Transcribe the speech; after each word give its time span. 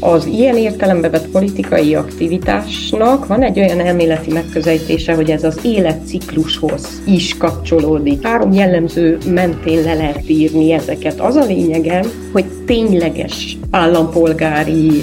Az 0.00 0.26
ilyen 0.26 0.56
értelembe 0.56 1.10
vett 1.10 1.28
politikai 1.28 1.94
aktivitásnak 1.94 3.26
van 3.26 3.42
egy 3.42 3.58
olyan 3.58 3.80
elméleti 3.80 4.32
megközelítése, 4.32 5.14
hogy 5.14 5.30
ez 5.30 5.44
az 5.44 5.58
életciklushoz 5.62 7.02
is 7.06 7.36
kapcsolódik. 7.36 8.26
Három 8.26 8.52
jellemző 8.52 9.18
mentén 9.26 9.82
le 9.82 9.94
lehet 9.94 10.28
írni 10.28 10.72
ezeket. 10.72 11.20
Az 11.20 11.34
a 11.34 11.44
lényege, 11.44 12.04
hogy 12.32 12.44
tényleges 12.66 13.58
állampolgári 13.70 15.02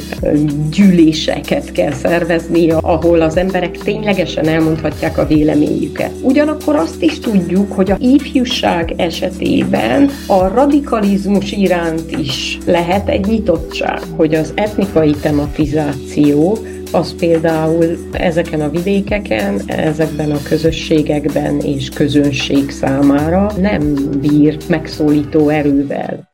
gyűléseket 0.72 1.72
kell 1.72 1.92
szervezni, 1.92 2.72
ahol 2.72 3.22
az 3.22 3.38
emberek 3.38 3.78
ténylegesen 3.78 4.48
elmondhatják 4.48 5.18
a 5.18 5.28
véleményüket. 5.28 6.12
Ugyanakkor 6.22 6.76
azt 6.76 7.02
is 7.02 7.20
tudjuk, 7.20 7.72
hogy 7.72 7.92
a 7.92 7.98
ifjúság 8.00 8.94
esetében 8.98 10.10
a 10.28 10.48
radikalizmus 10.48 11.52
iránt 11.52 12.12
is 12.18 12.58
lehet 12.66 13.10
egy 13.10 13.26
nyitottság, 13.26 14.00
hogy 14.16 14.36
az 14.36 14.54
etnikai 14.56 15.12
tematizáció 15.22 16.58
az 16.92 17.16
például 17.16 17.98
ezeken 18.12 18.62
a 18.62 18.70
vidékeken, 18.70 19.62
ezekben 19.66 20.32
a 20.32 20.42
közösségekben 20.44 21.60
és 21.60 21.90
közönség 21.90 22.70
számára 22.70 23.52
nem 23.60 23.96
bír 24.22 24.58
megszólító 24.68 25.50
erővel. 25.50 26.34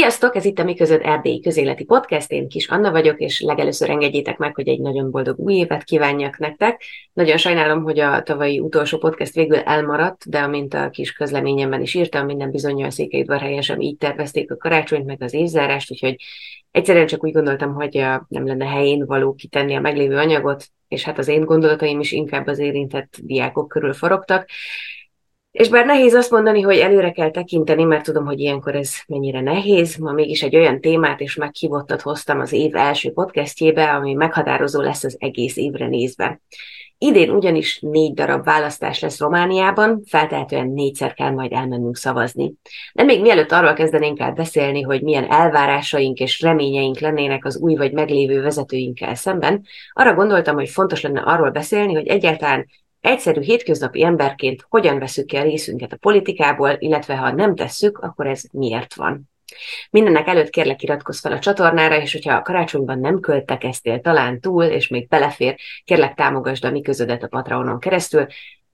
Sziasztok, 0.00 0.36
ez 0.36 0.44
itt 0.44 0.58
a 0.58 0.64
Mi 0.64 0.74
között 0.74 1.02
Erdélyi 1.02 1.40
Közéleti 1.40 1.84
Podcast, 1.84 2.30
én 2.30 2.48
Kis 2.48 2.68
Anna 2.68 2.90
vagyok, 2.90 3.18
és 3.18 3.40
legelőször 3.40 3.90
engedjétek 3.90 4.38
meg, 4.38 4.54
hogy 4.54 4.68
egy 4.68 4.80
nagyon 4.80 5.10
boldog 5.10 5.38
új 5.38 5.54
évet 5.54 5.84
kívánjak 5.84 6.38
nektek. 6.38 6.82
Nagyon 7.12 7.36
sajnálom, 7.36 7.82
hogy 7.82 7.98
a 7.98 8.22
tavalyi 8.22 8.60
utolsó 8.60 8.98
podcast 8.98 9.34
végül 9.34 9.58
elmaradt, 9.58 10.28
de 10.28 10.38
amint 10.38 10.74
a 10.74 10.90
kis 10.90 11.12
közleményemben 11.12 11.80
is 11.80 11.94
írtam, 11.94 12.26
minden 12.26 12.50
bizonyal 12.50 12.86
a 12.86 12.90
székelyudvarhelyesen 12.90 13.80
így 13.80 13.96
tervezték 13.96 14.50
a 14.50 14.56
karácsonyt, 14.56 15.06
meg 15.06 15.22
az 15.22 15.34
évzárást, 15.34 15.90
úgyhogy 15.90 16.16
egyszerűen 16.70 17.06
csak 17.06 17.24
úgy 17.24 17.32
gondoltam, 17.32 17.74
hogy 17.74 17.94
nem 18.28 18.46
lenne 18.46 18.66
helyén 18.66 19.06
való 19.06 19.34
kitenni 19.34 19.74
a 19.74 19.80
meglévő 19.80 20.16
anyagot, 20.16 20.64
és 20.88 21.04
hát 21.04 21.18
az 21.18 21.28
én 21.28 21.44
gondolataim 21.44 22.00
is 22.00 22.12
inkább 22.12 22.46
az 22.46 22.58
érintett 22.58 23.16
diákok 23.22 23.68
körül 23.68 23.92
forogtak. 23.92 24.48
És 25.52 25.68
bár 25.68 25.86
nehéz 25.86 26.14
azt 26.14 26.30
mondani, 26.30 26.60
hogy 26.60 26.78
előre 26.78 27.10
kell 27.10 27.30
tekinteni, 27.30 27.84
mert 27.84 28.04
tudom, 28.04 28.24
hogy 28.24 28.40
ilyenkor 28.40 28.74
ez 28.74 28.94
mennyire 29.06 29.40
nehéz, 29.40 29.96
ma 29.96 30.12
mégis 30.12 30.42
egy 30.42 30.56
olyan 30.56 30.80
témát 30.80 31.20
és 31.20 31.34
meghívottat 31.34 32.00
hoztam 32.00 32.40
az 32.40 32.52
év 32.52 32.76
első 32.76 33.12
podcastjébe, 33.12 33.90
ami 33.90 34.14
meghatározó 34.14 34.80
lesz 34.80 35.04
az 35.04 35.16
egész 35.18 35.56
évre 35.56 35.86
nézve. 35.86 36.40
Idén 36.98 37.30
ugyanis 37.30 37.80
négy 37.80 38.14
darab 38.14 38.44
választás 38.44 39.00
lesz 39.00 39.20
Romániában, 39.20 40.02
feltehetően 40.06 40.68
négyszer 40.68 41.14
kell 41.14 41.30
majd 41.30 41.52
elmennünk 41.52 41.96
szavazni. 41.96 42.54
De 42.92 43.02
még 43.02 43.20
mielőtt 43.20 43.52
arról 43.52 43.72
kezdenénk 43.72 44.20
el 44.20 44.32
beszélni, 44.32 44.82
hogy 44.82 45.02
milyen 45.02 45.30
elvárásaink 45.30 46.18
és 46.18 46.40
reményeink 46.40 46.98
lennének 46.98 47.44
az 47.44 47.58
új 47.58 47.74
vagy 47.74 47.92
meglévő 47.92 48.42
vezetőinkkel 48.42 49.14
szemben, 49.14 49.62
arra 49.92 50.14
gondoltam, 50.14 50.54
hogy 50.54 50.68
fontos 50.68 51.00
lenne 51.00 51.20
arról 51.20 51.50
beszélni, 51.50 51.94
hogy 51.94 52.06
egyáltalán 52.06 52.66
egyszerű 53.00 53.40
hétköznapi 53.40 54.04
emberként 54.04 54.66
hogyan 54.68 54.98
veszük 54.98 55.26
ki 55.26 55.36
a 55.36 55.42
részünket 55.42 55.92
a 55.92 55.96
politikából, 55.96 56.76
illetve 56.78 57.16
ha 57.16 57.32
nem 57.32 57.54
tesszük, 57.54 57.98
akkor 57.98 58.26
ez 58.26 58.42
miért 58.52 58.94
van. 58.94 59.30
Mindennek 59.90 60.26
előtt 60.26 60.50
kérlek 60.50 60.82
iratkozz 60.82 61.20
fel 61.20 61.32
a 61.32 61.38
csatornára, 61.38 62.00
és 62.00 62.12
hogyha 62.12 62.34
a 62.34 62.42
karácsonyban 62.42 62.98
nem 62.98 63.20
költekeztél 63.20 64.00
talán 64.00 64.40
túl, 64.40 64.64
és 64.64 64.88
még 64.88 65.08
belefér, 65.08 65.56
kérlek 65.84 66.14
támogasd 66.14 66.64
a 66.64 66.70
mi 66.70 66.80
közödet 66.80 67.22
a 67.22 67.28
Patreonon 67.28 67.78
keresztül, 67.78 68.26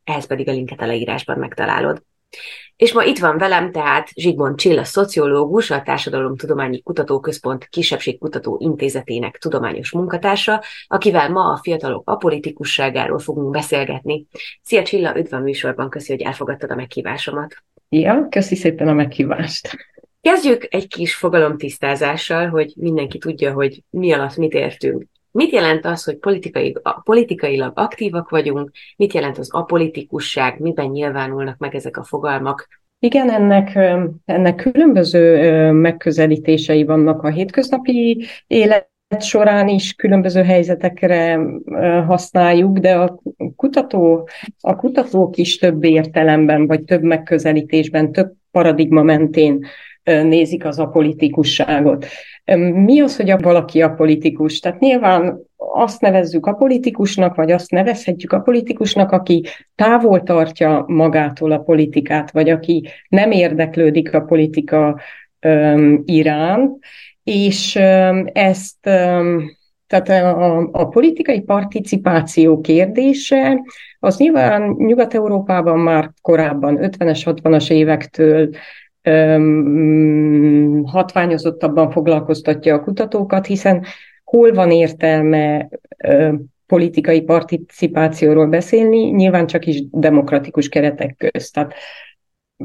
ehhez 0.05 0.27
pedig 0.27 0.49
a 0.49 0.53
linket 0.53 0.81
a 0.81 0.87
leírásban 0.87 1.39
megtalálod. 1.39 2.03
És 2.77 2.93
ma 2.93 3.05
itt 3.05 3.19
van 3.19 3.39
velem 3.39 3.73
tehát 3.73 4.09
Zsigmond 4.15 4.57
Csilla 4.57 4.85
szociológus, 4.85 5.71
a 5.71 5.83
Társadalomtudományi 5.83 6.83
Kutatóközpont 6.83 7.69
Kisebbségkutató 7.69 8.59
Intézetének 8.61 9.37
tudományos 9.39 9.93
munkatársa, 9.93 10.63
akivel 10.87 11.31
ma 11.31 11.53
a 11.53 11.61
fiatalok 11.63 12.11
apolitikusságáról 12.11 13.19
fogunk 13.19 13.51
beszélgetni. 13.51 14.27
Szia 14.63 14.83
Csilla, 14.83 15.19
üdv 15.19 15.35
a 15.35 15.39
műsorban, 15.39 15.91
köszi, 15.91 16.13
hogy 16.13 16.23
elfogadtad 16.23 16.71
a 16.71 16.75
meghívásomat. 16.75 17.65
Ja, 17.89 18.27
köszi 18.31 18.55
szépen 18.55 18.89
a 18.89 18.93
meghívást. 18.93 19.77
Kezdjük 20.21 20.67
egy 20.75 20.89
kis 20.89 21.15
fogalomtisztázással, 21.15 22.49
hogy 22.49 22.73
mindenki 22.77 23.19
tudja, 23.19 23.53
hogy 23.53 23.83
mi 23.91 24.13
alatt 24.13 24.37
mit 24.37 24.53
értünk. 24.53 25.05
Mit 25.37 25.51
jelent 25.51 25.87
az, 25.87 26.05
hogy 26.05 26.17
politikai, 26.17 26.77
politikailag 27.05 27.73
aktívak 27.75 28.31
vagyunk, 28.31 28.71
mit 28.97 29.13
jelent 29.13 29.39
az 29.39 29.53
apolitikusság, 29.53 30.59
miben 30.59 30.87
nyilvánulnak 30.87 31.59
meg 31.59 31.75
ezek 31.75 31.97
a 31.97 32.05
fogalmak? 32.05 32.69
Igen, 32.99 33.31
ennek, 33.31 33.79
ennek 34.25 34.55
különböző 34.55 35.71
megközelítései 35.71 36.85
vannak 36.85 37.23
a 37.23 37.29
hétköznapi 37.29 38.27
élet 38.47 38.89
során 39.19 39.69
is 39.69 39.95
különböző 39.95 40.43
helyzetekre 40.43 41.41
használjuk, 42.07 42.79
de 42.79 42.95
a, 42.95 43.21
kutató, 43.57 44.29
a 44.61 44.77
kutatók 44.77 45.37
is 45.37 45.59
több 45.59 45.85
értelemben, 45.85 46.67
vagy 46.67 46.85
több 46.85 47.03
megközelítésben, 47.03 48.13
több 48.13 48.33
paradigma 48.51 49.03
mentén 49.03 49.67
nézik 50.05 50.65
az 50.65 50.79
apolitikusságot. 50.79 52.07
Mi 52.55 53.01
az, 53.01 53.17
hogy 53.17 53.31
a 53.31 53.37
valaki 53.37 53.83
a 53.83 53.91
politikus? 53.91 54.61
Tehát 54.61 54.81
nyilván 54.81 55.39
azt 55.57 56.01
nevezzük 56.01 56.47
a 56.47 56.53
politikusnak, 56.53 57.35
vagy 57.35 57.51
azt 57.51 57.71
nevezhetjük 57.71 58.33
a 58.33 58.41
politikusnak, 58.41 59.13
aki 59.13 59.45
távol 59.75 60.23
tartja 60.23 60.85
magától 60.89 61.53
a 61.53 61.59
politikát, 61.59 62.31
vagy 62.31 62.51
aki 62.51 62.89
nem 63.09 63.31
érdeklődik 63.31 64.15
a 64.15 64.21
politika 64.21 65.01
um, 65.47 66.03
iránt, 66.05 66.85
és 67.23 67.75
um, 67.75 68.25
ezt 68.33 68.87
um, 68.87 69.57
tehát 69.87 70.09
a, 70.09 70.69
a 70.73 70.89
politikai 70.89 71.41
participáció 71.41 72.61
kérdése, 72.61 73.61
az 73.99 74.17
nyilván 74.17 74.75
Nyugat-Európában 74.79 75.79
már 75.79 76.11
korábban, 76.21 76.79
50-es, 76.81 77.23
60-as 77.25 77.71
évektől 77.71 78.51
hatványozottabban 80.85 81.91
foglalkoztatja 81.91 82.75
a 82.75 82.83
kutatókat, 82.83 83.47
hiszen 83.47 83.85
hol 84.25 84.53
van 84.53 84.71
értelme 84.71 85.69
politikai 86.67 87.23
participációról 87.23 88.47
beszélni, 88.47 88.99
nyilván 88.99 89.47
csak 89.47 89.67
is 89.67 89.83
demokratikus 89.91 90.69
keretek 90.69 91.15
közt. 91.17 91.55
Tehát 91.55 91.75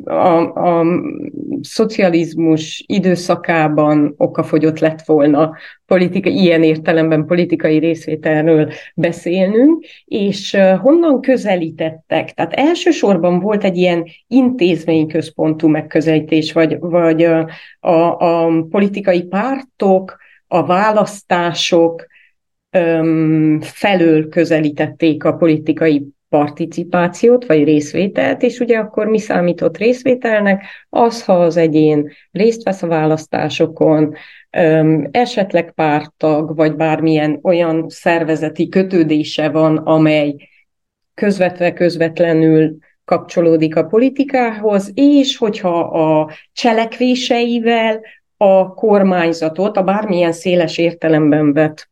a, 0.03 0.53
a 0.53 0.85
szocializmus 1.61 2.83
időszakában 2.87 4.13
okafogyott 4.17 4.79
lett 4.79 5.01
volna 5.01 5.57
politika, 5.85 6.29
ilyen 6.29 6.63
értelemben 6.63 7.25
politikai 7.25 7.77
részvételről 7.77 8.71
beszélnünk, 8.95 9.85
és 10.05 10.57
honnan 10.81 11.21
közelítettek? 11.21 12.33
Tehát 12.33 12.53
elsősorban 12.53 13.39
volt 13.39 13.63
egy 13.63 13.77
ilyen 13.77 14.05
intézményközpontú 14.27 15.67
megközelítés, 15.67 16.53
vagy, 16.53 16.79
vagy 16.79 17.23
a, 17.23 17.49
a, 17.79 18.17
a 18.19 18.65
politikai 18.69 19.23
pártok, 19.23 20.17
a 20.47 20.65
választások 20.65 22.05
felől 23.59 24.29
közelítették 24.29 25.23
a 25.23 25.33
politikai 25.33 26.07
participációt, 26.31 27.45
vagy 27.45 27.63
részvételt, 27.63 28.41
és 28.41 28.59
ugye 28.59 28.77
akkor 28.77 29.07
mi 29.07 29.19
számított 29.19 29.77
részvételnek? 29.77 30.63
Az, 30.89 31.23
ha 31.23 31.33
az 31.33 31.57
egyén 31.57 32.11
részt 32.31 32.63
vesz 32.63 32.83
a 32.83 32.87
választásokon, 32.87 34.13
esetleg 35.11 35.71
pártag, 35.71 36.55
vagy 36.55 36.75
bármilyen 36.75 37.39
olyan 37.43 37.85
szervezeti 37.89 38.69
kötődése 38.69 39.49
van, 39.49 39.77
amely 39.77 40.35
közvetve 41.13 41.73
közvetlenül 41.73 42.77
kapcsolódik 43.05 43.75
a 43.75 43.85
politikához, 43.85 44.91
és 44.93 45.37
hogyha 45.37 45.79
a 45.79 46.31
cselekvéseivel 46.53 48.01
a 48.37 48.73
kormányzatot, 48.73 49.77
a 49.77 49.83
bármilyen 49.83 50.31
széles 50.31 50.77
értelemben 50.77 51.53
vett 51.53 51.90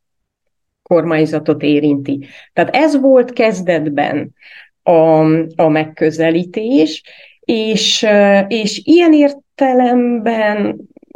kormányzatot 0.89 1.63
érinti. 1.63 2.27
Tehát 2.53 2.75
ez 2.75 2.99
volt 2.99 3.33
kezdetben 3.33 4.33
a, 4.83 5.23
a 5.55 5.67
megközelítés, 5.67 7.03
és, 7.39 8.05
és 8.47 8.81
ilyen 8.83 9.13
értelemben 9.13 10.75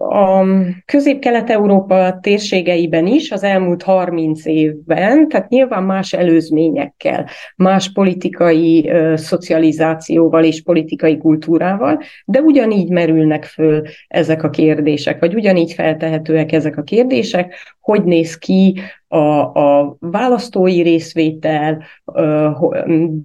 a 0.10 0.46
közép-kelet-európa 0.86 2.20
térségeiben 2.22 3.08
is 3.08 3.32
az 3.32 3.44
elmúlt 3.44 3.84
30 3.84 4.46
évben, 4.46 5.28
tehát 5.28 5.50
nyilván 5.50 5.84
más 5.84 6.14
előzményekkel, 6.14 7.30
más 7.56 7.92
politikai 7.92 8.90
ö, 8.90 9.16
szocializációval 9.16 10.44
és 10.44 10.62
politikai 10.62 11.18
kultúrával, 11.18 12.00
de 12.26 12.40
ugyanígy 12.42 12.90
merülnek 12.90 13.44
föl 13.44 13.82
ezek 14.08 14.44
a 14.44 14.50
kérdések, 14.50 15.20
vagy 15.20 15.34
ugyanígy 15.34 15.74
feltehetőek 15.74 16.52
ezek 16.52 16.78
a 16.78 16.84
kérdések, 16.84 17.56
hogy 17.80 18.04
néz 18.04 18.38
ki 18.38 18.80
a, 19.08 19.18
a 19.42 19.96
választói 20.00 20.82
részvétel, 20.82 21.84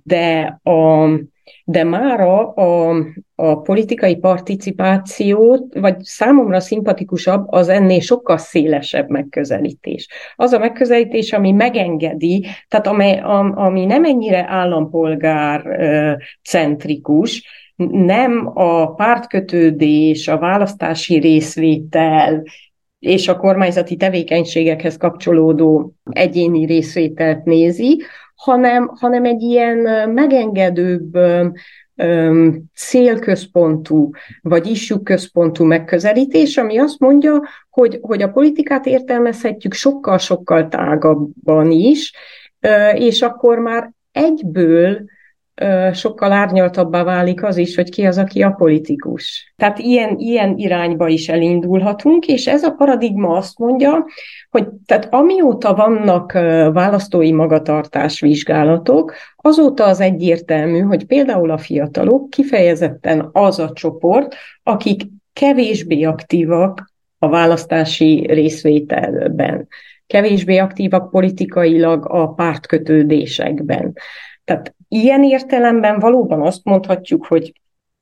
de 0.05 0.61
a 0.63 1.09
de 1.65 1.85
mára 1.85 2.49
a, 2.49 2.97
a 3.35 3.61
politikai 3.61 4.17
participáció, 4.17 5.69
vagy 5.75 6.00
számomra 6.00 6.61
szimpatikusabb, 6.61 7.45
az 7.53 7.69
ennél 7.69 8.00
sokkal 8.00 8.37
szélesebb 8.39 9.09
megközelítés. 9.09 10.09
Az 10.37 10.53
a 10.53 10.59
megközelítés, 10.59 11.33
ami 11.33 11.53
megengedi, 11.53 12.47
tehát 12.69 12.87
amely, 12.87 13.21
ami 13.55 13.85
nem 13.85 14.05
ennyire 14.05 14.45
állampolgár 14.49 15.62
centrikus, 16.43 17.47
nem 17.91 18.51
a 18.55 18.94
pártkötődés, 18.94 20.29
a 20.29 20.39
választási 20.39 21.19
részvétel, 21.19 22.43
és 22.99 23.29
a 23.29 23.37
kormányzati 23.37 23.97
tevékenységekhez 23.97 24.97
kapcsolódó 24.97 25.93
egyéni 26.11 26.67
részvételt 26.67 27.44
nézi, 27.44 28.03
hanem, 28.38 28.90
hanem 28.94 29.25
egy 29.25 29.43
ilyen 29.43 30.11
megengedőbb, 30.11 31.19
célközpontú, 32.75 34.11
vagy 34.40 34.67
központú 35.02 35.64
megközelítés, 35.64 36.56
ami 36.56 36.79
azt 36.79 36.99
mondja, 36.99 37.43
hogy, 37.70 37.99
hogy 38.00 38.23
a 38.23 38.31
politikát 38.31 38.87
értelmezhetjük 38.87 39.73
sokkal-sokkal 39.73 40.69
tágabban 40.69 41.70
is, 41.70 42.12
és 42.94 43.23
akkor 43.23 43.58
már 43.58 43.93
egyből 44.12 45.05
sokkal 45.93 46.32
árnyaltabbá 46.32 47.02
válik 47.02 47.43
az 47.43 47.56
is, 47.56 47.75
hogy 47.75 47.90
ki 47.90 48.06
az, 48.06 48.19
aki 48.19 48.43
a 48.43 48.50
politikus. 48.50 49.52
Tehát 49.56 49.78
ilyen, 49.78 50.19
ilyen 50.19 50.56
irányba 50.56 51.08
is 51.08 51.28
elindulhatunk, 51.28 52.26
és 52.26 52.46
ez 52.46 52.62
a 52.62 52.70
paradigma 52.70 53.37
azt 53.37 53.58
mondja, 53.58 54.05
hogy 54.50 54.69
tehát 54.87 55.14
amióta 55.14 55.75
vannak 55.75 56.32
választói 56.72 57.32
magatartás 57.32 58.20
vizsgálatok, 58.20 59.14
azóta 59.37 59.84
az 59.84 60.00
egyértelmű, 60.00 60.81
hogy 60.81 61.06
például 61.06 61.50
a 61.50 61.58
fiatalok 61.58 62.31
kifejezetten 62.31 63.28
az 63.32 63.58
a 63.58 63.72
csoport, 63.72 64.34
akik 64.62 65.02
kevésbé 65.32 66.02
aktívak 66.02 66.93
a 67.19 67.28
választási 67.28 68.26
részvételben, 68.28 69.69
kevésbé 70.06 70.56
aktívak 70.56 71.10
politikailag 71.10 72.06
a 72.08 72.32
pártkötődésekben. 72.32 73.93
Tehát 74.49 74.75
ilyen 74.89 75.25
értelemben 75.25 75.99
valóban 75.99 76.43
azt 76.43 76.65
mondhatjuk, 76.65 77.27
hogy 77.27 77.53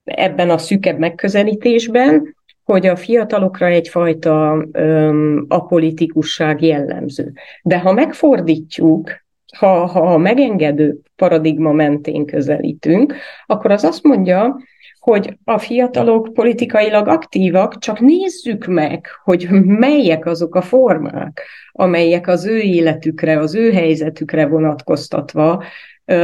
ebben 0.04 0.50
a 0.50 0.58
szűkebb 0.58 0.98
megközelítésben, 0.98 2.36
hogy 2.64 2.86
a 2.86 2.96
fiatalokra 2.96 3.66
egyfajta 3.66 4.66
öm, 4.72 5.46
apolitikusság 5.48 6.62
jellemző. 6.62 7.32
De 7.62 7.78
ha 7.78 7.92
megfordítjuk, 7.92 9.10
ha, 9.58 9.86
ha 9.86 10.12
a 10.12 10.16
megengedő 10.16 10.98
paradigma 11.16 11.72
mentén 11.72 12.26
közelítünk, 12.26 13.14
akkor 13.46 13.70
az 13.70 13.84
azt 13.84 14.02
mondja, 14.02 14.56
hogy 14.98 15.38
a 15.44 15.58
fiatalok 15.58 16.32
politikailag 16.32 17.08
aktívak, 17.08 17.78
csak 17.78 18.00
nézzük 18.00 18.66
meg, 18.66 19.06
hogy 19.24 19.48
melyek 19.64 20.26
azok 20.26 20.54
a 20.54 20.62
formák, 20.62 21.42
amelyek 21.72 22.28
az 22.28 22.46
ő 22.46 22.58
életükre, 22.58 23.38
az 23.38 23.54
ő 23.54 23.72
helyzetükre 23.72 24.46
vonatkoztatva 24.46 25.64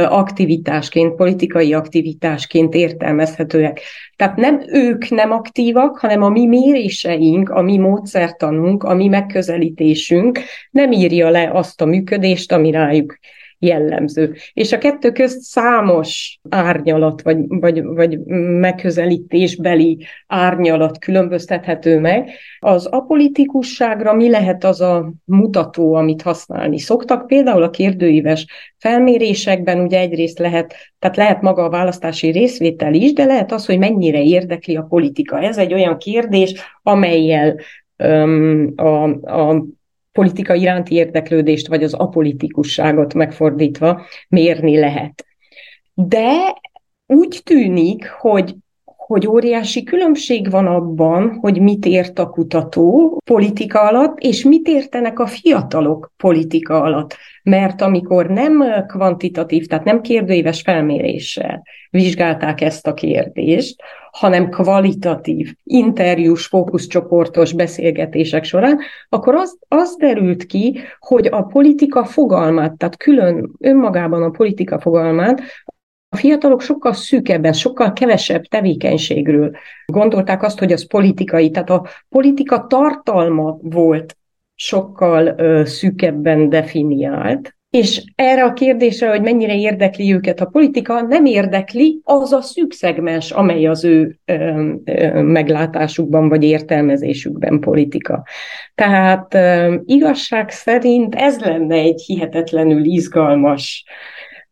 aktivitásként, 0.09 1.15
politikai 1.15 1.73
aktivitásként 1.73 2.73
értelmezhetőek. 2.73 3.81
Tehát 4.15 4.35
nem 4.35 4.63
ők 4.67 5.09
nem 5.09 5.31
aktívak, 5.31 5.97
hanem 5.97 6.21
a 6.21 6.29
mi 6.29 6.45
méréseink, 6.45 7.49
a 7.49 7.61
mi 7.61 7.77
módszertanunk, 7.77 8.83
a 8.83 8.93
mi 8.93 9.07
megközelítésünk 9.07 10.39
nem 10.71 10.91
írja 10.91 11.29
le 11.29 11.49
azt 11.53 11.81
a 11.81 11.85
működést, 11.85 12.51
ami 12.51 12.71
rájuk 12.71 13.17
jellemző. 13.63 14.35
És 14.53 14.71
a 14.71 14.77
kettő 14.77 15.11
közt 15.11 15.41
számos 15.41 16.39
árnyalat, 16.49 17.21
vagy, 17.21 17.37
vagy, 17.47 17.83
vagy 17.83 18.19
megközelítésbeli 18.59 20.05
árnyalat 20.27 20.99
különböztethető 20.99 21.99
meg. 21.99 22.29
Az 22.59 22.85
apolitikusságra 22.85 24.13
mi 24.13 24.29
lehet 24.29 24.63
az 24.63 24.81
a 24.81 25.13
mutató, 25.25 25.93
amit 25.93 26.21
használni 26.21 26.79
szoktak? 26.79 27.27
Például 27.27 27.63
a 27.63 27.69
kérdőíves 27.69 28.45
felmérésekben 28.77 29.79
ugye 29.79 29.99
egyrészt 29.99 30.39
lehet, 30.39 30.75
tehát 30.99 31.17
lehet 31.17 31.41
maga 31.41 31.63
a 31.63 31.69
választási 31.69 32.31
részvétel 32.31 32.93
is, 32.93 33.13
de 33.13 33.25
lehet 33.25 33.51
az, 33.51 33.65
hogy 33.65 33.77
mennyire 33.77 34.21
érdekli 34.21 34.75
a 34.75 34.85
politika. 34.89 35.39
Ez 35.39 35.57
egy 35.57 35.73
olyan 35.73 35.97
kérdés, 35.97 36.53
amelyel 36.81 37.55
a, 38.75 39.03
a 39.39 39.65
politika 40.13 40.53
iránti 40.53 40.95
érdeklődést, 40.95 41.67
vagy 41.67 41.83
az 41.83 41.93
apolitikusságot 41.93 43.13
megfordítva 43.13 44.05
mérni 44.29 44.79
lehet. 44.79 45.25
De 45.93 46.61
úgy 47.05 47.41
tűnik, 47.43 48.09
hogy 48.09 48.55
hogy 49.05 49.27
óriási 49.27 49.83
különbség 49.83 50.49
van 50.49 50.65
abban, 50.65 51.37
hogy 51.41 51.61
mit 51.61 51.85
ért 51.85 52.19
a 52.19 52.29
kutató 52.29 53.17
politika 53.25 53.81
alatt, 53.81 54.19
és 54.19 54.43
mit 54.43 54.67
értenek 54.67 55.19
a 55.19 55.27
fiatalok 55.27 56.13
politika 56.17 56.81
alatt. 56.81 57.15
Mert 57.43 57.81
amikor 57.81 58.27
nem 58.27 58.63
kvantitatív, 58.87 59.65
tehát 59.65 59.85
nem 59.85 60.01
kérdőíves 60.01 60.61
felméréssel 60.61 61.63
vizsgálták 61.89 62.61
ezt 62.61 62.87
a 62.87 62.93
kérdést, 62.93 63.81
hanem 64.11 64.49
kvalitatív, 64.49 65.53
interjús, 65.63 66.45
fókuszcsoportos 66.45 67.53
beszélgetések 67.53 68.43
során, 68.43 68.79
akkor 69.09 69.35
az, 69.35 69.57
az 69.67 69.95
derült 69.99 70.45
ki, 70.45 70.79
hogy 70.99 71.27
a 71.31 71.41
politika 71.41 72.05
fogalmát, 72.05 72.77
tehát 72.77 72.97
külön 72.97 73.51
önmagában 73.59 74.23
a 74.23 74.29
politika 74.29 74.79
fogalmát 74.79 75.41
a 76.13 76.17
fiatalok 76.17 76.61
sokkal 76.61 76.93
szűkebben, 76.93 77.53
sokkal 77.53 77.93
kevesebb 77.93 78.43
tevékenységről 78.43 79.55
gondolták 79.85 80.43
azt, 80.43 80.59
hogy 80.59 80.71
az 80.71 80.87
politikai, 80.87 81.49
tehát 81.49 81.69
a 81.69 81.87
politika 82.09 82.67
tartalma 82.67 83.57
volt 83.61 84.17
sokkal 84.55 85.33
ö, 85.37 85.61
szűkebben 85.65 86.49
definiált, 86.49 87.55
és 87.69 88.03
erre 88.15 88.43
a 88.43 88.53
kérdésre, 88.53 89.09
hogy 89.09 89.21
mennyire 89.21 89.55
érdekli 89.55 90.13
őket 90.13 90.39
a 90.39 90.45
politika, 90.45 91.01
nem 91.01 91.25
érdekli 91.25 91.99
az 92.03 92.31
a 92.31 92.41
szűk 92.41 92.73
szegmens, 92.73 93.31
amely 93.31 93.65
az 93.65 93.83
ő 93.83 94.19
ö, 94.25 94.71
ö, 94.85 95.21
meglátásukban 95.21 96.29
vagy 96.29 96.43
értelmezésükben 96.43 97.59
politika. 97.59 98.23
Tehát 98.75 99.33
ö, 99.33 99.75
igazság 99.85 100.49
szerint 100.49 101.15
ez 101.15 101.39
lenne 101.39 101.75
egy 101.75 102.01
hihetetlenül 102.01 102.83
izgalmas 102.83 103.85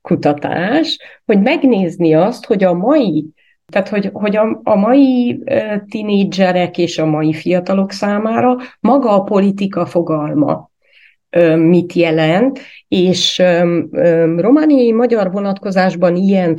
kutatás, 0.01 0.98
hogy 1.25 1.41
megnézni 1.41 2.13
azt, 2.13 2.46
hogy 2.46 2.63
a 2.63 2.74
mai, 2.74 3.25
tehát 3.72 3.89
hogy, 3.89 4.10
hogy 4.13 4.36
a, 4.36 4.60
a 4.63 4.75
mai 4.75 5.43
tinédzserek 5.89 6.77
és 6.77 6.98
a 6.98 7.05
mai 7.05 7.34
fiatalok 7.34 7.91
számára 7.91 8.55
maga 8.79 9.10
a 9.10 9.24
politika 9.24 9.86
fogalma 9.86 10.70
mit 11.55 11.93
jelent, 11.93 12.60
és 12.88 13.43
romániai 14.36 14.91
magyar 14.91 15.31
vonatkozásban 15.31 16.15
ilyen 16.15 16.55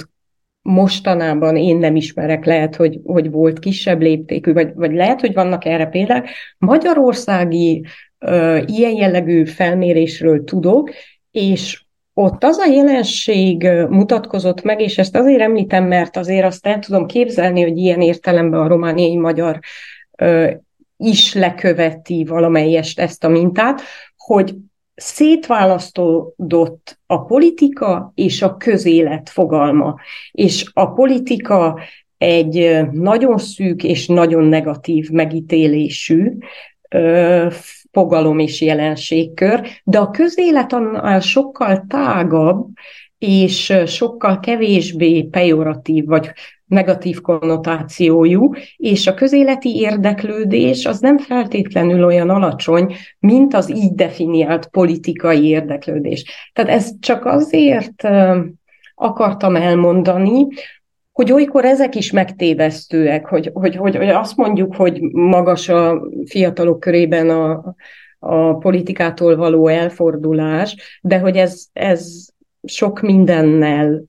mostanában 0.63 1.57
én 1.57 1.77
nem 1.77 1.97
ismerek, 1.97 2.45
lehet, 2.45 2.77
hogy, 2.77 3.01
hogy 3.05 3.31
volt 3.31 3.59
kisebb 3.59 4.01
léptékű, 4.01 4.53
vagy, 4.53 4.75
vagy 4.75 4.93
lehet, 4.93 5.21
hogy 5.21 5.35
vannak 5.35 5.65
erre 5.65 5.87
példák. 5.87 6.29
Magyarországi 6.59 7.85
uh, 8.21 8.63
ilyen 8.67 8.93
jellegű 8.93 9.45
felmérésről 9.45 10.45
tudok, 10.45 10.91
és 11.31 11.82
ott 12.15 12.45
az 12.45 12.59
a 12.59 12.67
jelenség 12.67 13.69
mutatkozott 13.89 14.63
meg, 14.63 14.81
és 14.81 14.99
ezt 14.99 15.17
azért 15.17 15.41
említem, 15.41 15.85
mert 15.85 16.17
azért 16.17 16.45
azt 16.45 16.67
el 16.67 16.79
tudom 16.79 17.07
képzelni, 17.07 17.63
hogy 17.63 17.77
ilyen 17.77 18.01
értelemben 18.01 18.61
a 18.61 18.69
romániai 18.69 19.17
magyar 19.17 19.59
is 20.97 21.35
leköveti 21.35 22.25
valamelyest 22.25 23.01
ezt 23.01 23.25
a 23.25 23.29
mintát, 23.29 23.81
hogy 24.17 24.55
szétválasztódott 24.95 26.99
a 27.07 27.25
politika 27.25 28.13
és 28.15 28.43
a 28.43 28.57
közélet 28.57 29.29
fogalma. 29.29 29.95
És 30.33 30.71
a 30.73 30.87
politika 30.87 31.79
egy 32.19 32.81
nagyon 32.93 33.39
szűk 33.39 33.85
és 33.85 34.07
nagyon 34.07 34.45
negatív 34.45 35.11
megítélésű 35.11 36.33
fogalom 37.93 38.39
és 38.39 38.61
jelenségkör, 38.61 39.67
de 39.85 39.99
a 39.99 40.11
közélet 40.11 40.73
annál 40.73 41.21
sokkal 41.21 41.85
tágabb, 41.89 42.67
és 43.19 43.73
sokkal 43.87 44.41
kevésbé 44.41 45.23
pejoratív 45.23 46.05
vagy 46.07 46.31
negatív 46.67 47.21
konnotációjú, 47.21 48.53
és 48.77 49.07
a 49.07 49.15
közéleti 49.15 49.77
érdeklődés 49.77 50.87
az 50.87 51.01
nem 51.01 51.19
feltétlenül 51.19 52.05
olyan 52.05 52.31
alacsony, 52.31 52.95
mint 53.19 53.55
az 53.55 53.71
így 53.71 53.95
definiált 53.95 54.67
politikai 54.67 55.45
érdeklődés. 55.45 56.51
Tehát 56.53 56.71
ezt 56.71 56.95
csak 57.01 57.25
azért 57.25 58.09
akartam 58.95 59.57
elmondani, 59.57 60.47
hogy 61.23 61.33
olykor 61.33 61.65
ezek 61.65 61.95
is 61.95 62.11
megtévesztőek, 62.11 63.27
hogy, 63.27 63.51
hogy, 63.53 63.77
hogy, 63.77 63.97
hogy 63.97 64.09
azt 64.09 64.37
mondjuk, 64.37 64.77
hogy 64.77 65.01
magas 65.13 65.69
a 65.69 66.03
fiatalok 66.25 66.81
körében 66.81 67.31
a, 67.31 67.75
a 68.19 68.57
politikától 68.57 69.37
való 69.37 69.69
elfordulás, 69.69 71.01
de 71.03 71.19
hogy 71.19 71.37
ez, 71.37 71.65
ez 71.73 72.27
sok 72.65 73.01
mindennel, 73.01 74.03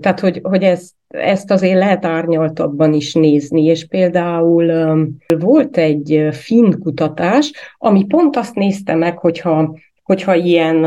tehát 0.00 0.20
hogy, 0.20 0.40
hogy 0.42 0.62
ez, 0.62 0.90
ezt 1.08 1.50
azért 1.50 1.78
lehet 1.78 2.04
árnyaltabban 2.04 2.92
is 2.92 3.14
nézni, 3.14 3.64
és 3.64 3.86
például 3.86 4.96
volt 5.38 5.76
egy 5.76 6.28
finn 6.30 6.80
kutatás, 6.80 7.52
ami 7.78 8.04
pont 8.04 8.36
azt 8.36 8.54
nézte 8.54 8.94
meg, 8.94 9.18
hogyha, 9.18 9.76
hogyha 10.02 10.34
ilyen 10.34 10.86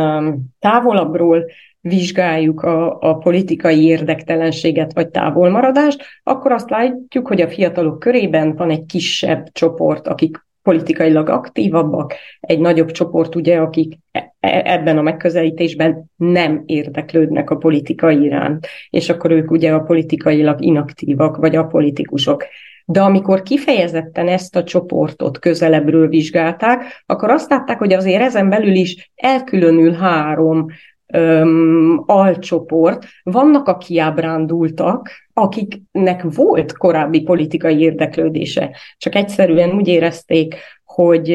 távolabbról 0.59 1.45
vizsgáljuk 1.85 2.61
a, 2.61 2.99
a 2.99 3.17
politikai 3.17 3.83
érdektelenséget 3.83 4.93
vagy 4.93 5.09
távolmaradást, 5.09 6.03
akkor 6.23 6.51
azt 6.51 6.69
látjuk, 6.69 7.27
hogy 7.27 7.41
a 7.41 7.49
fiatalok 7.49 7.99
körében 7.99 8.55
van 8.55 8.69
egy 8.69 8.85
kisebb 8.85 9.51
csoport, 9.51 10.07
akik 10.07 10.45
politikailag 10.61 11.29
aktívabbak, 11.29 12.13
egy 12.39 12.59
nagyobb 12.59 12.91
csoport, 12.91 13.35
ugye, 13.35 13.57
akik 13.57 13.97
e, 14.11 14.33
e, 14.39 14.61
ebben 14.65 14.97
a 14.97 15.01
megközelítésben 15.01 16.05
nem 16.15 16.63
érdeklődnek 16.65 17.49
a 17.49 17.55
politikai 17.55 18.23
iránt, 18.23 18.67
és 18.89 19.09
akkor 19.09 19.31
ők 19.31 19.51
ugye 19.51 19.73
a 19.73 19.79
politikailag 19.79 20.63
inaktívak, 20.63 21.37
vagy 21.37 21.55
a 21.55 21.63
politikusok. 21.63 22.45
De 22.85 23.01
amikor 23.01 23.41
kifejezetten 23.41 24.27
ezt 24.27 24.55
a 24.55 24.63
csoportot 24.63 25.39
közelebbről 25.39 26.07
vizsgálták, 26.07 27.03
akkor 27.05 27.29
azt 27.29 27.49
látták, 27.49 27.77
hogy 27.77 27.93
azért 27.93 28.21
ezen 28.21 28.49
belül 28.49 28.75
is 28.75 29.11
elkülönül 29.15 29.91
három 29.91 30.65
öm, 31.13 32.03
alcsoport. 32.05 33.05
Vannak 33.23 33.67
a 33.67 33.77
kiábrándultak, 33.77 35.09
akiknek 35.33 36.23
volt 36.35 36.77
korábbi 36.77 37.21
politikai 37.21 37.79
érdeklődése, 37.79 38.75
csak 38.97 39.15
egyszerűen 39.15 39.71
úgy 39.71 39.87
érezték, 39.87 40.55
hogy 40.85 41.31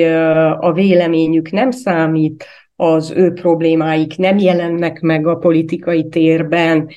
a 0.59 0.73
véleményük 0.73 1.51
nem 1.51 1.71
számít, 1.71 2.45
az 2.77 3.11
ő 3.11 3.33
problémáik 3.33 4.17
nem 4.17 4.39
jelennek 4.39 5.01
meg 5.01 5.27
a 5.27 5.37
politikai 5.37 6.09
térben, 6.09 6.89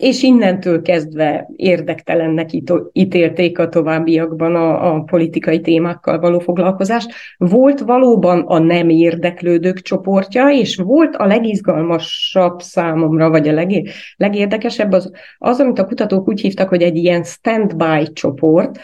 és 0.00 0.22
innentől 0.22 0.82
kezdve 0.82 1.48
érdektelennek 1.56 2.48
ítélték 2.92 3.58
a 3.58 3.68
továbbiakban 3.68 4.54
a, 4.54 4.94
a 4.94 5.02
politikai 5.02 5.60
témákkal 5.60 6.18
való 6.18 6.38
foglalkozást. 6.38 7.12
Volt 7.36 7.80
valóban 7.80 8.40
a 8.40 8.58
nem 8.58 8.88
érdeklődők 8.88 9.80
csoportja, 9.80 10.48
és 10.48 10.76
volt 10.76 11.16
a 11.16 11.26
legizgalmasabb 11.26 12.60
számomra, 12.60 13.30
vagy 13.30 13.48
a 13.48 13.52
leg, 13.52 13.88
legérdekesebb 14.16 14.92
az, 14.92 15.10
az, 15.38 15.60
amit 15.60 15.78
a 15.78 15.86
kutatók 15.86 16.28
úgy 16.28 16.40
hívtak, 16.40 16.68
hogy 16.68 16.82
egy 16.82 16.96
ilyen 16.96 17.22
standby 17.22 18.12
csoport, 18.12 18.78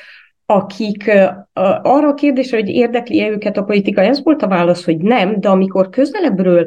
akik 0.47 1.11
arra 1.83 2.09
a 2.09 2.15
kérdésre, 2.15 2.57
hogy 2.57 2.69
érdekli-e 2.69 3.29
őket 3.29 3.57
a 3.57 3.63
politika, 3.63 4.01
ez 4.01 4.23
volt 4.23 4.43
a 4.43 4.49
válasz, 4.49 4.85
hogy 4.85 4.97
nem, 4.97 5.41
de 5.41 5.49
amikor 5.49 5.89
közelebbről 5.89 6.67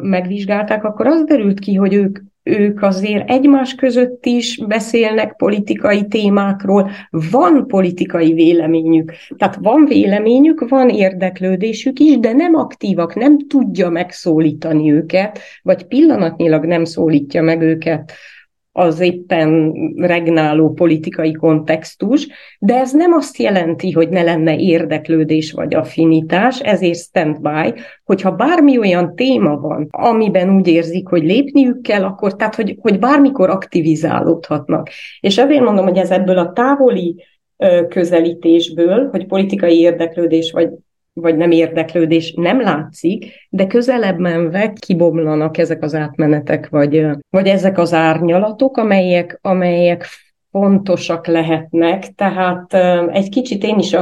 megvizsgálták, 0.00 0.84
akkor 0.84 1.06
az 1.06 1.24
derült 1.24 1.58
ki, 1.58 1.74
hogy 1.74 1.94
ők 1.94 2.18
ők 2.50 2.82
azért 2.82 3.30
egymás 3.30 3.74
között 3.74 4.26
is 4.26 4.64
beszélnek 4.66 5.36
politikai 5.36 6.06
témákról, 6.06 6.90
van 7.10 7.66
politikai 7.66 8.32
véleményük. 8.32 9.12
Tehát 9.36 9.58
van 9.60 9.84
véleményük, 9.84 10.68
van 10.68 10.88
érdeklődésük 10.88 11.98
is, 11.98 12.18
de 12.18 12.32
nem 12.32 12.54
aktívak, 12.54 13.14
nem 13.14 13.38
tudja 13.38 13.88
megszólítani 13.88 14.92
őket, 14.92 15.38
vagy 15.62 15.84
pillanatnyilag 15.86 16.64
nem 16.64 16.84
szólítja 16.84 17.42
meg 17.42 17.62
őket 17.62 18.12
az 18.72 19.00
éppen 19.00 19.72
regnáló 19.96 20.72
politikai 20.72 21.32
kontextus, 21.32 22.28
de 22.58 22.74
ez 22.74 22.92
nem 22.92 23.12
azt 23.12 23.36
jelenti, 23.36 23.90
hogy 23.90 24.08
ne 24.08 24.22
lenne 24.22 24.56
érdeklődés 24.56 25.52
vagy 25.52 25.74
affinitás, 25.74 26.60
ezért 26.60 26.98
standby, 26.98 27.74
hogyha 28.04 28.30
bármi 28.30 28.78
olyan 28.78 29.14
téma 29.14 29.56
van, 29.56 29.86
amiben 29.90 30.54
úgy 30.56 30.68
érzik, 30.68 31.08
hogy 31.08 31.22
lépniük 31.22 31.82
kell, 31.82 32.04
akkor 32.04 32.36
tehát, 32.36 32.54
hogy, 32.54 32.76
hogy 32.80 32.98
bármikor 32.98 33.50
aktivizálódhatnak. 33.50 34.88
És 35.20 35.38
ezért 35.38 35.64
mondom, 35.64 35.84
hogy 35.84 35.98
ez 35.98 36.10
ebből 36.10 36.38
a 36.38 36.52
távoli 36.52 37.24
közelítésből, 37.88 39.08
hogy 39.10 39.26
politikai 39.26 39.78
érdeklődés 39.78 40.52
vagy 40.52 40.70
vagy 41.12 41.36
nem 41.36 41.50
érdeklődés 41.50 42.34
nem 42.36 42.60
látszik, 42.60 43.24
de 43.48 43.66
közelebb 43.66 44.18
menve 44.18 44.72
kibomlanak 44.72 45.58
ezek 45.58 45.82
az 45.82 45.94
átmenetek, 45.94 46.68
vagy, 46.68 47.06
vagy 47.30 47.46
ezek 47.46 47.78
az 47.78 47.92
árnyalatok, 47.92 48.76
amelyek, 48.76 49.38
amelyek 49.42 50.06
fontosak 50.50 51.26
lehetnek. 51.26 52.14
Tehát 52.14 52.74
egy 53.12 53.28
kicsit 53.28 53.64
én 53.64 53.78
is 53.78 53.96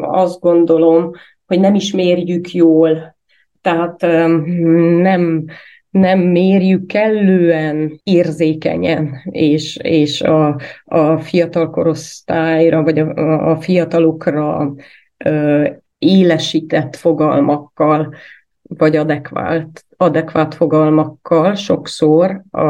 azt 0.00 0.40
gondolom, 0.40 1.10
hogy 1.46 1.60
nem 1.60 1.74
is 1.74 1.92
mérjük 1.92 2.52
jól. 2.52 3.16
Tehát 3.60 4.00
nem, 5.00 5.44
nem 5.90 6.18
mérjük 6.18 6.86
kellően 6.86 8.00
érzékenyen, 8.02 9.22
és, 9.24 9.76
és 9.82 10.20
a, 10.22 10.60
a 10.84 11.18
fiatal 11.18 11.70
korosztályra, 11.70 12.82
vagy 12.82 12.98
a, 12.98 13.50
a 13.50 13.60
fiatalokra 13.60 14.74
élesített 15.98 16.96
fogalmakkal, 16.96 18.14
vagy 18.62 18.96
adekvált, 18.96 19.84
adekvát 19.96 20.54
fogalmakkal 20.54 21.54
sokszor 21.54 22.42
a, 22.50 22.60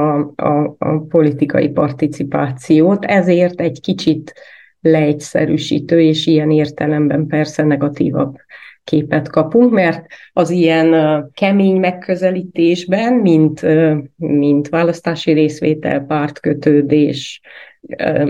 a, 0.43 0.77
a 0.79 0.99
politikai 1.09 1.69
participációt, 1.69 3.05
ezért 3.05 3.61
egy 3.61 3.81
kicsit 3.81 4.33
leegyszerűsítő, 4.81 6.01
és 6.01 6.27
ilyen 6.27 6.51
értelemben 6.51 7.27
persze 7.27 7.63
negatívabb 7.63 8.37
képet 8.85 9.29
kapunk, 9.29 9.73
mert 9.73 10.07
az 10.33 10.51
ilyen 10.51 11.31
kemény 11.35 11.77
megközelítésben, 11.81 13.13
mint, 13.13 13.67
mint 14.17 14.69
választási 14.69 15.33
részvétel, 15.33 16.01
pártkötődés, 16.01 17.41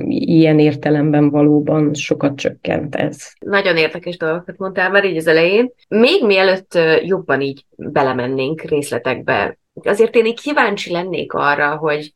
ilyen 0.08 0.58
értelemben 0.58 1.30
valóban 1.30 1.94
sokat 1.94 2.36
csökkent 2.36 2.94
ez. 2.94 3.32
Nagyon 3.38 3.76
érdekes 3.76 4.16
dolgokat 4.16 4.58
mondtál 4.58 4.90
már 4.90 5.04
így 5.04 5.16
az 5.16 5.26
elején. 5.26 5.72
Még 5.88 6.24
mielőtt 6.24 6.78
jobban 7.04 7.40
így 7.40 7.64
belemennénk 7.76 8.60
részletekbe, 8.60 9.58
azért 9.82 10.14
én 10.14 10.26
így 10.26 10.40
kíváncsi 10.40 10.92
lennék 10.92 11.32
arra, 11.32 11.76
hogy 11.76 12.12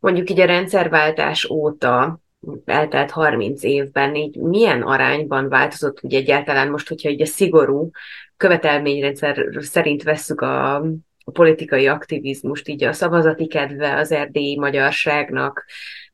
mondjuk 0.00 0.30
így 0.30 0.40
a 0.40 0.44
rendszerváltás 0.44 1.50
óta 1.50 2.20
eltelt 2.64 3.10
30 3.10 3.62
évben 3.62 4.14
így 4.14 4.36
milyen 4.36 4.82
arányban 4.82 5.48
változott 5.48 5.98
úgy 6.02 6.14
egyáltalán 6.14 6.70
most, 6.70 6.88
hogyha 6.88 7.08
így 7.08 7.22
a 7.22 7.26
szigorú 7.26 7.90
követelményrendszer 8.36 9.48
szerint 9.58 10.02
vesszük 10.02 10.40
a, 10.40 10.74
a 11.24 11.30
politikai 11.32 11.86
aktivizmust, 11.86 12.68
így 12.68 12.84
a 12.84 12.92
szavazati 12.92 13.46
kedve 13.46 13.96
az 13.96 14.12
erdélyi 14.12 14.58
magyarságnak, 14.58 15.64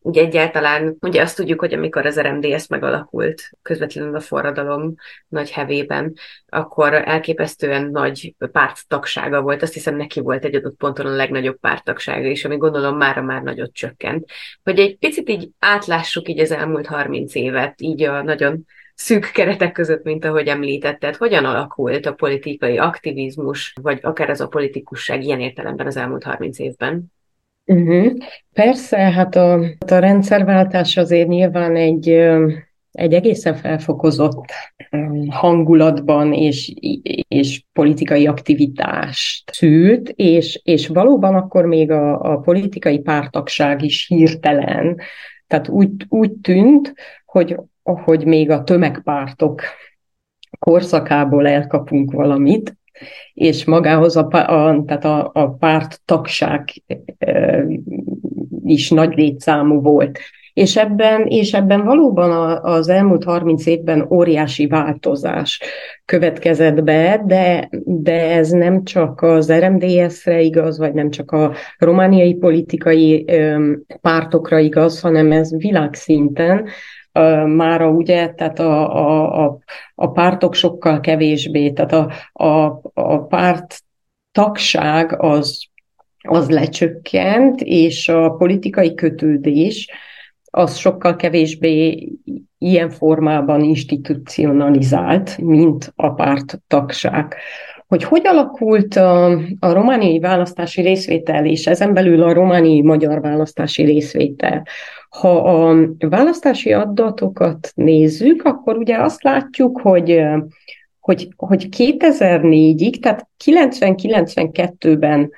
Ugye 0.03 0.23
egyáltalán, 0.23 0.97
ugye 1.01 1.23
azt 1.23 1.37
tudjuk, 1.37 1.61
hogy 1.61 1.75
amikor 1.75 2.07
az 2.07 2.21
RMDS 2.21 2.67
megalakult 2.67 3.51
közvetlenül 3.63 4.17
a 4.17 4.21
forradalom 4.21 4.95
nagy 5.29 5.51
hevében, 5.51 6.15
akkor 6.49 6.95
elképesztően 6.95 7.91
nagy 7.91 8.35
párttagsága 8.53 9.41
volt. 9.41 9.63
Azt 9.63 9.73
hiszem 9.73 9.97
neki 9.97 10.21
volt 10.21 10.45
egy 10.45 10.55
adott 10.55 10.77
ponton 10.77 11.07
a 11.07 11.15
legnagyobb 11.15 11.59
párttagsága, 11.59 12.27
és 12.27 12.45
ami 12.45 12.57
gondolom 12.57 12.97
mára 12.97 13.23
már 13.23 13.43
nagyot 13.43 13.73
csökkent. 13.73 14.31
Hogy 14.63 14.79
egy 14.79 14.99
picit 14.99 15.29
így 15.29 15.49
átlássuk 15.59 16.29
így 16.29 16.41
az 16.41 16.51
elmúlt 16.51 16.87
30 16.87 17.35
évet, 17.35 17.81
így 17.81 18.03
a 18.03 18.23
nagyon 18.23 18.67
szűk 18.95 19.31
keretek 19.33 19.73
között, 19.73 20.03
mint 20.03 20.25
ahogy 20.25 20.47
említetted, 20.47 21.17
hogyan 21.17 21.45
alakult 21.45 22.07
a 22.07 22.13
politikai 22.13 22.79
aktivizmus, 22.79 23.73
vagy 23.83 23.99
akár 24.03 24.31
az 24.31 24.41
a 24.41 24.49
politikusság 24.49 25.23
ilyen 25.23 25.41
értelemben 25.41 25.87
az 25.87 25.97
elmúlt 25.97 26.23
30 26.23 26.59
évben? 26.59 27.13
Uh-huh. 27.71 28.13
Persze, 28.53 28.97
hát 28.97 29.37
a, 29.37 29.53
a 29.79 29.95
rendszerváltás 29.95 30.97
azért 30.97 31.29
nyilván 31.29 31.77
egy, 31.77 32.09
egy 32.91 33.13
egészen 33.13 33.55
felfokozott 33.55 34.45
hangulatban 35.29 36.33
és, 36.33 36.75
és 37.29 37.63
politikai 37.73 38.27
aktivitást 38.27 39.51
szült, 39.53 40.09
és, 40.09 40.61
és 40.65 40.89
valóban 40.89 41.35
akkor 41.35 41.65
még 41.65 41.91
a, 41.91 42.33
a 42.33 42.39
politikai 42.39 42.99
pártagság 42.99 43.83
is 43.83 44.07
hirtelen, 44.07 44.97
tehát 45.47 45.69
úgy, 45.69 45.91
úgy 46.09 46.33
tűnt, 46.33 46.95
hogy, 47.25 47.57
hogy 47.83 48.25
még 48.25 48.51
a 48.51 48.63
tömegpártok 48.63 49.63
korszakából 50.59 51.49
elkapunk 51.49 52.13
valamit, 52.13 52.77
és 53.35 53.65
magához 53.65 54.17
a, 54.17 54.29
a, 54.31 54.83
tehát 54.87 55.05
a, 55.05 55.31
a 55.35 55.49
párt 55.49 56.01
tagság 56.05 56.69
is 58.65 58.91
nagy 58.91 59.17
létszámú 59.17 59.81
volt. 59.81 60.19
És 60.53 60.77
ebben, 60.77 61.27
és 61.27 61.53
ebben 61.53 61.85
valóban 61.85 62.59
az 62.63 62.89
elmúlt 62.89 63.25
30 63.25 63.67
évben 63.67 64.07
óriási 64.11 64.67
változás 64.67 65.61
következett 66.05 66.83
be, 66.83 67.23
de, 67.27 67.69
de 67.85 68.31
ez 68.31 68.51
nem 68.51 68.85
csak 68.85 69.23
az 69.23 69.53
RMDS-re 69.53 70.41
igaz, 70.41 70.79
vagy 70.79 70.93
nem 70.93 71.11
csak 71.11 71.31
a 71.31 71.53
romániai 71.79 72.35
politikai 72.35 73.25
pártokra 74.01 74.59
igaz, 74.59 75.01
hanem 75.01 75.33
ez 75.33 75.57
világszinten 75.57 76.69
mára 77.47 77.89
ugye, 77.89 78.29
tehát 78.29 78.59
a, 78.59 78.97
a, 78.97 79.45
a, 79.45 79.59
a 79.95 80.11
pártok 80.11 80.55
sokkal 80.55 81.01
kevésbé, 81.01 81.71
tehát 81.71 81.93
a, 81.93 82.13
a, 82.45 82.81
a 82.95 83.19
párt 83.19 83.83
tagság 84.33 85.23
az, 85.23 85.65
az 86.19 86.51
lecsökkent, 86.51 87.61
és 87.61 88.09
a 88.09 88.31
politikai 88.31 88.95
kötődés 88.95 89.89
az 90.51 90.77
sokkal 90.77 91.17
kevésbé 91.17 92.09
ilyen 92.59 92.91
formában 92.91 93.63
institucionalizált, 93.63 95.39
mint 95.39 95.93
a 95.97 96.11
párt 96.11 96.63
tagság. 96.67 97.35
Hogy 97.91 98.05
hogy 98.05 98.27
alakult 98.27 98.97
a, 98.97 99.25
a 99.61 99.73
romániai 99.73 100.19
választási 100.19 100.81
részvétel, 100.81 101.47
és 101.47 101.67
ezen 101.67 101.95
belül 101.95 102.23
a 102.23 102.33
romániai 102.33 102.83
magyar 102.83 103.21
választási 103.21 103.83
részvétel. 103.83 104.67
Ha 105.09 105.43
a 105.43 105.77
választási 105.99 106.73
adatokat 106.73 107.73
nézzük, 107.75 108.45
akkor 108.45 108.77
ugye 108.77 108.97
azt 108.97 109.23
látjuk, 109.23 109.81
hogy 109.81 110.23
hogy, 111.01 111.29
hogy 111.37 111.69
2004-ig, 111.77 113.01
tehát 113.01 113.29
90-92-ben 113.45 115.31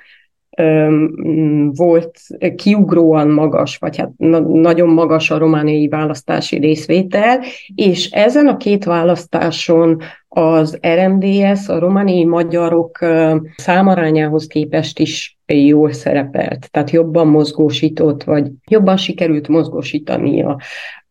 volt 1.75 2.19
kiugróan 2.55 3.27
magas, 3.27 3.77
vagy 3.77 3.97
hát 3.97 4.11
nagyon 4.47 4.89
magas 4.89 5.31
a 5.31 5.37
romániai 5.37 5.87
választási 5.87 6.57
részvétel, 6.57 7.43
és 7.75 8.09
ezen 8.09 8.47
a 8.47 8.57
két 8.57 8.83
választáson 8.83 10.01
az 10.35 10.79
RMDS 10.87 11.67
a 11.67 11.79
romániai 11.79 12.25
magyarok 12.25 12.99
számarányához 13.55 14.47
képest 14.47 14.99
is 14.99 15.37
jól 15.45 15.91
szerepelt, 15.91 16.71
tehát 16.71 16.91
jobban 16.91 17.27
mozgósított, 17.27 18.23
vagy 18.23 18.51
jobban 18.67 18.97
sikerült 18.97 19.47
mozgósítania 19.47 20.57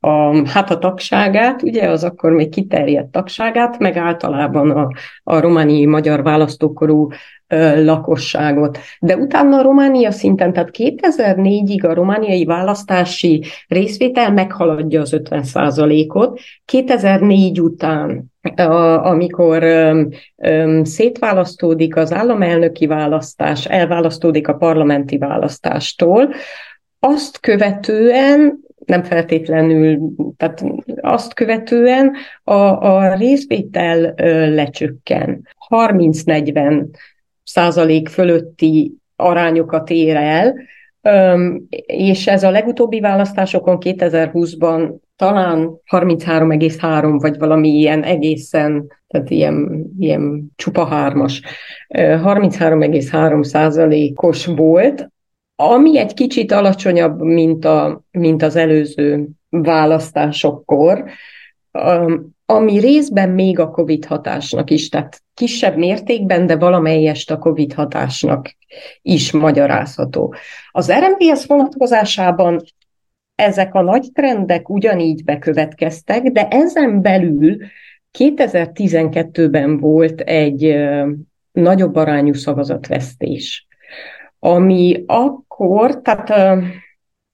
a, 0.00 0.48
hát 0.48 0.70
a 0.70 0.78
tagságát, 0.78 1.62
ugye 1.62 1.88
az 1.88 2.04
akkor 2.04 2.32
még 2.32 2.48
kiterjedt 2.48 3.10
tagságát, 3.10 3.78
meg 3.78 3.96
általában 3.96 4.70
a, 4.70 4.88
a 5.22 5.40
romániai 5.40 5.86
magyar 5.86 6.22
választókorú 6.22 7.08
ö, 7.46 7.84
lakosságot. 7.84 8.78
De 9.00 9.16
utána 9.16 9.56
a 9.58 9.62
Románia 9.62 10.10
szinten, 10.10 10.52
tehát 10.52 10.70
2004-ig 10.72 11.88
a 11.88 11.94
romániai 11.94 12.44
választási 12.44 13.44
részvétel 13.68 14.32
meghaladja 14.32 15.00
az 15.00 15.12
50 15.12 15.44
ot 16.08 16.40
2004 16.64 17.60
után 17.60 18.31
amikor 19.02 19.64
szétválasztódik 20.82 21.96
az 21.96 22.12
államelnöki 22.12 22.86
választás, 22.86 23.66
elválasztódik 23.66 24.48
a 24.48 24.54
parlamenti 24.54 25.18
választástól, 25.18 26.34
azt 26.98 27.40
követően 27.40 28.60
nem 28.86 29.02
feltétlenül, 29.02 29.98
tehát 30.36 30.64
azt 31.00 31.34
követően 31.34 32.12
a, 32.44 32.54
a 32.54 33.14
részvétel 33.14 34.14
lecsökken. 34.50 35.48
30-40 35.68 36.84
százalék 37.42 38.08
fölötti 38.08 38.96
arányokat 39.16 39.90
ér 39.90 40.16
el, 40.16 40.54
és 41.86 42.26
ez 42.26 42.42
a 42.42 42.50
legutóbbi 42.50 43.00
választásokon 43.00 43.78
2020-ban 43.80 44.94
talán 45.16 45.80
33,3 45.90 47.16
vagy 47.20 47.38
valami 47.38 47.68
ilyen 47.68 48.02
egészen, 48.02 48.86
tehát 49.06 49.30
ilyen, 49.30 49.86
ilyen 49.98 50.52
csupa 50.56 50.84
hármas, 50.84 51.42
33,3 51.88 53.42
százalékos 53.42 54.46
volt, 54.46 55.08
ami 55.56 55.98
egy 55.98 56.14
kicsit 56.14 56.52
alacsonyabb, 56.52 57.20
mint, 57.20 57.64
a, 57.64 58.04
mint 58.10 58.42
az 58.42 58.56
előző 58.56 59.28
választásokkor, 59.48 61.04
ami 62.54 62.78
részben 62.78 63.28
még 63.28 63.58
a 63.58 63.70
COVID 63.70 64.04
hatásnak 64.04 64.70
is, 64.70 64.88
tehát 64.88 65.22
kisebb 65.34 65.76
mértékben, 65.76 66.46
de 66.46 66.56
valamelyest 66.56 67.30
a 67.30 67.38
COVID 67.38 67.72
hatásnak 67.72 68.56
is 69.02 69.32
magyarázható. 69.32 70.34
Az 70.70 70.92
RMDS 70.92 71.46
vonatkozásában 71.46 72.62
ezek 73.34 73.74
a 73.74 73.80
nagy 73.80 74.08
trendek 74.12 74.68
ugyanígy 74.68 75.24
bekövetkeztek, 75.24 76.22
de 76.22 76.48
ezen 76.48 77.02
belül 77.02 77.56
2012-ben 78.18 79.78
volt 79.78 80.20
egy 80.20 80.76
nagyobb 81.52 81.96
arányú 81.96 82.32
szavazatvesztés, 82.32 83.66
ami 84.38 85.04
akkor, 85.06 86.00
tehát 86.00 86.32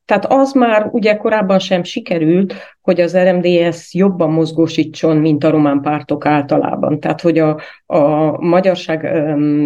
tehát 0.09 0.27
az 0.29 0.53
már 0.53 0.89
ugye 0.91 1.17
korábban 1.17 1.59
sem 1.59 1.83
sikerült, 1.83 2.55
hogy 2.83 3.01
az 3.01 3.17
RMDS 3.17 3.95
jobban 3.95 4.31
mozgósítson, 4.31 5.17
mint 5.17 5.45
a 5.45 5.51
román 5.51 5.81
pártok 5.81 6.27
általában. 6.27 7.01
Tehát, 7.01 7.21
hogy 7.21 7.39
a, 7.39 7.61
a 7.87 8.05
magyarság 8.45 9.09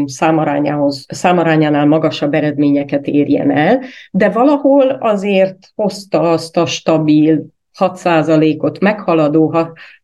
számarányához, 0.05 1.07
számarányánál 1.09 1.87
magasabb 1.87 2.35
eredményeket 2.35 3.07
érjen 3.07 3.51
el, 3.51 3.81
de 4.11 4.29
valahol 4.29 4.89
azért 4.89 5.73
hozta 5.75 6.21
azt 6.21 6.57
a 6.57 6.67
stabil 6.67 7.47
6%-ot 7.79 8.81
meghaladó 8.81 9.55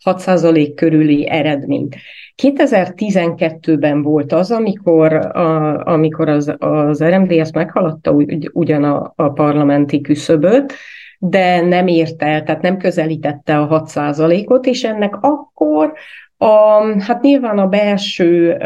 6% 0.05 0.73
körüli 0.75 1.29
eredményt. 1.29 1.97
2012-ben 2.43 4.03
volt 4.03 4.33
az, 4.33 4.51
amikor, 4.51 5.13
a, 5.13 5.87
amikor 5.87 6.29
az, 6.29 6.55
az 6.59 7.05
RMDS 7.05 7.51
meghaladta 7.53 8.11
ugy, 8.11 8.51
ugyan 8.53 8.85
a, 8.85 9.13
a 9.17 9.29
parlamenti 9.29 10.01
küszöböt, 10.01 10.73
de 11.19 11.61
nem 11.61 11.87
érte 11.87 12.27
el, 12.27 12.43
tehát 12.43 12.63
nem 12.63 12.77
közelítette 12.77 13.59
a 13.59 13.83
6%-ot, 13.83 14.67
és 14.67 14.85
ennek 14.85 15.17
akkor 15.21 15.93
a, 16.37 16.83
hát 16.99 17.21
nyilván 17.21 17.59
a 17.59 17.67
belső, 17.67 18.57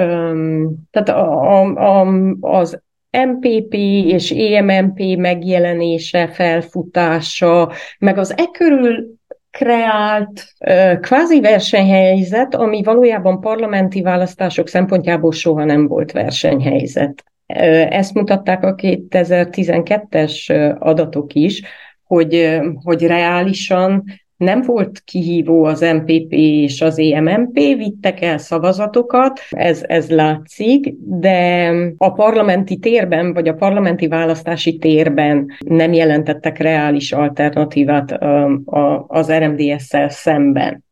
tehát 0.90 1.08
a, 1.08 1.60
a, 1.60 2.00
a, 2.00 2.06
az 2.40 2.82
MPP 3.12 3.74
és 4.06 4.30
EMMP 4.30 5.16
megjelenése, 5.16 6.28
felfutása, 6.28 7.72
meg 7.98 8.18
az 8.18 8.34
e 8.38 8.44
körül 8.52 9.20
kreált 9.50 10.44
kvázi 11.00 11.40
versenyhelyzet, 11.40 12.54
ami 12.54 12.82
valójában 12.82 13.40
parlamenti 13.40 14.02
választások 14.02 14.68
szempontjából 14.68 15.32
soha 15.32 15.64
nem 15.64 15.86
volt 15.86 16.12
versenyhelyzet. 16.12 17.24
Ezt 17.88 18.14
mutatták 18.14 18.64
a 18.64 18.74
2012-es 18.74 20.46
adatok 20.78 21.34
is, 21.34 21.62
hogy, 22.04 22.60
hogy 22.82 23.06
reálisan 23.06 24.04
nem 24.42 24.62
volt 24.62 25.02
kihívó 25.04 25.64
az 25.64 25.80
MPP 25.80 26.32
és 26.32 26.80
az 26.80 26.98
EMMP, 26.98 27.54
vittek 27.54 28.20
el 28.20 28.38
szavazatokat, 28.38 29.40
ez, 29.50 29.82
ez 29.86 30.10
látszik, 30.10 30.94
de 30.98 31.70
a 31.96 32.12
parlamenti 32.12 32.78
térben, 32.78 33.32
vagy 33.32 33.48
a 33.48 33.54
parlamenti 33.54 34.08
választási 34.08 34.76
térben 34.76 35.46
nem 35.66 35.92
jelentettek 35.92 36.58
reális 36.58 37.12
alternatívát 37.12 38.18
az 39.06 39.32
RMDS-szel 39.32 40.08
szemben. 40.08 40.84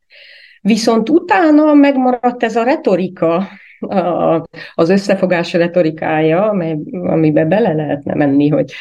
Viszont 0.60 1.08
utána 1.08 1.74
megmaradt 1.74 2.42
ez 2.42 2.56
a 2.56 2.62
retorika, 2.62 3.48
a, 3.80 4.42
az 4.74 4.88
összefogás 4.88 5.52
retorikája, 5.52 6.48
amely, 6.48 6.78
amiben 6.90 7.48
bele 7.48 7.72
lehetne 7.72 8.14
menni, 8.14 8.48
hogy 8.48 8.72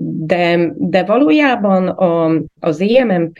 de, 0.00 0.72
de 0.76 1.04
valójában 1.04 1.88
a, 1.88 2.42
az 2.60 2.80
EMMP, 2.80 3.38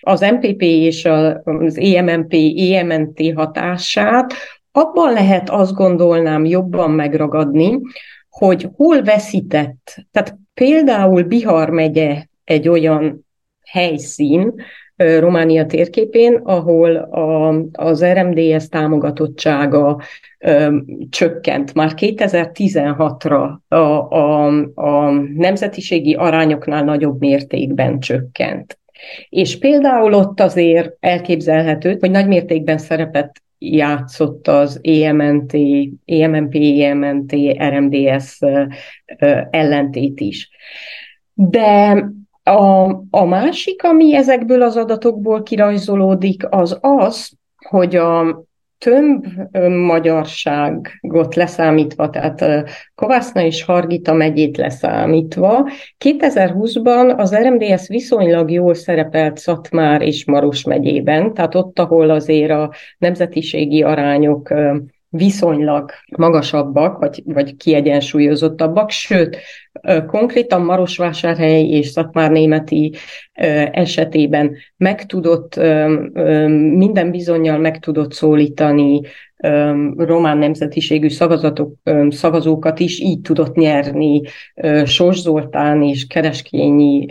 az 0.00 0.20
MPP 0.20 0.62
és 0.62 1.04
az 1.44 1.78
EMMP, 1.78 2.34
EMNT 2.72 3.32
hatását 3.34 4.32
abban 4.72 5.12
lehet 5.12 5.50
azt 5.50 5.74
gondolnám 5.74 6.44
jobban 6.44 6.90
megragadni, 6.90 7.80
hogy 8.28 8.68
hol 8.76 9.02
veszített. 9.02 9.96
Tehát 10.10 10.36
például 10.54 11.22
Bihar 11.22 11.70
megye 11.70 12.24
egy 12.44 12.68
olyan 12.68 13.26
helyszín, 13.64 14.54
Románia 14.98 15.66
térképén, 15.66 16.34
ahol 16.34 16.96
a, 16.96 17.48
az 17.72 18.04
RMDS 18.04 18.68
támogatottsága 18.68 20.00
ö, 20.38 20.76
csökkent. 21.10 21.74
Már 21.74 21.92
2016-ra 21.96 23.50
a, 23.68 23.76
a, 23.76 24.46
a 24.74 25.10
nemzetiségi 25.34 26.14
arányoknál 26.14 26.84
nagyobb 26.84 27.20
mértékben 27.20 28.00
csökkent. 28.00 28.78
És 29.28 29.58
például 29.58 30.14
ott 30.14 30.40
azért 30.40 30.96
elképzelhető, 31.00 31.96
hogy 32.00 32.10
nagy 32.10 32.26
mértékben 32.26 32.78
szerepet 32.78 33.42
játszott 33.58 34.48
az 34.48 34.80
EMNT, 34.82 35.56
EMNP, 36.04 36.54
EMNT, 36.80 37.34
RMDS 37.58 38.38
ellentét 39.50 40.20
is. 40.20 40.50
De 41.32 42.04
a, 42.48 43.02
a 43.10 43.24
másik, 43.24 43.84
ami 43.84 44.14
ezekből 44.14 44.62
az 44.62 44.76
adatokból 44.76 45.42
kirajzolódik, 45.42 46.46
az 46.50 46.78
az, 46.80 47.30
hogy 47.68 47.96
a 47.96 48.42
több 48.78 49.24
magyarságot 49.68 51.34
leszámítva, 51.34 52.10
tehát 52.10 52.68
Kovászna 52.94 53.42
és 53.42 53.62
Hargita 53.64 54.12
megyét 54.12 54.56
leszámítva, 54.56 55.68
2020-ban 56.04 57.16
az 57.16 57.34
RMDS 57.34 57.88
viszonylag 57.88 58.50
jól 58.50 58.74
szerepelt 58.74 59.38
Szatmár 59.38 60.02
és 60.02 60.24
Maros 60.24 60.64
megyében, 60.64 61.34
tehát 61.34 61.54
ott, 61.54 61.78
ahol 61.78 62.10
azért 62.10 62.50
a 62.50 62.72
nemzetiségi 62.98 63.82
arányok 63.82 64.54
viszonylag 65.10 65.90
magasabbak, 66.16 66.98
vagy, 66.98 67.22
vagy 67.24 67.56
kiegyensúlyozottabbak, 67.56 68.90
sőt, 68.90 69.36
konkrétan 70.06 70.62
Marosvásárhely 70.62 71.68
és 71.68 71.86
Szatmárnémeti 71.86 72.92
esetében 73.72 74.56
meg 74.76 75.06
tudott, 75.06 75.56
minden 76.76 77.10
bizonyal 77.10 77.58
meg 77.58 77.78
tudott 77.78 78.12
szólítani 78.12 79.00
román 79.96 80.38
nemzetiségű 80.38 81.08
szavazatok, 81.08 81.74
szavazókat 82.08 82.80
is, 82.80 83.00
így 83.00 83.20
tudott 83.20 83.54
nyerni 83.54 84.20
Sos 84.84 85.20
Zoltán 85.20 85.82
és 85.82 86.06
Kereskényi 86.06 87.06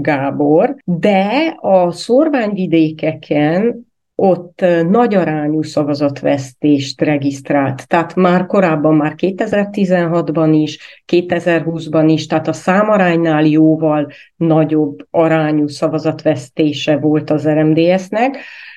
Gábor, 0.00 0.76
de 0.84 1.56
a 1.60 1.90
szorványvidékeken 1.92 3.87
ott 4.20 4.64
nagy 4.88 5.14
arányú 5.14 5.62
szavazatvesztést 5.62 7.00
regisztrált. 7.00 7.88
Tehát 7.88 8.14
már 8.14 8.46
korábban, 8.46 8.94
már 8.94 9.14
2016-ban 9.16 10.50
is, 10.52 11.02
2020-ban 11.12 12.04
is, 12.06 12.26
tehát 12.26 12.48
a 12.48 12.52
számaránynál 12.52 13.44
jóval 13.44 14.10
nagyobb 14.36 15.06
arányú 15.10 15.66
szavazatvesztése 15.66 16.96
volt 16.96 17.30
az 17.30 17.48
RMDS-nek, 17.48 18.36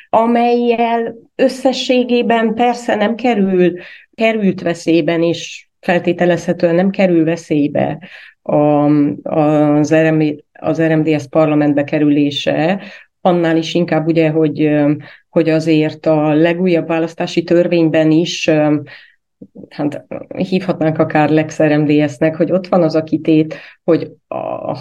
amelyel 0.09 1.15
összességében 1.35 2.53
persze 2.53 2.95
nem 2.95 3.15
kerül, 3.15 3.73
került 4.13 4.61
veszélyben, 4.61 5.23
és 5.23 5.67
feltételezhetően 5.79 6.75
nem 6.75 6.89
kerül 6.89 7.23
veszélybe 7.23 7.99
a, 8.41 8.85
az, 9.23 9.93
RM, 9.93 10.21
az 10.51 10.81
RMDS 10.81 11.27
parlamentbe 11.29 11.83
kerülése, 11.83 12.81
annál 13.21 13.57
is 13.57 13.73
inkább 13.73 14.07
ugye, 14.07 14.29
hogy 14.29 14.69
hogy 15.29 15.49
azért 15.49 16.05
a 16.05 16.33
legújabb 16.33 16.87
választási 16.87 17.43
törvényben 17.43 18.11
is 18.11 18.49
hát 19.69 20.05
hívhatnánk 20.37 20.97
akár 20.97 21.29
Lex 21.29 21.59
RMDS-nek, 21.59 22.35
hogy 22.35 22.51
ott 22.51 22.67
van 22.67 22.83
az 22.83 22.95
a 22.95 23.03
kitét, 23.03 23.55
hogy 23.83 24.11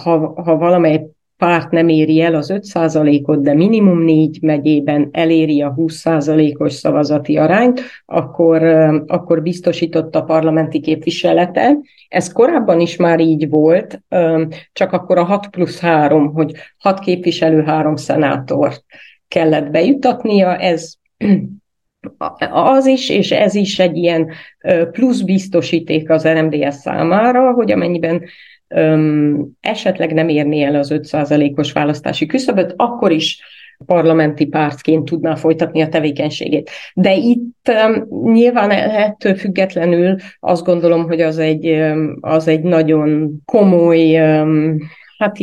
ha, 0.03 0.41
ha 0.41 0.57
valamely 0.57 1.07
párt 1.41 1.71
nem 1.71 1.87
éri 1.87 2.21
el 2.21 2.35
az 2.35 2.53
5%-ot, 2.53 3.41
de 3.41 3.53
minimum 3.53 4.03
négy 4.03 4.37
megyében 4.41 5.09
eléri 5.11 5.61
a 5.61 5.73
20%-os 5.77 6.73
szavazati 6.73 7.37
arányt, 7.37 7.81
akkor, 8.05 8.63
akkor 9.07 9.41
biztosított 9.41 10.15
a 10.15 10.23
parlamenti 10.23 10.79
képviselete. 10.79 11.77
Ez 12.07 12.31
korábban 12.31 12.79
is 12.79 12.95
már 12.95 13.19
így 13.19 13.49
volt, 13.49 14.01
csak 14.73 14.91
akkor 14.91 15.17
a 15.17 15.23
6 15.23 15.47
plusz 15.47 15.79
3, 15.79 16.33
hogy 16.33 16.51
6 16.77 16.99
képviselő, 16.99 17.63
3 17.63 17.95
szenátort 17.95 18.83
kellett 19.27 19.69
bejutatnia, 19.69 20.57
ez 20.57 20.93
az 22.51 22.85
is, 22.85 23.09
és 23.09 23.31
ez 23.31 23.55
is 23.55 23.79
egy 23.79 23.97
ilyen 23.97 24.31
plusz 24.91 25.21
biztosíték 25.21 26.09
az 26.09 26.27
RMDS 26.27 26.73
számára, 26.73 27.51
hogy 27.51 27.71
amennyiben 27.71 28.23
um, 28.75 29.51
esetleg 29.61 30.13
nem 30.13 30.29
érné 30.29 30.63
el 30.63 30.75
az 30.75 30.93
5%-os 30.93 31.71
választási 31.71 32.25
küszöböt, 32.25 32.73
akkor 32.77 33.11
is 33.11 33.39
parlamenti 33.85 34.45
pártként 34.45 35.05
tudná 35.05 35.35
folytatni 35.35 35.81
a 35.81 35.87
tevékenységét. 35.87 36.69
De 36.93 37.15
itt 37.15 37.71
um, 38.09 38.31
nyilván 38.31 38.71
ettől 38.71 39.35
függetlenül 39.35 40.15
azt 40.39 40.63
gondolom, 40.63 41.03
hogy 41.03 41.21
az 41.21 41.37
egy, 41.37 41.69
um, 41.69 42.17
az 42.21 42.47
egy 42.47 42.61
nagyon 42.61 43.41
komoly 43.45 44.31
um, 44.39 44.77
hát 45.21 45.37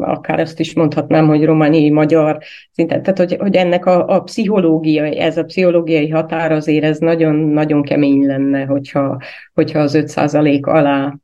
akár 0.00 0.40
ezt 0.40 0.60
is 0.60 0.74
mondhatnám, 0.74 1.26
hogy 1.26 1.44
romániai 1.44 1.90
magyar 1.90 2.38
szinten, 2.72 3.02
tehát 3.02 3.18
hogy, 3.18 3.36
hogy 3.38 3.54
ennek 3.54 3.86
a, 3.86 4.06
a 4.06 4.20
pszichológiai, 4.20 5.18
ez 5.18 5.36
a 5.36 5.44
pszichológiai 5.44 6.08
határ 6.08 6.52
azért 6.52 6.84
ez 6.84 6.98
nagyon-nagyon 6.98 7.82
kemény 7.82 8.26
lenne, 8.26 8.64
hogyha, 8.64 9.18
hogyha 9.54 9.78
az 9.78 9.98
5% 9.98 10.60
alá 10.60 11.14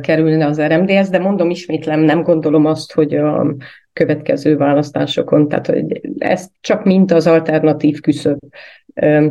kerülne 0.00 0.46
az 0.46 0.60
RMDS, 0.60 1.08
de 1.08 1.18
mondom 1.18 1.50
ismétlem, 1.50 2.00
nem 2.00 2.22
gondolom 2.22 2.64
azt, 2.64 2.92
hogy 2.92 3.14
a 3.14 3.54
következő 3.92 4.56
választásokon, 4.56 5.48
tehát 5.48 5.66
hogy 5.66 6.00
ezt 6.18 6.50
csak 6.60 6.84
mint 6.84 7.12
az 7.12 7.26
alternatív 7.26 8.00
küszöb, 8.00 8.38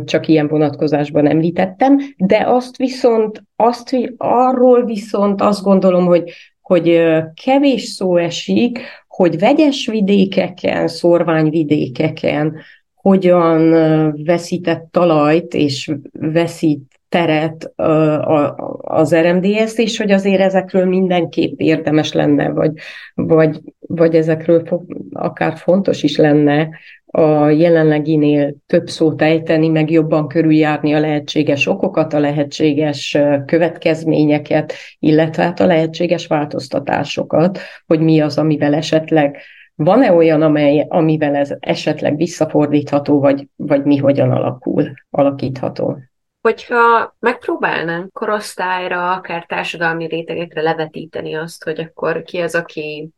csak 0.05 0.27
ilyen 0.27 0.47
vonatkozásban 0.47 1.27
említettem, 1.27 1.97
de 2.17 2.43
azt 2.47 2.77
viszont, 2.77 3.43
azt, 3.55 3.89
hogy 3.89 4.13
arról 4.17 4.85
viszont 4.85 5.41
azt 5.41 5.63
gondolom, 5.63 6.05
hogy 6.05 6.31
hogy 6.61 7.13
kevés 7.43 7.83
szó 7.83 8.17
esik, 8.17 8.79
hogy 9.07 9.39
vegyes 9.39 9.87
vidékeken, 9.87 10.87
szorványvidékeken 10.87 12.55
hogyan 12.93 13.69
veszített 14.23 14.87
talajt 14.91 15.53
és 15.53 15.91
veszít 16.11 17.01
teret 17.13 17.73
az 18.81 19.15
RMDS, 19.15 19.77
és 19.77 19.97
hogy 19.97 20.11
azért 20.11 20.41
ezekről 20.41 20.85
mindenképp 20.85 21.59
érdemes 21.59 22.13
lenne, 22.13 22.49
vagy, 22.49 22.71
vagy, 23.13 23.59
vagy 23.79 24.15
ezekről 24.15 24.63
akár 25.11 25.57
fontos 25.57 26.03
is 26.03 26.17
lenne 26.17 26.69
a 27.05 27.49
jelenleginél 27.49 28.55
több 28.65 28.87
szót 28.87 29.21
ejteni, 29.21 29.67
meg 29.67 29.91
jobban 29.91 30.27
körüljárni 30.27 30.93
a 30.93 30.99
lehetséges 30.99 31.67
okokat, 31.67 32.13
a 32.13 32.19
lehetséges 32.19 33.17
következményeket, 33.45 34.73
illetve 34.99 35.43
hát 35.43 35.59
a 35.59 35.65
lehetséges 35.65 36.27
változtatásokat, 36.27 37.59
hogy 37.87 37.99
mi 37.99 38.19
az, 38.19 38.37
amivel 38.37 38.73
esetleg 38.73 39.37
van-e 39.75 40.11
olyan, 40.11 40.41
amely, 40.41 40.85
amivel 40.89 41.35
ez 41.35 41.53
esetleg 41.59 42.15
visszafordítható, 42.15 43.19
vagy, 43.19 43.47
vagy 43.55 43.83
mi 43.83 43.97
hogyan 43.97 44.31
alakul, 44.31 44.91
alakítható? 45.09 45.97
Hogyha 46.43 47.15
megpróbálnánk 47.19 48.11
korosztályra, 48.11 49.11
akár 49.11 49.45
társadalmi 49.45 50.07
rétegekre 50.07 50.61
levetíteni 50.61 51.35
azt, 51.35 51.63
hogy 51.63 51.79
akkor 51.79 52.23
ki 52.23 52.39
az, 52.39 52.55
aki 52.55 53.09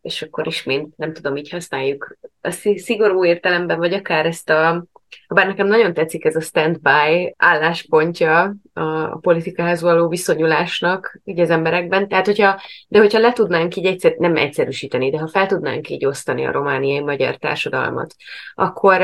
és 0.00 0.22
akkor 0.22 0.46
ismét 0.46 0.96
nem 0.96 1.12
tudom, 1.12 1.36
így 1.36 1.50
használjuk 1.50 2.18
a 2.40 2.50
szigorú 2.76 3.24
értelemben, 3.24 3.78
vagy 3.78 3.92
akár 3.92 4.26
ezt 4.26 4.50
a 4.50 4.84
bár 5.28 5.46
nekem 5.46 5.66
nagyon 5.66 5.94
tetszik 5.94 6.24
ez 6.24 6.36
a 6.36 6.40
standby 6.40 7.34
álláspontja 7.36 8.54
a 8.72 9.18
politikához 9.18 9.80
való 9.80 10.08
viszonyulásnak 10.08 11.20
így 11.24 11.40
az 11.40 11.50
emberekben. 11.50 12.08
Tehát, 12.08 12.26
hogyha, 12.26 12.60
de 12.88 12.98
hogyha 12.98 13.18
le 13.18 13.32
tudnánk 13.32 13.76
így 13.76 13.86
egyszer, 13.86 14.14
nem 14.18 14.36
egyszerűsíteni, 14.36 15.10
de 15.10 15.18
ha 15.18 15.28
fel 15.28 15.46
tudnánk 15.46 15.88
így 15.88 16.06
osztani 16.06 16.46
a 16.46 16.52
romániai 16.52 17.00
magyar 17.00 17.36
társadalmat, 17.36 18.14
akkor 18.54 19.02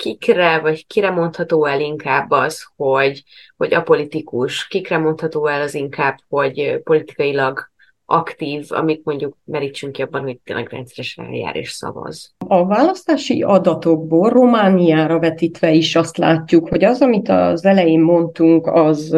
kikre, 0.00 0.58
vagy 0.58 0.86
kire 0.86 1.10
mondható 1.10 1.66
el 1.66 1.80
inkább 1.80 2.30
az, 2.30 2.66
hogy, 2.76 3.22
hogy 3.56 3.74
apolitikus, 3.74 4.66
kikre 4.66 4.98
mondható 4.98 5.46
el 5.46 5.60
az 5.60 5.74
inkább, 5.74 6.16
hogy 6.28 6.80
politikailag 6.84 7.68
aktív, 8.04 8.66
amit 8.68 9.04
mondjuk 9.04 9.36
merítsünk 9.44 9.92
ki 9.92 10.02
abban, 10.02 10.22
hogy 10.22 10.38
tényleg 10.44 10.68
rendszeresen 10.68 11.24
eljár 11.24 11.56
és 11.56 11.70
szavaz. 11.70 12.34
A 12.46 12.66
választási 12.66 13.42
adatokból 13.42 14.30
Romániára 14.30 15.18
vetítve 15.18 15.72
is 15.72 15.96
azt 15.96 16.16
látjuk, 16.16 16.68
hogy 16.68 16.84
az, 16.84 17.00
amit 17.00 17.28
az 17.28 17.64
elején 17.64 18.00
mondtunk, 18.00 18.66
az 18.66 19.16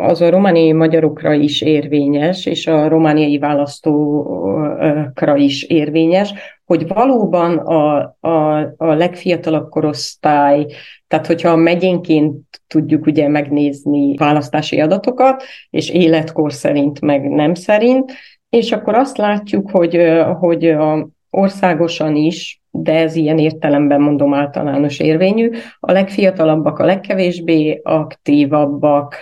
az 0.00 0.20
a 0.20 0.30
romániai 0.30 0.72
magyarokra 0.72 1.32
is 1.32 1.60
érvényes, 1.60 2.46
és 2.46 2.66
a 2.66 2.88
romániai 2.88 3.38
választókra 3.38 5.36
is 5.36 5.62
érvényes, 5.62 6.34
hogy 6.72 6.86
valóban 6.86 7.58
a, 7.58 8.16
a, 8.20 8.58
a 8.76 8.92
legfiatalabb 8.92 9.68
korosztály, 9.68 10.66
tehát 11.08 11.26
hogyha 11.26 11.50
a 11.50 11.56
megyénként 11.56 12.34
tudjuk 12.66 13.06
ugye 13.06 13.28
megnézni 13.28 14.16
választási 14.16 14.80
adatokat, 14.80 15.42
és 15.70 15.90
életkor 15.90 16.52
szerint, 16.52 17.00
meg 17.00 17.28
nem 17.28 17.54
szerint, 17.54 18.12
és 18.48 18.72
akkor 18.72 18.94
azt 18.94 19.16
látjuk, 19.16 19.70
hogy, 19.70 19.98
hogy 20.38 20.66
a 20.66 21.08
országosan 21.30 22.16
is, 22.16 22.62
de 22.70 22.92
ez 22.92 23.16
ilyen 23.16 23.38
értelemben 23.38 24.00
mondom 24.00 24.34
általános 24.34 24.98
érvényű, 24.98 25.50
a 25.80 25.92
legfiatalabbak 25.92 26.78
a 26.78 26.84
legkevésbé 26.84 27.80
aktívabbak, 27.84 29.14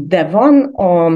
de 0.00 0.24
van 0.30 0.62
a, 0.62 1.12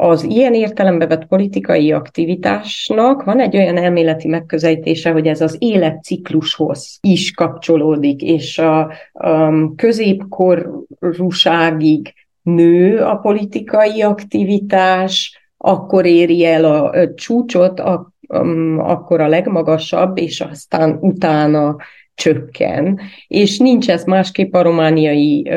az 0.00 0.22
ilyen 0.22 0.54
értelembe 0.54 1.06
vett 1.06 1.26
politikai 1.26 1.92
aktivitásnak 1.92 3.24
van 3.24 3.40
egy 3.40 3.56
olyan 3.56 3.76
elméleti 3.76 4.28
megközelítése, 4.28 5.10
hogy 5.10 5.26
ez 5.26 5.40
az 5.40 5.56
életciklushoz 5.58 6.98
is 7.00 7.30
kapcsolódik, 7.30 8.22
és 8.22 8.58
a, 8.58 8.92
a 9.12 9.74
középkorúságig 9.76 12.14
nő 12.42 12.98
a 12.98 13.16
politikai 13.16 14.02
aktivitás, 14.02 15.40
akkor 15.56 16.06
éri 16.06 16.44
el 16.44 16.64
a, 16.64 16.90
a 16.90 17.14
csúcsot, 17.14 17.80
a, 17.80 18.12
um, 18.28 18.78
akkor 18.78 19.20
a 19.20 19.28
legmagasabb, 19.28 20.18
és 20.18 20.40
aztán 20.40 20.98
utána 21.00 21.76
csökken, 22.18 23.00
és 23.26 23.58
nincs 23.58 23.90
ez 23.90 24.04
másképp 24.04 24.54
a 24.54 24.62
romániai 24.62 25.50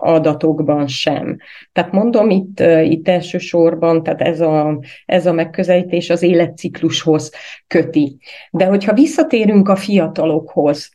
adatokban 0.00 0.86
sem. 0.86 1.36
Tehát 1.72 1.92
mondom, 1.92 2.30
itt, 2.30 2.60
itt 2.82 3.08
elsősorban, 3.08 4.02
tehát 4.02 4.20
ez 4.20 4.40
a, 4.40 4.78
ez 5.06 5.26
a 5.26 5.32
megközelítés 5.32 6.10
az 6.10 6.22
életciklushoz 6.22 7.32
köti. 7.66 8.16
De 8.50 8.64
hogyha 8.64 8.92
visszatérünk 8.92 9.68
a 9.68 9.76
fiatalokhoz, 9.76 10.90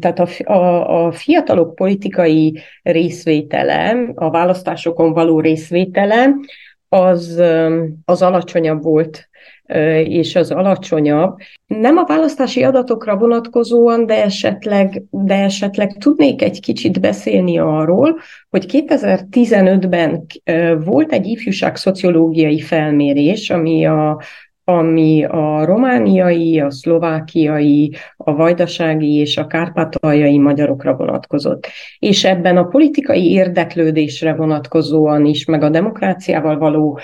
tehát 0.00 0.18
a, 0.18 0.52
a, 0.52 1.06
a 1.06 1.12
fiatalok 1.12 1.74
politikai 1.74 2.58
részvétele, 2.82 3.96
a 4.14 4.30
választásokon 4.30 5.12
való 5.12 5.40
részvétele, 5.40 6.34
az, 6.88 7.42
az 8.04 8.22
alacsonyabb 8.22 8.82
volt 8.82 9.28
és 10.04 10.34
az 10.34 10.50
alacsonyabb. 10.50 11.36
Nem 11.66 11.96
a 11.96 12.04
választási 12.04 12.62
adatokra 12.62 13.16
vonatkozóan, 13.16 14.06
de 14.06 14.24
esetleg, 14.24 15.02
de 15.10 15.34
esetleg 15.34 15.96
tudnék 15.98 16.42
egy 16.42 16.60
kicsit 16.60 17.00
beszélni 17.00 17.58
arról, 17.58 18.18
hogy 18.50 18.64
2015-ben 18.72 20.26
volt 20.84 21.12
egy 21.12 21.26
ifjúság 21.26 21.76
szociológiai 21.76 22.60
felmérés, 22.60 23.50
ami 23.50 23.86
a, 23.86 24.20
ami 24.68 25.24
a 25.24 25.64
romániai, 25.64 26.60
a 26.60 26.70
szlovákiai, 26.70 27.92
a 28.16 28.34
vajdasági 28.34 29.14
és 29.14 29.36
a 29.36 29.46
kárpátaljai 29.46 30.38
magyarokra 30.38 30.96
vonatkozott. 30.96 31.66
És 31.98 32.24
ebben 32.24 32.56
a 32.56 32.64
politikai 32.64 33.30
érdeklődésre 33.30 34.34
vonatkozóan 34.34 35.24
is, 35.24 35.44
meg 35.44 35.62
a 35.62 35.68
demokráciával 35.68 36.58
való 36.58 36.98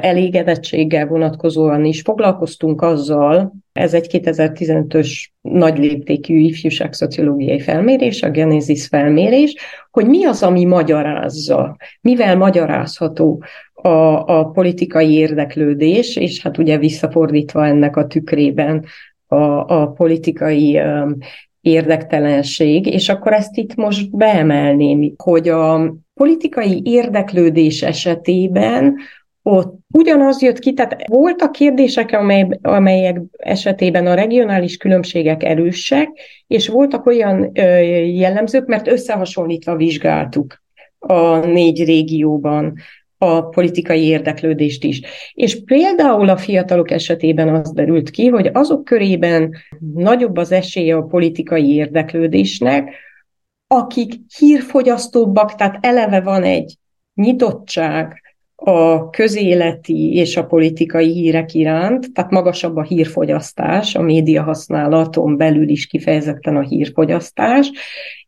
elégedettséggel 0.00 1.06
vonatkozóan 1.06 1.84
is 1.84 2.00
foglalkoztunk 2.00 2.82
azzal, 2.82 3.52
ez 3.72 3.94
egy 3.94 4.06
2015-ös 4.12 5.24
nagy 5.40 5.78
léptékű 5.78 6.38
ifjúság 6.38 6.92
szociológiai 6.92 7.60
felmérés, 7.60 8.22
a 8.22 8.30
Genesis 8.30 8.86
felmérés, 8.86 9.54
hogy 9.90 10.06
mi 10.06 10.24
az, 10.24 10.42
ami 10.42 10.64
magyarázza, 10.64 11.76
mivel 12.00 12.36
magyarázható 12.36 13.42
a, 13.82 14.38
a 14.38 14.44
politikai 14.44 15.12
érdeklődés, 15.12 16.16
és 16.16 16.42
hát 16.42 16.58
ugye 16.58 16.78
visszafordítva 16.78 17.66
ennek 17.66 17.96
a 17.96 18.06
tükrében 18.06 18.84
a, 19.26 19.36
a 19.80 19.86
politikai 19.96 20.80
um, 20.80 21.16
érdektelenség, 21.60 22.86
és 22.86 23.08
akkor 23.08 23.32
ezt 23.32 23.56
itt 23.56 23.74
most 23.74 24.16
beemelném, 24.16 25.12
hogy 25.16 25.48
a 25.48 25.94
politikai 26.14 26.80
érdeklődés 26.84 27.82
esetében 27.82 28.96
ott 29.42 29.78
ugyanaz 29.92 30.42
jött 30.42 30.58
ki, 30.58 30.72
tehát 30.72 31.08
voltak 31.08 31.52
kérdések, 31.52 32.12
amely, 32.12 32.48
amelyek 32.62 33.20
esetében 33.36 34.06
a 34.06 34.14
regionális 34.14 34.76
különbségek 34.76 35.42
erősek, 35.42 36.08
és 36.46 36.68
voltak 36.68 37.06
olyan 37.06 37.50
ö, 37.54 37.78
jellemzők, 38.04 38.66
mert 38.66 38.88
összehasonlítva 38.88 39.76
vizsgáltuk 39.76 40.62
a 40.98 41.36
négy 41.36 41.84
régióban 41.84 42.74
a 43.18 43.42
politikai 43.42 44.02
érdeklődést 44.02 44.84
is. 44.84 45.00
És 45.34 45.64
például 45.64 46.28
a 46.28 46.36
fiatalok 46.36 46.90
esetében 46.90 47.54
az 47.54 47.72
derült 47.72 48.10
ki, 48.10 48.26
hogy 48.26 48.50
azok 48.52 48.84
körében 48.84 49.54
nagyobb 49.94 50.36
az 50.36 50.52
esélye 50.52 50.96
a 50.96 51.02
politikai 51.02 51.74
érdeklődésnek, 51.74 52.94
akik 53.66 54.14
hírfogyasztóbbak, 54.38 55.54
tehát 55.54 55.78
eleve 55.80 56.20
van 56.20 56.42
egy 56.42 56.74
nyitottság, 57.14 58.20
a 58.58 59.10
közéleti 59.10 60.14
és 60.14 60.36
a 60.36 60.46
politikai 60.46 61.12
hírek 61.12 61.54
iránt, 61.54 62.12
tehát 62.12 62.30
magasabb 62.30 62.76
a 62.76 62.82
hírfogyasztás, 62.82 63.94
a 63.94 64.02
média 64.02 64.42
használaton 64.42 65.36
belül 65.36 65.68
is 65.68 65.86
kifejezetten 65.86 66.56
a 66.56 66.60
hírfogyasztás, 66.60 67.70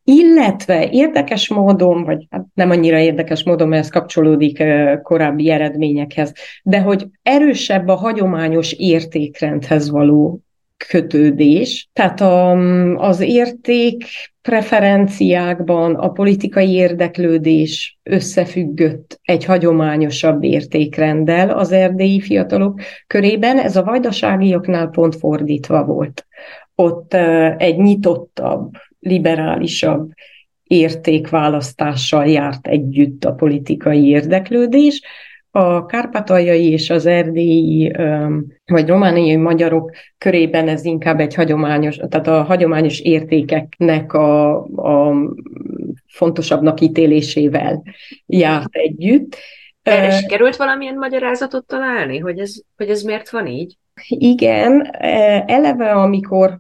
illetve 0.09 0.89
érdekes 0.91 1.49
módon, 1.49 2.05
vagy 2.05 2.27
hát 2.31 2.45
nem 2.55 2.71
annyira 2.71 2.99
érdekes 2.99 3.45
módon, 3.45 3.69
mert 3.69 3.83
ez 3.83 3.91
kapcsolódik 3.91 4.63
korábbi 5.03 5.51
eredményekhez, 5.51 6.33
de 6.63 6.81
hogy 6.81 7.07
erősebb 7.23 7.89
a 7.89 7.95
hagyományos 7.95 8.73
értékrendhez 8.73 9.91
való 9.91 10.41
kötődés. 10.89 11.89
Tehát 11.93 12.21
a, 12.21 12.51
az 12.95 13.21
érték 13.21 14.05
preferenciákban 14.43 15.95
a 15.95 16.09
politikai 16.09 16.73
érdeklődés 16.73 17.99
összefüggött 18.03 19.21
egy 19.23 19.45
hagyományosabb 19.45 20.43
értékrenddel 20.43 21.51
az 21.51 21.73
erdélyi 21.73 22.21
fiatalok 22.21 22.81
körében. 23.07 23.59
Ez 23.59 23.77
a 23.77 23.85
vajdaságiaknál 23.85 24.89
pont 24.89 25.17
fordítva 25.17 25.85
volt. 25.85 26.27
Ott 26.75 27.15
egy 27.57 27.77
nyitottabb, 27.77 28.73
liberálisabb 29.01 30.11
értékválasztással 30.63 32.27
járt 32.27 32.67
együtt 32.67 33.25
a 33.25 33.33
politikai 33.33 34.07
érdeklődés, 34.07 35.03
a 35.51 35.87
kárpátaljai 35.87 36.71
és 36.71 36.91
az 36.91 37.07
erdélyi 37.07 37.93
vagy 38.67 38.89
romániai 38.89 39.37
magyarok 39.37 39.91
körében 40.19 40.69
ez 40.69 40.85
inkább 40.85 41.21
egy 41.21 41.35
hagyományos, 41.35 41.97
tehát 41.97 42.27
a 42.27 42.43
hagyományos 42.43 43.01
értékeknek 43.01 44.13
a, 44.13 44.63
a 44.65 45.15
fontosabbnak 46.07 46.81
ítélésével 46.81 47.83
járt 48.27 48.75
együtt. 48.75 49.37
Erre 49.83 50.11
sikerült 50.11 50.57
valamilyen 50.57 50.97
magyarázatot 50.97 51.67
találni, 51.67 52.19
hogy 52.19 52.39
ez, 52.39 52.55
hogy 52.77 52.89
ez 52.89 53.03
miért 53.03 53.31
van 53.31 53.47
így? 53.47 53.77
Igen, 54.09 54.97
eleve 55.47 55.93
amikor, 55.93 56.59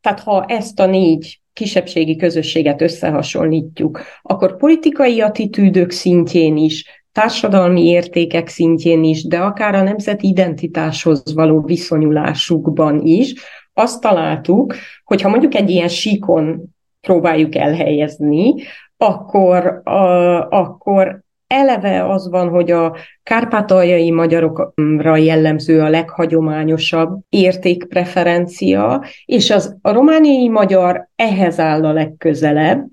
tehát 0.00 0.20
ha 0.20 0.44
ezt 0.48 0.80
a 0.80 0.86
négy 0.86 1.40
kisebbségi 1.56 2.16
közösséget 2.16 2.82
összehasonlítjuk, 2.82 4.00
akkor 4.22 4.56
politikai 4.56 5.20
attitűdök 5.20 5.90
szintjén 5.90 6.56
is, 6.56 7.04
társadalmi 7.12 7.86
értékek 7.86 8.48
szintjén 8.48 9.04
is, 9.04 9.24
de 9.26 9.38
akár 9.38 9.74
a 9.74 9.82
nemzeti 9.82 10.28
identitáshoz 10.28 11.34
való 11.34 11.60
viszonyulásukban 11.60 13.00
is, 13.00 13.34
azt 13.72 14.00
találtuk, 14.00 14.74
hogy 15.04 15.22
ha 15.22 15.28
mondjuk 15.28 15.54
egy 15.54 15.70
ilyen 15.70 15.88
síkon 15.88 16.62
próbáljuk 17.00 17.54
elhelyezni, 17.54 18.54
akkor, 18.96 19.80
a, 19.84 20.48
akkor 20.48 21.24
eleve 21.46 22.08
az 22.08 22.30
van, 22.30 22.48
hogy 22.48 22.70
a 22.70 22.96
kárpátaljai 23.22 24.10
magyarokra 24.10 25.16
jellemző 25.16 25.80
a 25.80 25.88
leghagyományosabb 25.88 27.20
értékpreferencia, 27.28 29.04
és 29.24 29.50
az, 29.50 29.76
a 29.82 29.92
romániai 29.92 30.48
magyar 30.48 31.08
ehhez 31.16 31.58
áll 31.58 31.84
a 31.84 31.92
legközelebb, 31.92 32.86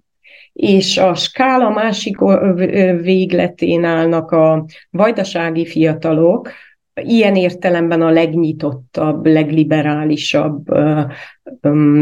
és 0.54 0.98
a 0.98 1.16
skála 1.16 1.70
másik 1.70 2.18
végletén 3.02 3.84
állnak 3.84 4.32
a 4.32 4.66
vajdasági 4.90 5.66
fiatalok, 5.66 6.50
ilyen 7.02 7.36
értelemben 7.36 8.02
a 8.02 8.10
legnyitottabb, 8.10 9.26
legliberálisabb 9.26 10.66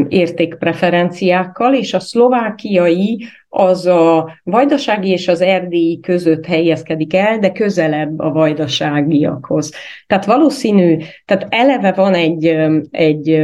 értékpreferenciákkal, 0.07 1.73
és 1.73 1.93
a 1.93 1.99
szlovákiai 1.99 3.25
az 3.49 3.85
a 3.85 4.39
vajdasági 4.43 5.09
és 5.09 5.27
az 5.27 5.41
erdélyi 5.41 5.99
között 5.99 6.45
helyezkedik 6.45 7.13
el, 7.13 7.39
de 7.39 7.51
közelebb 7.51 8.19
a 8.19 8.31
vajdaságiakhoz. 8.31 9.71
Tehát 10.07 10.25
valószínű, 10.25 10.97
tehát 11.25 11.47
eleve 11.49 11.91
van 11.91 12.13
egy, 12.13 12.45
egy 12.91 13.41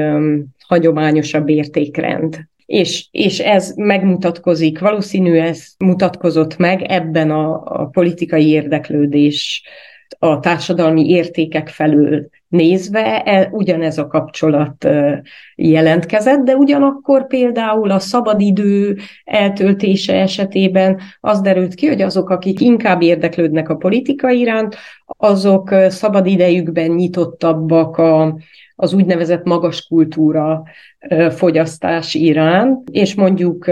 hagyományosabb 0.68 1.50
értékrend 1.50 2.48
és, 2.68 3.08
és 3.12 3.40
ez 3.40 3.74
megmutatkozik, 3.76 4.80
valószínű 4.80 5.38
ez 5.38 5.68
mutatkozott 5.78 6.58
meg 6.58 6.82
ebben 6.82 7.32
a, 7.32 7.62
a 7.64 7.86
politikai 7.86 8.48
érdeklődés, 8.48 9.64
a 10.20 10.40
társadalmi 10.40 11.10
értékek 11.10 11.68
felől 11.68 12.30
nézve 12.48 13.22
el, 13.24 13.50
ugyanez 13.52 13.98
a 13.98 14.08
kapcsolat 14.08 14.88
jelentkezett, 15.56 16.40
de 16.40 16.56
ugyanakkor 16.56 17.28
például 17.28 17.92
a 17.92 18.00
szabadidő 18.00 18.98
eltöltése 19.24 20.14
esetében 20.14 21.00
az 21.20 21.42
derült 21.42 21.74
ki, 21.74 21.88
hogy 21.88 22.02
azok, 22.02 22.30
akik 22.30 22.60
inkább 22.60 23.02
érdeklődnek 23.02 23.70
a 23.70 23.76
politika 23.76 24.30
iránt, 24.30 24.76
azok 25.06 25.76
szabadidejükben 25.88 26.92
nyitottabbak 26.92 27.98
a, 27.98 28.38
az 28.76 28.94
úgynevezett 28.94 29.44
magas 29.44 29.88
kultúra 29.88 30.64
fogyasztás 31.30 32.14
iránt, 32.14 32.90
és 32.90 33.16
mondjuk 33.16 33.66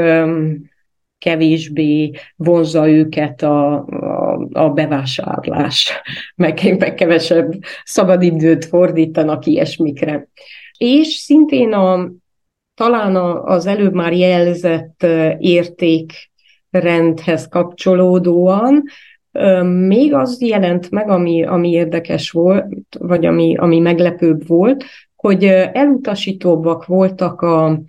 kevésbé 1.26 2.12
vonza 2.36 2.90
őket 2.90 3.42
a, 3.42 3.86
a, 3.86 4.48
a 4.52 4.70
bevásárlás, 4.70 6.02
meg, 6.36 6.76
meg 6.80 6.94
kevesebb 6.94 7.54
szabadidőt 7.84 8.66
fordítanak 8.66 9.46
ilyesmikre. 9.46 10.28
És 10.78 11.08
szintén 11.08 11.74
a, 11.74 12.10
talán 12.74 13.16
az 13.46 13.66
előbb 13.66 13.94
már 13.94 14.14
jelzett 14.14 15.06
értékrendhez 15.40 17.48
kapcsolódóan 17.48 18.84
még 19.88 20.14
az 20.14 20.42
jelent 20.42 20.92
meg, 20.92 21.10
ami, 21.10 21.46
ami 21.46 21.70
érdekes 21.70 22.32
volt, 22.32 22.66
vagy 23.00 23.26
ami, 23.26 23.56
ami 23.58 23.80
meglepőbb 23.80 24.48
volt, 24.48 24.84
hogy 25.16 25.44
elutasítóbbak 25.74 26.86
voltak 26.86 27.42
a, 27.42 27.80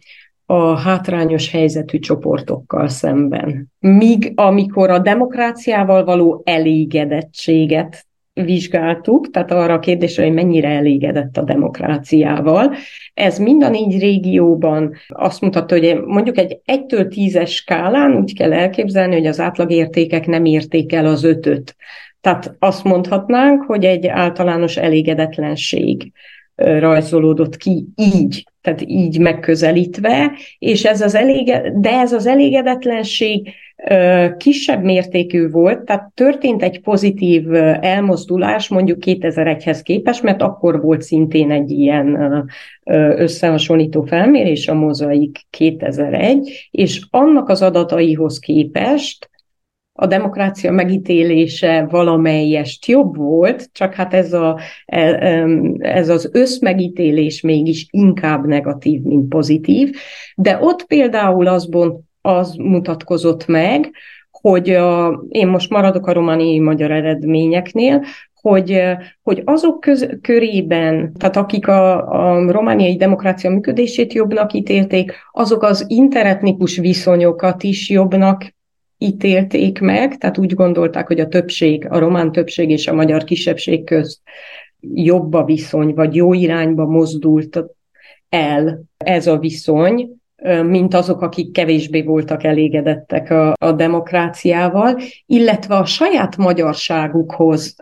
a 0.46 0.78
hátrányos 0.78 1.50
helyzetű 1.50 1.98
csoportokkal 1.98 2.88
szemben. 2.88 3.72
Míg 3.78 4.32
amikor 4.35 4.90
a 4.90 4.98
demokráciával 4.98 6.04
való 6.04 6.42
elégedettséget 6.44 8.06
vizsgáltuk, 8.44 9.30
tehát 9.30 9.50
arra 9.50 9.74
a 9.74 9.78
kérdésre, 9.78 10.24
hogy 10.24 10.32
mennyire 10.32 10.68
elégedett 10.68 11.37
a 11.37 11.42
demokráciával. 11.42 12.74
Ez 13.14 13.38
mind 13.38 13.62
a 13.62 13.68
négy 13.68 13.98
régióban 13.98 14.94
azt 15.09 15.40
mutatta, 15.40 15.74
hogy 15.74 16.00
mondjuk 16.04 16.38
egy 16.38 16.61
1-től 16.72 17.12
10-es 17.16 17.48
skálán 17.48 18.16
úgy 18.16 18.35
kell 18.35 18.52
elképzelni, 18.52 19.14
hogy 19.14 19.26
az 19.26 19.40
átlagértékek 19.40 20.26
nem 20.26 20.44
érték 20.44 20.92
el 20.92 21.06
az 21.06 21.24
ötöt. 21.24 21.76
Tehát 22.20 22.56
azt 22.59 22.85
mondhatnánk, 22.85 23.62
hogy 23.62 23.85
egy 23.85 24.06
általános 24.06 24.76
elégedetlenség 24.76 26.12
rajzolódott 26.56 27.56
ki 27.56 27.86
így, 27.96 28.44
tehát 28.60 28.82
így 28.86 29.18
megközelítve, 29.18 30.32
és 30.58 30.84
ez 30.84 31.00
az 31.00 31.14
elége, 31.14 31.72
de 31.76 31.90
ez 31.90 32.12
az 32.12 32.26
elégedetlenség 32.26 33.52
kisebb 34.36 34.82
mértékű 34.82 35.50
volt, 35.50 35.84
tehát 35.84 36.10
történt 36.14 36.62
egy 36.62 36.80
pozitív 36.80 37.54
elmozdulás 37.80 38.68
mondjuk 38.68 38.98
2001-hez 39.06 39.80
képest, 39.82 40.22
mert 40.22 40.42
akkor 40.42 40.80
volt 40.80 41.02
szintén 41.02 41.50
egy 41.50 41.70
ilyen 41.70 42.48
összehasonlító 43.16 44.02
felmérés, 44.02 44.68
a 44.68 44.74
Mozaik 44.74 45.38
2001, 45.50 46.68
és 46.70 47.06
annak 47.10 47.48
az 47.48 47.62
adataihoz 47.62 48.38
képest 48.38 49.30
a 49.96 50.06
demokrácia 50.06 50.72
megítélése 50.72 51.87
valamelyest 51.90 52.87
jobb 52.87 53.16
volt, 53.16 53.68
csak 53.72 53.94
hát 53.94 54.14
ez, 54.14 54.32
a, 54.32 54.59
e, 54.87 55.46
ez 55.78 56.09
az 56.09 56.30
összmegítélés 56.32 57.40
mégis 57.40 57.87
inkább 57.90 58.46
negatív, 58.46 59.02
mint 59.02 59.28
pozitív. 59.28 59.96
De 60.37 60.59
ott 60.61 60.87
például 60.87 61.46
az, 61.46 61.66
bont, 61.66 62.00
az 62.20 62.54
mutatkozott 62.54 63.46
meg, 63.46 63.90
hogy 64.30 64.70
a, 64.70 65.20
én 65.28 65.46
most 65.46 65.70
maradok 65.70 66.06
a 66.06 66.12
romániai 66.12 66.59
magyar 66.59 66.90
eredményeknél, 66.90 68.04
hogy, 68.40 68.82
hogy 69.22 69.42
azok 69.44 69.80
köz, 69.80 70.18
körében, 70.22 71.12
tehát 71.18 71.37
akik 71.37 71.68
a, 71.68 72.09
a 72.09 72.52
romániai 72.52 72.96
demokrácia 72.96 73.50
működését 73.50 74.12
jobbnak 74.12 74.52
ítélték, 74.52 75.12
azok 75.32 75.62
az 75.62 75.85
interetnikus 75.88 76.76
viszonyokat 76.76 77.62
is 77.62 77.90
jobbnak 77.90 78.55
ítélték 78.98 79.80
meg, 79.80 80.18
tehát 80.18 80.38
úgy 80.38 80.54
gondolták, 80.54 81.06
hogy 81.06 81.20
a 81.20 81.28
többség, 81.28 81.87
a 81.90 81.98
román 81.98 82.32
többség 82.32 82.70
és 82.70 82.87
a 82.87 82.94
magyar 82.94 83.24
kisebbség 83.24 83.85
közt 83.85 84.20
jobb 84.94 85.35
a 85.35 85.44
viszony, 85.44 85.94
vagy 85.94 86.14
jó 86.14 86.32
irányba 86.32 86.87
mozdult 86.87 87.64
el 88.28 88.82
ez 88.96 89.26
a 89.26 89.38
viszony, 89.38 90.11
mint 90.62 90.94
azok, 90.94 91.20
akik 91.20 91.52
kevésbé 91.52 92.02
voltak 92.02 92.44
elégedettek 92.44 93.30
a, 93.30 93.52
a 93.59 93.72
demokráciával, 93.72 95.00
illetve 95.26 95.74
a 95.74 95.85
saját 95.85 96.37
magyarságukhoz, 96.37 97.74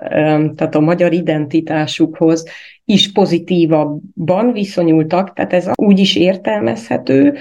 tehát 0.55 0.75
a 0.75 0.81
magyar 0.81 1.13
identitásukhoz 1.13 2.45
is 2.85 3.13
pozitívabban 3.13 4.53
viszonyultak, 4.53 5.33
tehát 5.33 5.53
ez 5.53 5.71
úgy 5.75 5.99
is 5.99 6.17
értelmezhető, 6.17 7.35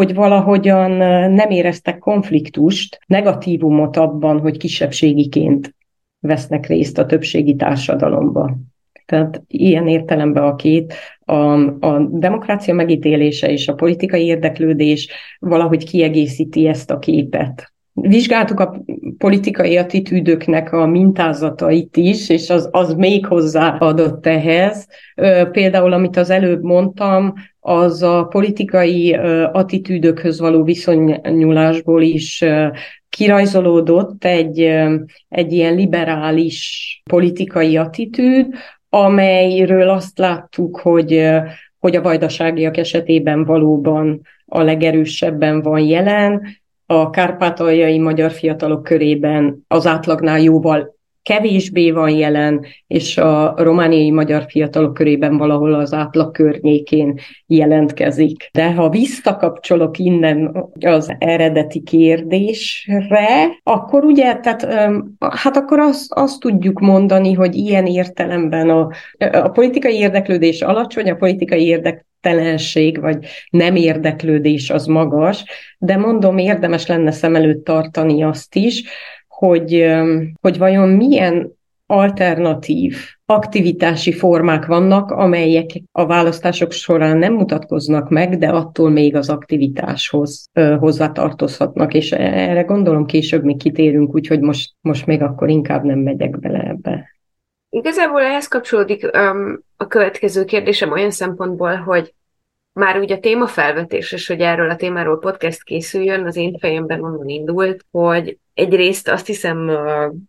hogy 0.00 0.14
valahogyan 0.14 0.90
nem 1.30 1.50
éreztek 1.50 1.98
konfliktust, 1.98 2.98
negatívumot 3.06 3.96
abban, 3.96 4.40
hogy 4.40 4.56
kisebbségiként 4.56 5.74
vesznek 6.20 6.66
részt 6.66 6.98
a 6.98 7.06
többségi 7.06 7.56
társadalomban. 7.56 8.72
Tehát 9.06 9.42
ilyen 9.46 9.88
értelemben 9.88 10.42
a 10.42 10.54
két, 10.54 10.94
a, 11.24 11.34
a 11.86 12.08
demokrácia 12.10 12.74
megítélése 12.74 13.50
és 13.50 13.68
a 13.68 13.74
politikai 13.74 14.24
érdeklődés 14.24 15.08
valahogy 15.38 15.84
kiegészíti 15.84 16.66
ezt 16.66 16.90
a 16.90 16.98
képet. 16.98 17.69
Vizsgáltuk 17.92 18.60
a 18.60 18.82
politikai 19.18 19.76
attitűdöknek 19.76 20.72
a 20.72 20.86
mintázatait 20.86 21.96
is, 21.96 22.28
és 22.28 22.50
az, 22.50 22.68
az 22.70 22.94
még 22.94 23.26
hozzáadott 23.26 24.26
ehhez. 24.26 24.86
Például, 25.52 25.92
amit 25.92 26.16
az 26.16 26.30
előbb 26.30 26.62
mondtam, 26.62 27.34
az 27.60 28.02
a 28.02 28.24
politikai 28.24 29.12
attitűdökhöz 29.52 30.40
való 30.40 30.62
viszonyulásból 30.62 32.02
is 32.02 32.44
kirajzolódott 33.08 34.24
egy, 34.24 34.60
egy 35.28 35.52
ilyen 35.52 35.74
liberális 35.74 37.02
politikai 37.10 37.76
attitűd, 37.76 38.46
amelyről 38.88 39.88
azt 39.88 40.18
láttuk, 40.18 40.80
hogy, 40.80 41.30
hogy 41.78 41.96
a 41.96 42.02
vajdaságiak 42.02 42.76
esetében 42.76 43.44
valóban 43.44 44.20
a 44.46 44.62
legerősebben 44.62 45.62
van 45.62 45.80
jelen, 45.80 46.42
a 46.90 47.10
kárpátaljai 47.10 47.98
magyar 47.98 48.30
fiatalok 48.30 48.82
körében 48.82 49.64
az 49.68 49.86
átlagnál 49.86 50.40
jóval 50.40 50.98
kevésbé 51.22 51.90
van 51.90 52.10
jelen, 52.10 52.64
és 52.86 53.18
a 53.18 53.54
romániai 53.56 54.10
magyar 54.10 54.44
fiatalok 54.48 54.94
körében 54.94 55.36
valahol 55.36 55.74
az 55.74 55.92
átlag 55.92 56.32
környékén 56.32 57.18
jelentkezik. 57.46 58.48
De 58.52 58.72
ha 58.72 58.88
visszakapcsolok 58.88 59.98
innen 59.98 60.66
az 60.80 61.14
eredeti 61.18 61.82
kérdésre, 61.82 63.58
akkor 63.62 64.04
ugye, 64.04 64.36
tehát 64.36 64.64
hát 65.18 65.56
akkor 65.56 65.78
azt, 65.78 66.12
azt 66.12 66.40
tudjuk 66.40 66.80
mondani, 66.80 67.32
hogy 67.32 67.54
ilyen 67.54 67.86
értelemben 67.86 68.70
a, 68.70 68.88
a 69.32 69.48
politikai 69.48 69.94
érdeklődés 69.94 70.62
alacsony, 70.62 71.10
a 71.10 71.14
politikai 71.14 71.66
érdektelenség 72.22 73.00
vagy 73.00 73.26
nem 73.50 73.76
érdeklődés 73.76 74.70
az 74.70 74.86
magas, 74.86 75.44
de 75.78 75.96
mondom, 75.96 76.38
érdemes 76.38 76.86
lenne 76.86 77.10
szem 77.10 77.34
előtt 77.34 77.64
tartani 77.64 78.22
azt 78.22 78.54
is, 78.54 78.82
hogy, 79.28 79.86
hogy 80.40 80.58
vajon 80.58 80.88
milyen 80.88 81.58
alternatív 81.86 82.96
aktivitási 83.26 84.12
formák 84.12 84.66
vannak, 84.66 85.10
amelyek 85.10 85.70
a 85.92 86.06
választások 86.06 86.72
során 86.72 87.16
nem 87.16 87.32
mutatkoznak 87.32 88.08
meg, 88.08 88.38
de 88.38 88.48
attól 88.48 88.90
még 88.90 89.16
az 89.16 89.28
aktivitáshoz 89.28 90.48
ö, 90.52 90.76
hozzátartozhatnak, 90.78 91.94
és 91.94 92.12
erre 92.12 92.62
gondolom 92.62 93.06
később 93.06 93.44
még 93.44 93.56
kitérünk, 93.56 94.14
úgyhogy 94.14 94.40
most, 94.40 94.70
most 94.80 95.06
még 95.06 95.22
akkor 95.22 95.48
inkább 95.48 95.84
nem 95.84 95.98
megyek 95.98 96.38
bele 96.38 96.60
ebbe. 96.60 97.19
Igazából 97.70 98.22
ehhez 98.22 98.48
kapcsolódik 98.48 99.10
um, 99.16 99.64
a 99.76 99.86
következő 99.86 100.44
kérdésem 100.44 100.92
olyan 100.92 101.10
szempontból, 101.10 101.76
hogy 101.76 102.14
már 102.72 102.96
ugye 102.98 103.14
a 103.14 103.20
témafelvetés, 103.20 104.12
és 104.12 104.26
hogy 104.26 104.40
erről 104.40 104.70
a 104.70 104.76
témáról 104.76 105.18
podcast 105.18 105.62
készüljön, 105.62 106.26
az 106.26 106.36
én 106.36 106.58
fejemben 106.58 107.02
onnan 107.02 107.28
indult, 107.28 107.84
hogy 107.90 108.38
egyrészt 108.54 109.08
azt 109.08 109.26
hiszem, 109.26 109.70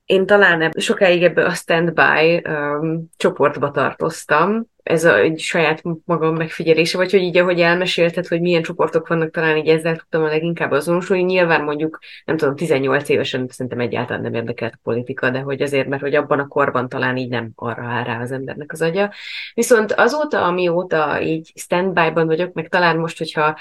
én 0.05 0.25
talán 0.25 0.71
sokáig 0.77 1.23
ebbe 1.23 1.45
a 1.45 1.53
standby 1.53 2.41
um, 2.47 3.09
csoportba 3.17 3.71
tartoztam, 3.71 4.65
ez 4.83 5.03
a, 5.03 5.17
egy 5.17 5.39
saját 5.39 5.81
magam 6.05 6.35
megfigyelése, 6.35 6.97
vagy 6.97 7.11
hogy 7.11 7.21
így, 7.21 7.37
ahogy 7.37 7.59
elmesélted, 7.59 8.27
hogy 8.27 8.41
milyen 8.41 8.61
csoportok 8.61 9.07
vannak, 9.07 9.31
talán 9.31 9.57
így 9.57 9.67
ezzel 9.67 9.95
tudtam 9.95 10.23
a 10.23 10.27
leginkább 10.27 10.71
azonosulni. 10.71 11.23
Nyilván 11.23 11.63
mondjuk, 11.63 11.99
nem 12.25 12.37
tudom, 12.37 12.55
18 12.55 13.09
évesen 13.09 13.47
szerintem 13.49 13.79
egyáltalán 13.79 14.21
nem 14.21 14.33
érdekelt 14.33 14.73
a 14.73 14.79
politika, 14.83 15.29
de 15.29 15.39
hogy 15.39 15.61
azért, 15.61 15.87
mert 15.87 16.01
hogy 16.01 16.15
abban 16.15 16.39
a 16.39 16.47
korban 16.47 16.89
talán 16.89 17.17
így 17.17 17.29
nem 17.29 17.51
arra 17.55 17.83
áll 17.83 18.03
rá 18.03 18.21
az 18.21 18.31
embernek 18.31 18.71
az 18.71 18.81
agya. 18.81 19.13
Viszont 19.53 19.91
azóta, 19.91 20.43
amióta 20.43 21.21
így 21.21 21.51
standby-ban 21.55 22.25
vagyok, 22.25 22.53
meg 22.53 22.67
talán 22.67 22.97
most, 22.97 23.17
hogyha 23.17 23.57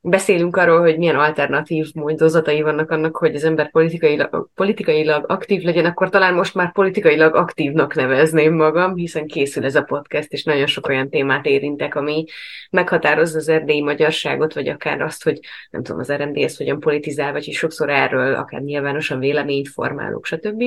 beszélünk 0.00 0.56
arról, 0.56 0.80
hogy 0.80 0.98
milyen 0.98 1.18
alternatív 1.18 1.86
módozatai 1.94 2.62
vannak 2.62 2.90
annak, 2.90 3.16
hogy 3.16 3.34
az 3.34 3.44
ember 3.44 3.70
politikailag, 3.70 4.48
politikailag 4.54 5.24
aktív 5.28 5.62
legyen, 5.62 5.84
akkor 5.84 6.10
talán 6.10 6.34
most 6.34 6.54
már 6.54 6.72
politikailag 6.72 7.34
aktívnak 7.34 7.94
nevezném 7.94 8.54
magam, 8.54 8.94
hiszen 8.94 9.26
készül 9.26 9.64
ez 9.64 9.74
a 9.74 9.82
podcast, 9.82 10.32
és 10.32 10.44
nagyon 10.44 10.66
sok 10.66 10.88
olyan 10.88 11.10
témát 11.10 11.46
érintek, 11.46 11.94
ami 11.94 12.24
meghatározza 12.70 13.38
az 13.38 13.48
erdélyi 13.48 13.82
magyarságot, 13.82 14.54
vagy 14.54 14.68
akár 14.68 15.00
azt, 15.00 15.24
hogy 15.24 15.38
nem 15.70 15.82
tudom, 15.82 16.00
az 16.00 16.12
RMDS 16.12 16.56
hogyan 16.56 16.80
politizál, 16.80 17.32
vagy 17.32 17.52
sokszor 17.52 17.90
erről 17.90 18.34
akár 18.34 18.60
nyilvánosan 18.60 19.18
véleményt 19.18 19.68
formálok, 19.68 20.26
stb. 20.26 20.62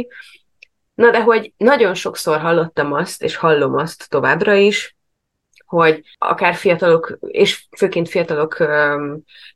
Na 0.94 1.12
de 1.12 1.22
hogy 1.22 1.54
nagyon 1.58 1.94
sokszor 1.94 2.40
hallottam 2.40 2.94
azt, 2.94 3.24
és 3.24 3.36
hallom 3.36 3.76
azt 3.76 4.10
továbbra 4.10 4.54
is, 4.54 4.96
hogy 5.72 6.02
akár 6.18 6.56
fiatalok, 6.56 7.18
és 7.28 7.66
főként 7.78 8.10
fiatalok 8.10 8.58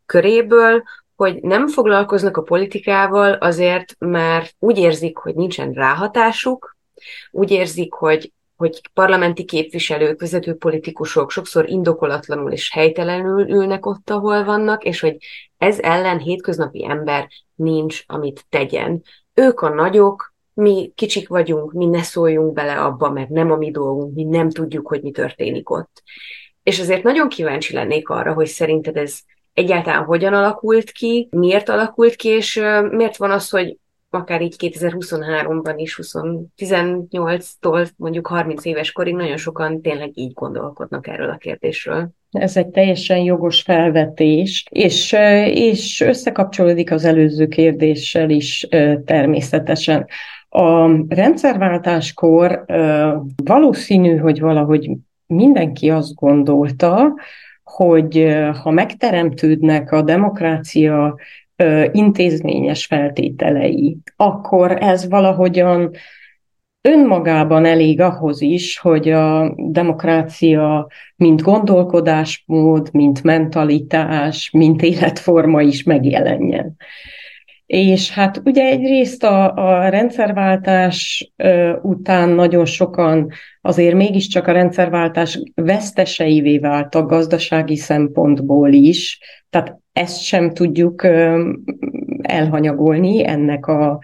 köréből, 0.06 0.84
hogy 1.16 1.42
nem 1.42 1.68
foglalkoznak 1.68 2.38
a 2.38 2.42
politikával 2.42 3.34
azért, 3.34 3.96
mert 4.00 4.56
úgy 4.60 4.78
érzik, 4.78 5.18
hogy 5.18 5.36
nincsen 5.36 5.72
ráhatásuk, 5.72 6.78
úgy 7.32 7.52
érzik, 7.52 7.94
hogy 7.94 8.34
hogy 8.56 8.82
parlamenti 8.94 9.46
képviselők, 9.46 10.20
vezető 10.20 10.56
politikusok 10.56 11.32
sokszor 11.32 11.70
indokolatlanul 11.70 12.52
és 12.52 12.72
helytelenül 12.72 13.50
ülnek 13.50 13.86
ott, 13.86 14.10
ahol 14.10 14.44
vannak, 14.44 14.84
és 14.84 15.00
hogy 15.00 15.18
ez 15.58 15.80
ellen 15.80 16.20
hétköznapi 16.20 16.86
ember 16.86 17.28
nincs, 17.56 18.04
amit 18.08 18.46
tegyen. 18.50 19.04
Ők 19.34 19.62
a 19.62 19.70
nagyok, 19.70 20.34
mi 20.56 20.92
kicsik 20.96 21.28
vagyunk, 21.28 21.72
mi 21.72 21.86
ne 21.86 22.02
szóljunk 22.02 22.54
bele 22.54 22.82
abba, 22.82 23.10
mert 23.10 23.30
nem 23.30 23.52
a 23.52 23.56
mi 23.56 23.72
dolgunk, 23.72 24.16
mi 24.16 24.24
nem 24.24 24.50
tudjuk, 24.50 24.88
hogy 24.88 25.02
mi 25.02 25.12
történik 25.12 25.70
ott. 25.70 26.04
És 26.64 26.80
azért 26.80 27.04
nagyon 27.04 27.30
kíváncsi 27.30 27.74
lennék 27.74 28.10
arra, 28.10 28.34
hogy 28.34 28.48
szerinted 28.48 28.98
ez 28.98 29.20
egyáltalán 29.54 30.04
hogyan 30.04 30.34
alakult 30.34 30.92
ki, 30.92 31.28
miért 31.32 31.70
alakult 31.70 32.16
ki, 32.16 32.30
és 32.30 32.62
miért 32.90 33.18
van 33.18 33.32
az, 33.32 33.50
hogy 33.50 33.78
akár 34.10 34.42
így 34.42 34.56
2023-ban 34.58 35.74
is, 35.76 36.00
18-tól 36.58 37.88
mondjuk 37.96 38.28
30 38.28 38.66
éves 38.66 38.92
korig 38.92 39.16
nagyon 39.16 39.38
sokan 39.38 39.82
tényleg 39.82 40.12
így 40.14 40.34
gondolkodnak 40.34 41.08
erről 41.08 41.30
a 41.30 41.38
kérdésről. 41.38 42.10
Ez 42.32 42.58
egy 42.58 42.68
teljesen 42.68 43.18
jogos 43.18 43.62
felvetés, 43.62 44.66
és, 44.70 45.16
és 45.46 46.02
összekapcsolódik 46.02 46.92
az 46.92 47.06
előző 47.06 47.48
kérdéssel 47.48 48.30
is 48.30 48.68
természetesen. 49.06 50.08
A 50.56 50.90
rendszerváltáskor 51.08 52.66
valószínű, 53.44 54.18
hogy 54.18 54.40
valahogy 54.40 54.92
mindenki 55.28 55.90
azt 55.90 56.14
gondolta, 56.14 57.14
hogy 57.64 58.36
ha 58.64 58.72
megteremtődnek 58.72 59.92
a 59.92 60.02
demokrácia 60.02 61.16
intézményes 61.92 62.86
feltételei, 62.86 63.98
akkor 64.16 64.72
ez 64.72 65.10
valahogyan 65.10 65.92
önmagában 66.82 67.66
elég 67.66 68.02
ahhoz 68.02 68.42
is, 68.42 68.80
hogy 68.80 69.10
a 69.10 69.54
demokrácia 69.58 70.88
mint 71.16 71.42
gondolkodásmód, 71.42 72.90
mint 72.92 73.24
mentalitás, 73.24 74.50
mint 74.52 74.82
életforma 74.82 75.62
is 75.62 75.84
megjelenjen. 75.84 76.76
És 77.66 78.12
hát 78.12 78.42
ugye 78.46 78.64
egyrészt 78.64 79.24
a, 79.24 79.54
a 79.54 79.90
rendszerváltás 79.90 81.32
után 81.82 82.30
nagyon 82.30 82.66
sokan 82.66 83.30
azért 83.62 83.96
mégiscsak 83.96 84.48
a 84.48 84.52
rendszerváltás 84.52 85.40
veszteseivé 85.54 86.58
váltak 86.58 87.10
gazdasági 87.10 87.76
szempontból 87.76 88.74
is, 88.74 89.20
tehát 89.50 89.80
ezt 89.94 90.22
sem 90.22 90.50
tudjuk 90.50 91.08
elhanyagolni, 92.22 93.28
ennek 93.28 93.68
a, 93.68 94.00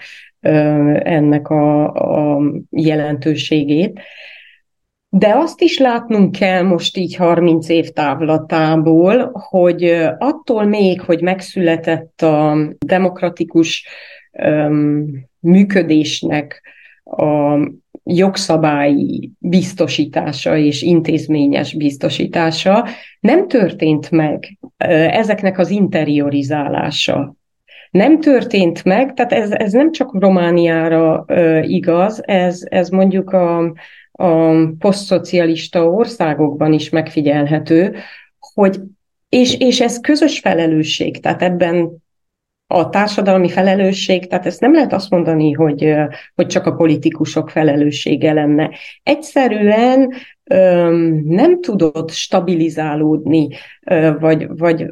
ennek 0.99 1.49
a, 1.49 1.91
a 2.35 2.41
jelentőségét. 2.69 3.99
De 5.13 5.35
azt 5.35 5.61
is 5.61 5.77
látnunk 5.77 6.31
kell 6.31 6.61
most 6.61 6.97
így 6.97 7.15
30 7.15 7.69
év 7.69 7.89
távlatából, 7.89 9.31
hogy 9.33 9.83
attól 10.17 10.63
még, 10.63 11.01
hogy 11.01 11.21
megszületett 11.21 12.21
a 12.21 12.57
demokratikus 12.85 13.87
um, 14.31 15.05
működésnek 15.39 16.61
a 17.03 17.57
jogszabályi 18.03 19.31
biztosítása 19.37 20.57
és 20.57 20.81
intézményes 20.81 21.73
biztosítása 21.73 22.87
nem 23.19 23.47
történt 23.47 24.11
meg 24.11 24.57
ezeknek 25.11 25.57
az 25.57 25.69
interiorizálása. 25.69 27.35
Nem 27.91 28.19
történt 28.19 28.83
meg, 28.83 29.13
tehát 29.13 29.33
ez, 29.33 29.51
ez 29.51 29.71
nem 29.71 29.91
csak 29.91 30.19
Romániára 30.19 31.25
igaz, 31.61 32.21
ez, 32.27 32.61
ez 32.69 32.89
mondjuk 32.89 33.29
a, 33.29 33.73
a 34.11 34.53
posztszocialista 34.79 35.89
országokban 35.89 36.73
is 36.73 36.89
megfigyelhető, 36.89 37.95
hogy 38.39 38.79
és, 39.29 39.57
és 39.57 39.81
ez 39.81 39.99
közös 39.99 40.39
felelősség, 40.39 41.19
tehát 41.19 41.41
ebben 41.41 42.01
a 42.67 42.89
társadalmi 42.89 43.49
felelősség, 43.49 44.27
tehát 44.27 44.45
ezt 44.45 44.59
nem 44.59 44.73
lehet 44.73 44.93
azt 44.93 45.09
mondani, 45.09 45.51
hogy, 45.51 45.95
hogy 46.35 46.47
csak 46.47 46.65
a 46.65 46.75
politikusok 46.75 47.49
felelőssége 47.49 48.33
lenne. 48.33 48.69
Egyszerűen 49.03 50.13
öm, 50.43 51.23
nem 51.25 51.61
tudott 51.61 52.11
stabilizálódni, 52.11 53.47
vagy, 54.19 54.47
vagy, 54.47 54.85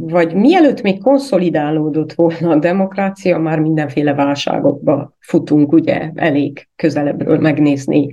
vagy 0.00 0.34
mielőtt 0.34 0.82
még 0.82 1.02
konszolidálódott 1.02 2.12
volna 2.12 2.50
a 2.50 2.58
demokrácia, 2.58 3.38
már 3.38 3.58
mindenféle 3.58 4.14
válságokba 4.14 5.16
futunk, 5.20 5.72
ugye 5.72 6.10
elég 6.14 6.68
közelebbről 6.76 7.38
megnézni 7.38 8.10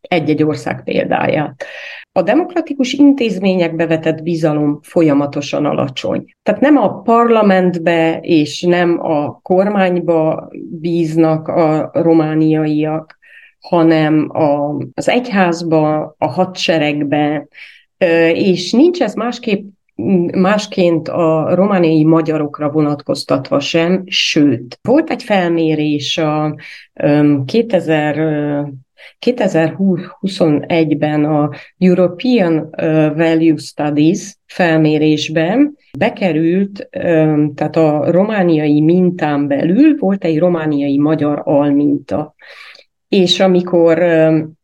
egy-egy 0.00 0.42
ország 0.42 0.82
példáját. 0.84 1.64
A 2.12 2.22
demokratikus 2.22 2.92
intézményekbe 2.92 3.86
vetett 3.86 4.22
bizalom 4.22 4.78
folyamatosan 4.82 5.64
alacsony. 5.64 6.24
Tehát 6.42 6.60
nem 6.60 6.76
a 6.76 7.00
parlamentbe 7.00 8.18
és 8.22 8.62
nem 8.62 8.98
a 9.02 9.40
kormányba 9.42 10.48
bíznak 10.70 11.48
a 11.48 11.90
romániaiak, 11.92 13.18
hanem 13.60 14.28
a, 14.32 14.76
az 14.94 15.08
egyházba, 15.08 16.14
a 16.18 16.26
hadseregbe, 16.26 17.48
és 18.32 18.72
nincs 18.72 19.02
ez 19.02 19.14
másképp 19.14 19.66
másként 20.32 21.08
a 21.08 21.54
romániai 21.54 22.04
magyarokra 22.04 22.70
vonatkoztatva 22.70 23.60
sem, 23.60 24.02
sőt, 24.06 24.78
volt 24.82 25.10
egy 25.10 25.22
felmérés 25.22 26.18
a 26.18 26.54
2000 27.44 28.16
2021-ben 29.26 31.24
a 31.24 31.50
European 31.78 32.70
Value 33.16 33.56
Studies 33.56 34.36
felmérésben 34.46 35.76
bekerült, 35.98 36.88
tehát 37.54 37.76
a 37.76 38.10
romániai 38.10 38.80
mintán 38.80 39.46
belül 39.46 39.96
volt 39.98 40.24
egy 40.24 40.38
romániai 40.38 40.98
magyar 40.98 41.42
alminta. 41.44 42.34
És 43.08 43.40
amikor 43.40 43.98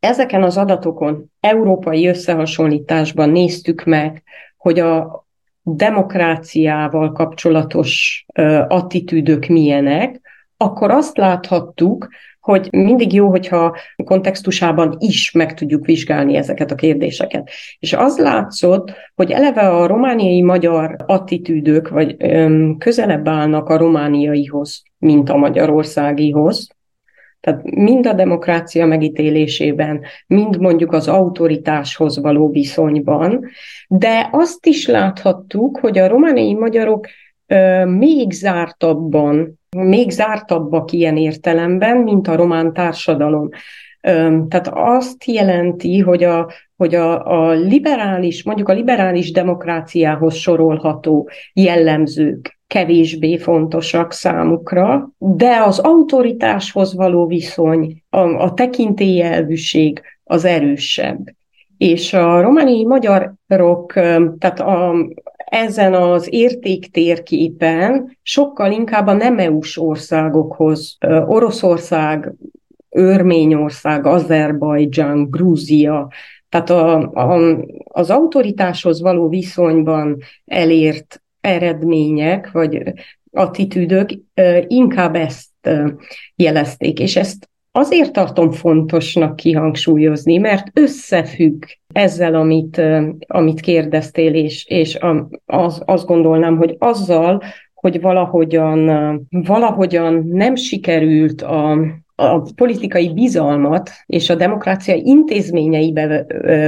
ezeken 0.00 0.42
az 0.42 0.56
adatokon 0.56 1.32
európai 1.40 2.06
összehasonlításban 2.06 3.30
néztük 3.30 3.84
meg, 3.84 4.22
hogy 4.56 4.78
a 4.78 5.24
demokráciával 5.62 7.12
kapcsolatos 7.12 8.24
attitűdök 8.68 9.46
milyenek, 9.46 10.20
akkor 10.56 10.90
azt 10.90 11.16
láthattuk, 11.16 12.08
hogy 12.44 12.68
mindig 12.70 13.12
jó, 13.12 13.28
hogyha 13.28 13.76
kontextusában 14.04 14.96
is 14.98 15.32
meg 15.32 15.54
tudjuk 15.54 15.86
vizsgálni 15.86 16.36
ezeket 16.36 16.70
a 16.70 16.74
kérdéseket. 16.74 17.50
És 17.78 17.92
az 17.92 18.18
látszott, 18.18 18.92
hogy 19.14 19.30
eleve 19.30 19.60
a 19.60 19.86
romániai 19.86 20.42
magyar 20.42 20.96
attitűdök, 21.06 21.88
vagy 21.88 22.16
öm, 22.18 22.76
közelebb 22.78 23.28
állnak 23.28 23.68
a 23.68 23.76
romániaihoz, 23.76 24.82
mint 24.98 25.30
a 25.30 25.36
magyarországihoz. 25.36 26.68
Tehát 27.40 27.62
mind 27.62 28.06
a 28.06 28.12
demokrácia 28.12 28.86
megítélésében, 28.86 30.00
mind 30.26 30.60
mondjuk 30.60 30.92
az 30.92 31.08
autoritáshoz 31.08 32.20
való 32.20 32.50
viszonyban, 32.50 33.44
de 33.88 34.28
azt 34.32 34.66
is 34.66 34.86
láthattuk, 34.86 35.78
hogy 35.78 35.98
a 35.98 36.08
romániai 36.08 36.54
magyarok 36.54 37.06
még 37.84 38.32
zártabban 38.32 39.58
még 39.74 40.10
zártabbak 40.10 40.92
ilyen 40.92 41.16
értelemben, 41.16 41.96
mint 41.96 42.28
a 42.28 42.36
román 42.36 42.72
társadalom. 42.72 43.48
Tehát 44.48 44.70
azt 44.72 45.24
jelenti, 45.24 45.98
hogy 45.98 46.24
a, 46.24 46.50
hogy 46.76 46.94
a, 46.94 47.26
a 47.26 47.52
liberális, 47.52 48.44
mondjuk 48.44 48.68
a 48.68 48.72
liberális 48.72 49.32
demokráciához 49.32 50.34
sorolható 50.34 51.28
jellemzők 51.52 52.58
kevésbé 52.66 53.36
fontosak 53.36 54.12
számukra, 54.12 55.10
de 55.18 55.62
az 55.64 55.78
autoritáshoz 55.78 56.94
való 56.94 57.26
viszony, 57.26 58.02
a, 58.10 58.18
a 58.18 58.54
tekintélyelvűség 58.54 60.02
az 60.24 60.44
erősebb. 60.44 61.18
És 61.78 62.12
a 62.12 62.40
romániai 62.40 62.84
magyarok, 62.84 63.92
tehát 64.38 64.60
a, 64.60 64.94
ezen 65.54 65.94
az 65.94 66.28
értéktérképen 66.30 68.18
sokkal 68.22 68.72
inkább 68.72 69.06
a 69.06 69.12
nem 69.12 69.38
EU-s 69.38 69.78
országokhoz, 69.78 70.98
Oroszország, 71.26 72.32
Örményország, 72.88 74.06
Azerbajdzsán, 74.06 75.30
Grúzia, 75.30 76.08
tehát 76.48 76.70
a, 76.70 77.10
a, 77.12 77.58
az 77.84 78.10
autoritáshoz 78.10 79.00
való 79.00 79.28
viszonyban 79.28 80.18
elért 80.44 81.22
eredmények, 81.40 82.50
vagy 82.50 82.82
attitűdök 83.32 84.08
inkább 84.66 85.14
ezt 85.14 85.70
jelezték, 86.36 86.98
és 86.98 87.16
ezt 87.16 87.48
Azért 87.76 88.12
tartom 88.12 88.50
fontosnak 88.50 89.36
kihangsúlyozni, 89.36 90.36
mert 90.36 90.78
összefügg 90.78 91.62
ezzel, 91.92 92.34
amit, 92.34 92.82
amit 93.26 93.60
kérdeztél, 93.60 94.34
és, 94.34 94.66
és 94.68 94.98
az, 95.46 95.82
azt 95.84 96.06
gondolnám, 96.06 96.56
hogy 96.56 96.76
azzal, 96.78 97.42
hogy 97.74 98.00
valahogyan, 98.00 98.90
valahogyan 99.30 100.26
nem 100.32 100.54
sikerült 100.54 101.42
a, 101.42 101.70
a 102.14 102.52
politikai 102.54 103.12
bizalmat 103.12 103.90
és 104.06 104.30
a 104.30 104.34
demokrácia 104.34 104.94
intézményeibe 104.94 106.26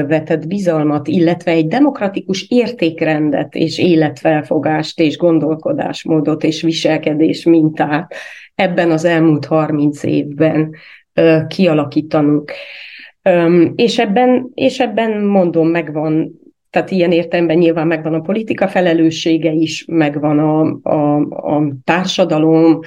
vetett 0.09 0.47
bizalmat, 0.47 1.09
illetve 1.09 1.51
egy 1.51 1.67
demokratikus 1.67 2.49
értékrendet 2.49 3.55
és 3.55 3.79
életfelfogást 3.79 5.01
és 5.01 5.17
gondolkodásmódot 5.17 6.45
és 6.45 6.63
viselkedés 6.63 7.45
mintát 7.45 8.15
ebben 8.57 8.91
az 8.91 9.05
elmúlt 9.05 9.45
30 9.45 10.03
évben 10.03 10.75
kialakítanunk. 11.49 12.53
És 13.75 13.99
ebben, 13.99 14.51
és 14.55 14.81
ebben 14.81 15.23
mondom, 15.23 15.69
megvan 15.69 16.41
tehát 16.77 16.91
ilyen 16.91 17.13
értelemben 17.13 17.57
nyilván 17.57 17.87
megvan 17.87 18.15
a 18.15 18.21
politika 18.21 18.69
felelőssége 18.69 19.53
is, 19.53 19.85
megvan 19.89 20.39
a, 20.39 20.79
a, 20.91 21.17
a 21.55 21.73
társadalom 21.85 22.81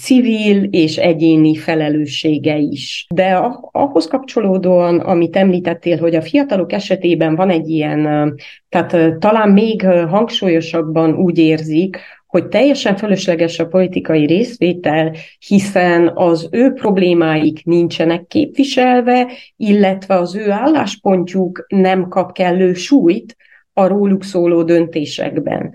civil 0.00 0.62
és 0.62 0.96
egyéni 0.96 1.56
felelőssége 1.56 2.56
is. 2.56 3.06
De 3.14 3.34
ahhoz 3.70 4.06
kapcsolódóan, 4.06 4.98
amit 4.98 5.36
említettél, 5.36 5.98
hogy 5.98 6.14
a 6.14 6.22
fiatalok 6.22 6.72
esetében 6.72 7.34
van 7.34 7.50
egy 7.50 7.68
ilyen, 7.68 8.34
tehát 8.68 9.18
talán 9.18 9.50
még 9.50 9.86
hangsúlyosabban 9.86 11.14
úgy 11.14 11.38
érzik, 11.38 11.98
hogy 12.36 12.48
teljesen 12.48 12.96
fölösleges 12.96 13.58
a 13.58 13.66
politikai 13.66 14.26
részvétel, 14.26 15.12
hiszen 15.46 16.10
az 16.14 16.48
ő 16.50 16.72
problémáik 16.72 17.64
nincsenek 17.64 18.26
képviselve, 18.26 19.26
illetve 19.56 20.14
az 20.14 20.34
ő 20.34 20.50
álláspontjuk 20.50 21.66
nem 21.68 22.08
kap 22.08 22.32
kellő 22.32 22.72
súlyt 22.74 23.36
a 23.72 23.86
róluk 23.86 24.24
szóló 24.24 24.62
döntésekben. 24.62 25.74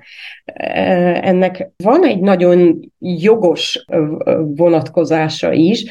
Ennek 1.21 1.69
van 1.83 2.05
egy 2.05 2.19
nagyon 2.19 2.79
jogos 2.99 3.85
vonatkozása 4.55 5.51
is. 5.51 5.85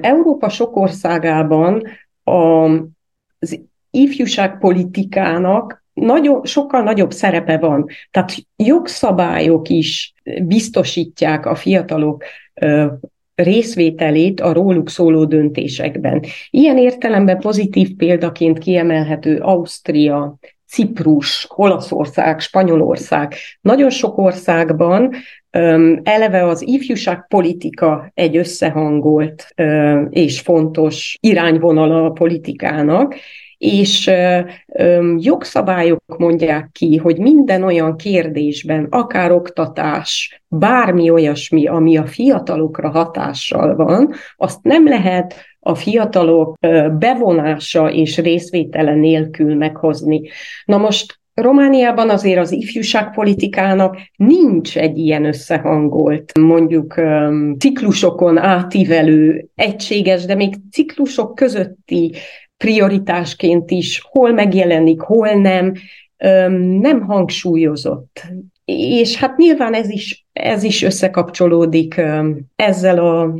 Európa 0.00 0.48
sok 0.48 0.76
országában 0.76 1.82
az 2.24 3.60
ifjúságpolitikának 3.90 5.79
nagyon, 6.00 6.44
sokkal 6.44 6.82
nagyobb 6.82 7.12
szerepe 7.12 7.58
van. 7.58 7.86
Tehát 8.10 8.34
jogszabályok 8.56 9.68
is 9.68 10.14
biztosítják 10.42 11.46
a 11.46 11.54
fiatalok 11.54 12.24
részvételét 13.34 14.40
a 14.40 14.52
róluk 14.52 14.88
szóló 14.88 15.24
döntésekben. 15.24 16.22
Ilyen 16.50 16.78
értelemben 16.78 17.38
pozitív 17.38 17.96
példaként 17.96 18.58
kiemelhető 18.58 19.38
Ausztria, 19.38 20.38
Ciprus, 20.66 21.46
Olaszország, 21.54 22.40
Spanyolország. 22.40 23.34
Nagyon 23.60 23.90
sok 23.90 24.18
országban 24.18 25.12
eleve 26.02 26.44
az 26.46 26.62
ifjúság 26.66 27.26
politika 27.28 28.10
egy 28.14 28.36
összehangolt 28.36 29.54
és 30.10 30.40
fontos 30.40 31.16
irányvonala 31.20 32.04
a 32.04 32.10
politikának, 32.10 33.14
és 33.60 34.10
jogszabályok 35.16 36.18
mondják 36.18 36.68
ki, 36.72 36.96
hogy 36.96 37.18
minden 37.18 37.62
olyan 37.62 37.96
kérdésben, 37.96 38.86
akár 38.90 39.32
oktatás, 39.32 40.42
bármi 40.48 41.10
olyasmi, 41.10 41.66
ami 41.66 41.96
a 41.96 42.06
fiatalokra 42.06 42.90
hatással 42.90 43.76
van, 43.76 44.12
azt 44.36 44.62
nem 44.62 44.88
lehet 44.88 45.34
a 45.60 45.74
fiatalok 45.74 46.58
bevonása 46.98 47.90
és 47.90 48.18
részvétele 48.18 48.94
nélkül 48.94 49.54
meghozni. 49.54 50.20
Na 50.64 50.76
most 50.76 51.20
Romániában 51.34 52.10
azért 52.10 52.38
az 52.38 52.52
ifjúságpolitikának 52.52 53.96
nincs 54.16 54.78
egy 54.78 54.98
ilyen 54.98 55.24
összehangolt, 55.24 56.38
mondjuk 56.38 56.94
ciklusokon 57.58 58.38
átívelő, 58.38 59.48
egységes, 59.54 60.24
de 60.24 60.34
még 60.34 60.54
ciklusok 60.70 61.34
közötti 61.34 62.14
prioritásként 62.64 63.70
is, 63.70 64.00
hol 64.10 64.32
megjelenik, 64.32 65.00
hol 65.00 65.28
nem, 65.28 65.74
nem 66.80 67.00
hangsúlyozott. 67.00 68.22
És 68.64 69.16
hát 69.16 69.36
nyilván 69.36 69.74
ez 69.74 69.90
is, 69.90 70.26
ez 70.32 70.62
is 70.62 70.82
összekapcsolódik 70.82 72.00
ezzel 72.56 72.98
a 72.98 73.34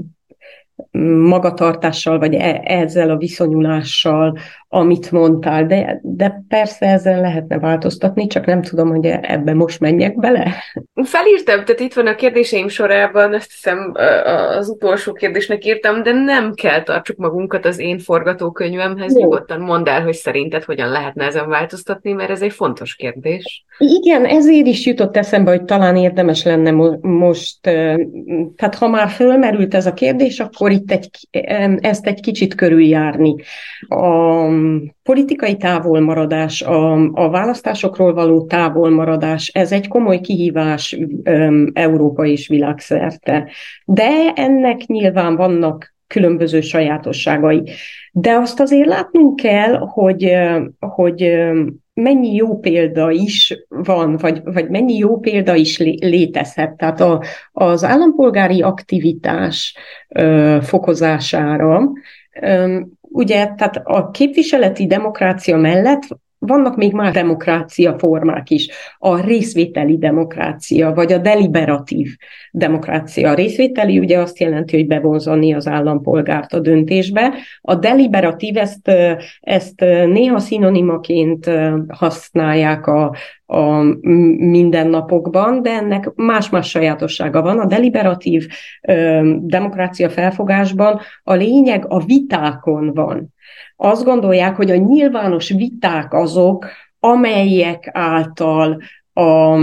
magatartással, 1.28 2.18
vagy 2.18 2.34
e, 2.34 2.60
ezzel 2.64 3.10
a 3.10 3.16
viszonyulással, 3.16 4.38
amit 4.72 5.10
mondtál, 5.10 5.66
de, 5.66 6.00
de 6.02 6.44
persze 6.48 6.86
ezzel 6.86 7.20
lehetne 7.20 7.58
változtatni, 7.58 8.26
csak 8.26 8.46
nem 8.46 8.62
tudom, 8.62 8.88
hogy 8.88 9.06
ebbe 9.06 9.54
most 9.54 9.80
menjek 9.80 10.18
bele. 10.18 10.54
Felírtam, 11.02 11.64
tehát 11.64 11.80
itt 11.80 11.94
van 11.94 12.06
a 12.06 12.14
kérdéseim 12.14 12.68
sorában, 12.68 13.34
azt 13.34 13.50
hiszem 13.50 13.92
az 14.58 14.68
utolsó 14.68 15.12
kérdésnek 15.12 15.64
írtam, 15.64 16.02
de 16.02 16.12
nem 16.12 16.54
kell 16.54 16.82
tartsuk 16.82 17.16
magunkat 17.16 17.66
az 17.66 17.78
én 17.78 17.98
forgatókönyvemhez, 17.98 19.14
Jó. 19.14 19.20
nyugodtan 19.20 19.60
mondd 19.60 19.88
el, 19.88 20.02
hogy 20.02 20.14
szerinted 20.14 20.64
hogyan 20.64 20.88
lehetne 20.88 21.24
ezen 21.24 21.48
változtatni, 21.48 22.12
mert 22.12 22.30
ez 22.30 22.42
egy 22.42 22.52
fontos 22.52 22.94
kérdés. 22.94 23.64
Igen, 23.78 24.24
ezért 24.24 24.66
is 24.66 24.86
jutott 24.86 25.16
eszembe, 25.16 25.50
hogy 25.50 25.64
talán 25.64 25.96
érdemes 25.96 26.44
lenne 26.44 26.70
most, 27.00 27.60
tehát 28.56 28.74
ha 28.78 28.88
már 28.88 29.08
fölmerült 29.08 29.74
ez 29.74 29.86
a 29.86 29.92
kérdés, 29.92 30.40
akkor 30.40 30.70
itt 30.80 30.90
egy, 30.90 31.28
ezt 31.80 32.06
egy 32.06 32.20
kicsit 32.20 32.54
körüljárni. 32.54 33.34
A 33.88 34.46
politikai 35.02 35.56
távolmaradás, 35.56 36.62
a, 36.62 36.92
a 37.12 37.30
választásokról 37.30 38.14
való 38.14 38.46
távolmaradás, 38.46 39.48
ez 39.48 39.72
egy 39.72 39.88
komoly 39.88 40.20
kihívás 40.20 40.98
Európa 41.72 42.24
és 42.24 42.48
világszerte. 42.48 43.50
De 43.84 44.32
ennek 44.34 44.80
nyilván 44.86 45.36
vannak 45.36 45.94
különböző 46.06 46.60
sajátosságai. 46.60 47.62
De 48.12 48.32
azt 48.32 48.60
azért 48.60 48.88
látnunk 48.88 49.36
kell, 49.36 49.76
hogy, 49.76 50.32
hogy 50.78 51.40
mennyi 52.00 52.34
jó 52.34 52.58
példa 52.58 53.10
is 53.10 53.64
van, 53.68 54.16
vagy, 54.16 54.40
vagy 54.44 54.68
mennyi 54.68 54.96
jó 54.96 55.18
példa 55.18 55.54
is 55.54 55.78
létezhet. 55.78 56.76
Tehát 56.76 57.00
a, 57.00 57.22
az 57.52 57.84
állampolgári 57.84 58.62
aktivitás 58.62 59.76
ö, 60.08 60.58
fokozására 60.62 61.90
ö, 62.40 62.80
ugye, 63.00 63.46
tehát 63.56 63.80
a 63.84 64.10
képviseleti 64.10 64.86
demokrácia 64.86 65.56
mellett 65.56 66.02
vannak 66.40 66.76
még 66.76 66.92
más 66.92 67.12
demokrácia 67.12 67.98
formák 67.98 68.50
is. 68.50 68.68
A 68.98 69.20
részvételi 69.20 69.98
demokrácia, 69.98 70.92
vagy 70.92 71.12
a 71.12 71.18
deliberatív 71.18 72.16
demokrácia. 72.52 73.30
A 73.30 73.34
részvételi 73.34 73.98
ugye 73.98 74.18
azt 74.18 74.38
jelenti, 74.38 74.76
hogy 74.76 74.86
bevonzani 74.86 75.54
az 75.54 75.66
állampolgárt 75.66 76.52
a 76.52 76.60
döntésbe. 76.60 77.34
A 77.60 77.74
deliberatív 77.74 78.56
ezt, 78.56 78.90
ezt 79.40 79.80
néha 80.06 80.38
szinonimaként 80.38 81.50
használják 81.88 82.86
a, 82.86 83.14
a 83.46 83.82
mindennapokban, 84.38 85.62
de 85.62 85.70
ennek 85.70 86.12
más-más 86.14 86.68
sajátossága 86.68 87.42
van. 87.42 87.58
A 87.58 87.66
deliberatív 87.66 88.48
ö, 88.82 89.20
demokrácia 89.40 90.10
felfogásban 90.10 91.00
a 91.22 91.34
lényeg 91.34 91.84
a 91.88 92.04
vitákon 92.04 92.94
van 92.94 93.32
azt 93.76 94.04
gondolják, 94.04 94.56
hogy 94.56 94.70
a 94.70 94.76
nyilvános 94.76 95.48
viták 95.48 96.14
azok, 96.14 96.66
amelyek 97.00 97.88
által 97.92 98.82
a, 99.12 99.54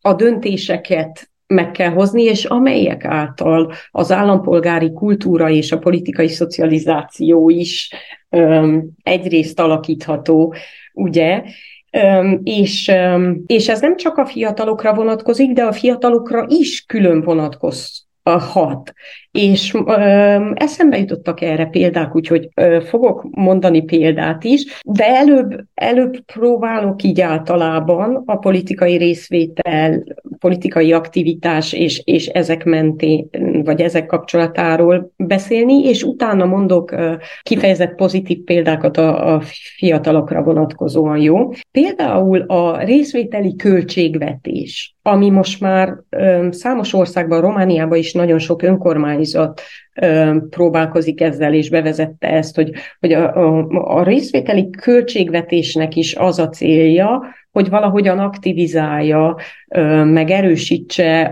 a 0.00 0.14
döntéseket 0.16 1.28
meg 1.46 1.70
kell 1.70 1.90
hozni, 1.90 2.22
és 2.22 2.44
amelyek 2.44 3.04
által 3.04 3.72
az 3.90 4.12
állampolgári 4.12 4.92
kultúra 4.92 5.50
és 5.50 5.72
a 5.72 5.78
politikai 5.78 6.28
szocializáció 6.28 7.50
is 7.50 7.90
öm, 8.28 8.88
egyrészt 9.02 9.60
alakítható, 9.60 10.54
ugye, 10.92 11.42
öm, 11.90 12.40
és, 12.42 12.88
öm, 12.88 13.42
és 13.46 13.68
ez 13.68 13.80
nem 13.80 13.96
csak 13.96 14.16
a 14.16 14.26
fiatalokra 14.26 14.94
vonatkozik, 14.94 15.52
de 15.52 15.62
a 15.64 15.72
fiatalokra 15.72 16.46
is 16.48 16.84
külön 16.84 17.20
vonatkoz, 17.20 18.03
hat. 18.30 18.92
És 19.30 19.74
ö, 19.86 19.92
eszembe 20.54 20.98
jutottak 20.98 21.40
erre 21.40 21.64
példák, 21.64 22.16
úgyhogy 22.16 22.48
ö, 22.54 22.78
fogok 22.88 23.26
mondani 23.30 23.82
példát 23.82 24.44
is, 24.44 24.80
de 24.84 25.04
előbb, 25.06 25.64
előbb 25.74 26.20
próbálok 26.20 27.02
így 27.02 27.20
általában 27.20 28.22
a 28.26 28.36
politikai 28.36 28.96
részvétel, 28.96 30.04
politikai 30.38 30.92
aktivitás 30.92 31.72
és, 31.72 32.02
és 32.04 32.26
ezek 32.26 32.64
mentén, 32.64 33.28
vagy 33.64 33.80
ezek 33.80 34.06
kapcsolatáról 34.06 35.12
beszélni, 35.16 35.84
és 35.84 36.02
utána 36.02 36.44
mondok 36.44 36.90
ö, 36.90 37.12
kifejezett 37.42 37.94
pozitív 37.94 38.38
példákat 38.44 38.96
a, 38.96 39.34
a 39.34 39.40
fiatalokra 39.76 40.42
vonatkozóan, 40.42 41.18
jó? 41.18 41.50
Például 41.70 42.40
a 42.40 42.82
részvételi 42.82 43.56
költségvetés, 43.56 44.93
ami 45.06 45.30
most 45.30 45.60
már 45.60 45.94
számos 46.50 46.92
országban, 46.92 47.40
Romániában 47.40 47.98
is 47.98 48.12
nagyon 48.12 48.38
sok 48.38 48.62
önkormányzat 48.62 49.60
próbálkozik 50.50 51.20
ezzel, 51.20 51.54
és 51.54 51.70
bevezette 51.70 52.28
ezt, 52.28 52.54
hogy, 52.54 52.70
hogy 53.00 53.12
a, 53.12 53.36
a, 53.36 53.66
a 53.70 54.02
részvételi 54.02 54.70
költségvetésnek 54.70 55.96
is 55.96 56.14
az 56.14 56.38
a 56.38 56.48
célja, 56.48 57.22
hogy 57.52 57.68
valahogyan 57.68 58.18
aktivizálja, 58.18 59.36
meg 60.04 60.30
erősítse 60.30 61.30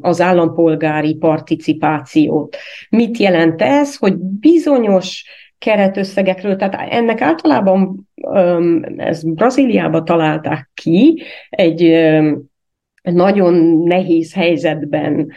az 0.00 0.20
állampolgári 0.20 1.14
participációt. 1.14 2.56
Mit 2.90 3.16
jelent 3.16 3.62
ez, 3.62 3.96
hogy 3.96 4.16
bizonyos 4.18 5.24
keretösszegekről, 5.58 6.56
tehát 6.56 6.90
ennek 6.90 7.20
általában 7.20 8.08
ez 8.96 9.22
Brazíliába 9.22 10.02
találták 10.02 10.70
ki, 10.74 11.22
egy 11.50 11.82
nagyon 13.02 13.54
nehéz 13.84 14.34
helyzetben 14.34 15.30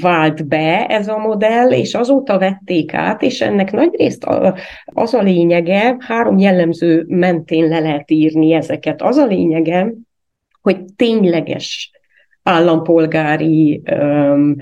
vált 0.00 0.46
be 0.46 0.86
ez 0.86 1.08
a 1.08 1.18
modell, 1.18 1.70
és 1.70 1.94
azóta 1.94 2.38
vették 2.38 2.94
át, 2.94 3.22
és 3.22 3.40
ennek 3.40 3.72
nagyrészt 3.72 4.26
az 4.84 5.14
a 5.14 5.22
lényege, 5.22 5.96
három 5.98 6.38
jellemző 6.38 7.04
mentén 7.08 7.68
le 7.68 7.78
lehet 7.78 8.10
írni 8.10 8.52
ezeket. 8.52 9.02
Az 9.02 9.16
a 9.16 9.26
lényege, 9.26 9.92
hogy 10.62 10.84
tényleges 10.96 11.90
állampolgári 12.42 13.82
um, 13.90 14.56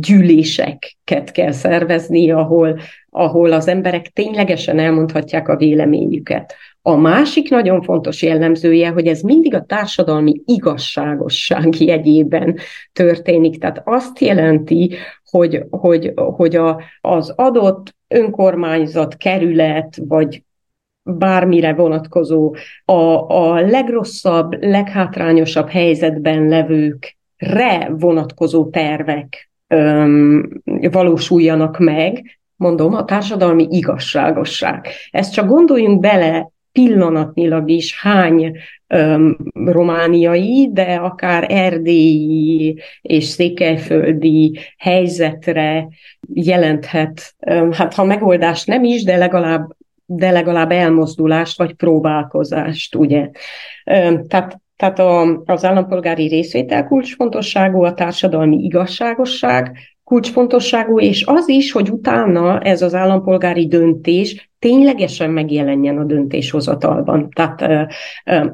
gyűléseket 0.00 1.30
kell 1.32 1.52
szervezni, 1.52 2.30
ahol, 2.30 2.78
ahol 3.10 3.52
az 3.52 3.68
emberek 3.68 4.06
ténylegesen 4.06 4.78
elmondhatják 4.78 5.48
a 5.48 5.56
véleményüket. 5.56 6.54
A 6.88 6.96
másik 6.96 7.50
nagyon 7.50 7.82
fontos 7.82 8.22
jellemzője, 8.22 8.88
hogy 8.88 9.06
ez 9.06 9.20
mindig 9.20 9.54
a 9.54 9.64
társadalmi 9.64 10.40
igazságosság 10.44 11.80
jegyében 11.80 12.58
történik. 12.92 13.58
Tehát 13.58 13.82
azt 13.84 14.18
jelenti, 14.18 14.94
hogy, 15.24 15.64
hogy, 15.70 16.12
hogy 16.14 16.56
a, 16.56 16.80
az 17.00 17.32
adott 17.36 17.94
önkormányzat, 18.08 19.16
kerület, 19.16 19.98
vagy 20.08 20.44
bármire 21.02 21.74
vonatkozó, 21.74 22.54
a, 22.84 22.92
a 23.32 23.60
legrosszabb, 23.60 24.62
leghátrányosabb 24.62 25.68
helyzetben 25.68 26.48
levőkre 26.48 27.88
vonatkozó 27.98 28.68
tervek 28.68 29.50
öm, 29.66 30.62
valósuljanak 30.90 31.78
meg, 31.78 32.38
mondom, 32.56 32.94
a 32.94 33.04
társadalmi 33.04 33.66
igazságosság. 33.70 34.86
Ezt 35.10 35.32
csak 35.32 35.48
gondoljunk 35.48 36.00
bele 36.00 36.54
pillanatnyilag 36.76 37.70
is 37.70 38.00
hány 38.00 38.52
öm, 38.86 39.36
romániai, 39.54 40.70
de 40.72 40.94
akár 40.94 41.46
erdélyi 41.48 42.78
és 43.02 43.24
székelyföldi 43.24 44.58
helyzetre 44.78 45.88
jelenthet, 46.34 47.34
öm, 47.46 47.72
hát 47.72 47.94
ha 47.94 48.04
megoldás 48.04 48.64
nem 48.64 48.84
is, 48.84 49.02
de 49.02 49.16
legalább 49.16 49.74
de 50.08 50.30
legalább 50.30 50.70
elmozdulást 50.70 51.58
vagy 51.58 51.74
próbálkozást, 51.74 52.94
ugye. 52.94 53.30
Tehát, 54.28 54.60
tehát 54.76 54.98
a, 54.98 55.42
az 55.44 55.64
állampolgári 55.64 56.26
részvétel 56.26 56.86
kulcsfontosságú, 56.86 57.82
a 57.82 57.94
társadalmi 57.94 58.56
igazságosság 58.56 59.78
kulcsfontosságú, 60.06 61.00
és 61.00 61.24
az 61.26 61.48
is, 61.48 61.72
hogy 61.72 61.90
utána 61.90 62.60
ez 62.60 62.82
az 62.82 62.94
állampolgári 62.94 63.66
döntés 63.66 64.50
ténylegesen 64.58 65.30
megjelenjen 65.30 65.98
a 65.98 66.04
döntéshozatalban. 66.04 67.28
Tehát, 67.30 67.60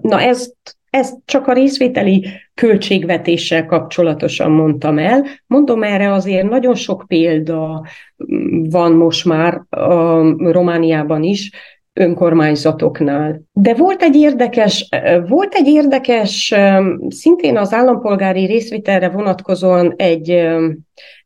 na 0.00 0.20
ezt 0.20 0.54
ezt 0.90 1.16
csak 1.24 1.46
a 1.46 1.52
részvételi 1.52 2.26
költségvetéssel 2.54 3.66
kapcsolatosan 3.66 4.50
mondtam 4.50 4.98
el. 4.98 5.24
Mondom, 5.46 5.82
erre 5.82 6.12
azért 6.12 6.48
nagyon 6.48 6.74
sok 6.74 7.04
példa 7.06 7.86
mm, 8.32 8.68
van 8.68 8.92
most 8.92 9.24
már 9.24 9.62
a 9.70 10.20
Romániában 10.50 11.22
is, 11.22 11.50
önkormányzatoknál. 11.92 13.40
De 13.52 13.74
volt 13.74 14.02
egy 14.02 14.16
érdekes, 14.16 14.88
volt 15.28 15.54
egy 15.54 15.66
érdekes, 15.66 16.54
szintén 17.08 17.56
az 17.56 17.72
állampolgári 17.72 18.44
részvételre 18.46 19.08
vonatkozóan 19.08 19.94
egy 19.96 20.48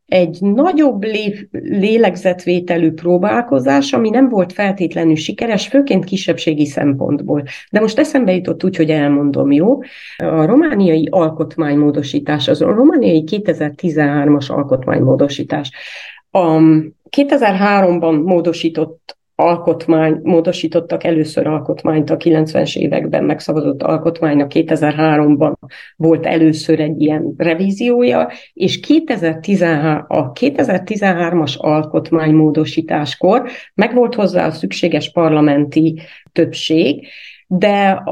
egy 0.07 0.39
nagyobb 0.41 1.03
lé- 1.03 1.49
lélegzetvételű 1.63 2.93
próbálkozás, 2.93 3.93
ami 3.93 4.11
nem 4.11 4.29
volt 4.29 4.53
feltétlenül 4.53 5.17
sikeres, 5.17 5.67
főként 5.69 6.05
kisebbségi 6.05 6.67
szempontból. 6.67 7.43
De 7.71 7.81
most 7.81 7.99
eszembe 7.99 8.33
jutott 8.35 8.65
úgy, 8.65 8.77
hogy 8.77 8.91
elmondom, 8.91 9.53
jó? 9.53 9.79
A 10.17 10.45
romániai 10.45 11.09
alkotmánymódosítás, 11.11 12.49
az 12.49 12.63
a 12.63 12.75
romániai 12.75 13.25
2013-as 13.31 14.51
alkotmánymódosítás. 14.51 15.71
A 16.31 16.59
2003-ban 17.17 18.25
módosított 18.25 19.19
alkotmány, 19.37 20.21
módosítottak 20.23 21.05
először 21.05 21.47
alkotmányt 21.47 22.11
a 22.11 22.17
90-es 22.17 22.77
években 22.77 23.25
megszavazott 23.25 23.83
alkotmánynak 23.83 24.51
2003-ban 24.55 25.53
volt 25.97 26.27
először 26.27 26.81
egy 26.81 27.01
ilyen 27.01 27.35
revíziója, 27.37 28.31
és 28.53 28.81
2013, 28.81 30.05
a 30.09 30.33
2013-as 30.33 31.57
alkotmánymódosításkor 31.57 33.49
megvolt 33.75 34.15
hozzá 34.15 34.47
a 34.47 34.51
szükséges 34.51 35.13
parlamenti 35.13 36.01
többség, 36.33 37.07
de 37.47 38.03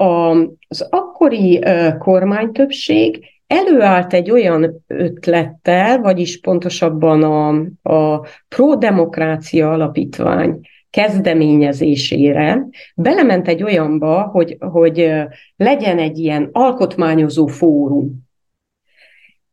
az 0.68 0.86
akkori 0.90 1.64
kormánytöbbség 1.98 3.24
előállt 3.46 4.12
egy 4.12 4.30
olyan 4.30 4.84
ötlettel, 4.86 5.98
vagyis 5.98 6.40
pontosabban 6.40 7.22
a, 7.22 7.48
a 7.94 8.26
pro-demokrácia 8.48 9.72
alapítvány 9.72 10.60
kezdeményezésére 10.94 12.66
belement 12.94 13.48
egy 13.48 13.62
olyanba, 13.62 14.22
hogy, 14.22 14.56
hogy 14.60 15.12
legyen 15.56 15.98
egy 15.98 16.18
ilyen 16.18 16.48
alkotmányozó 16.52 17.46
fórum. 17.46 18.22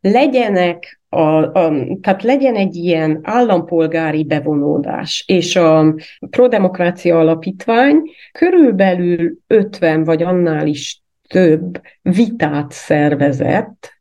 Legyenek 0.01 1.01
a, 1.09 1.19
a, 1.19 1.73
tehát 2.01 2.23
legyen 2.23 2.55
egy 2.55 2.75
ilyen 2.75 3.19
állampolgári 3.23 4.23
bevonódás, 4.23 5.23
és 5.27 5.55
a 5.55 5.95
Prodemokrácia 6.29 7.19
Alapítvány 7.19 8.01
körülbelül 8.31 9.37
50 9.47 10.03
vagy 10.03 10.23
annál 10.23 10.67
is 10.67 11.01
több 11.27 11.81
vitát 12.01 12.71
szervezett, 12.71 13.91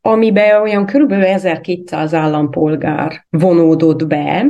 amiben 0.00 0.60
olyan 0.60 0.86
körülbelül 0.86 1.24
1200 1.24 2.14
állampolgár 2.14 3.26
vonódott 3.30 4.06
be, 4.06 4.46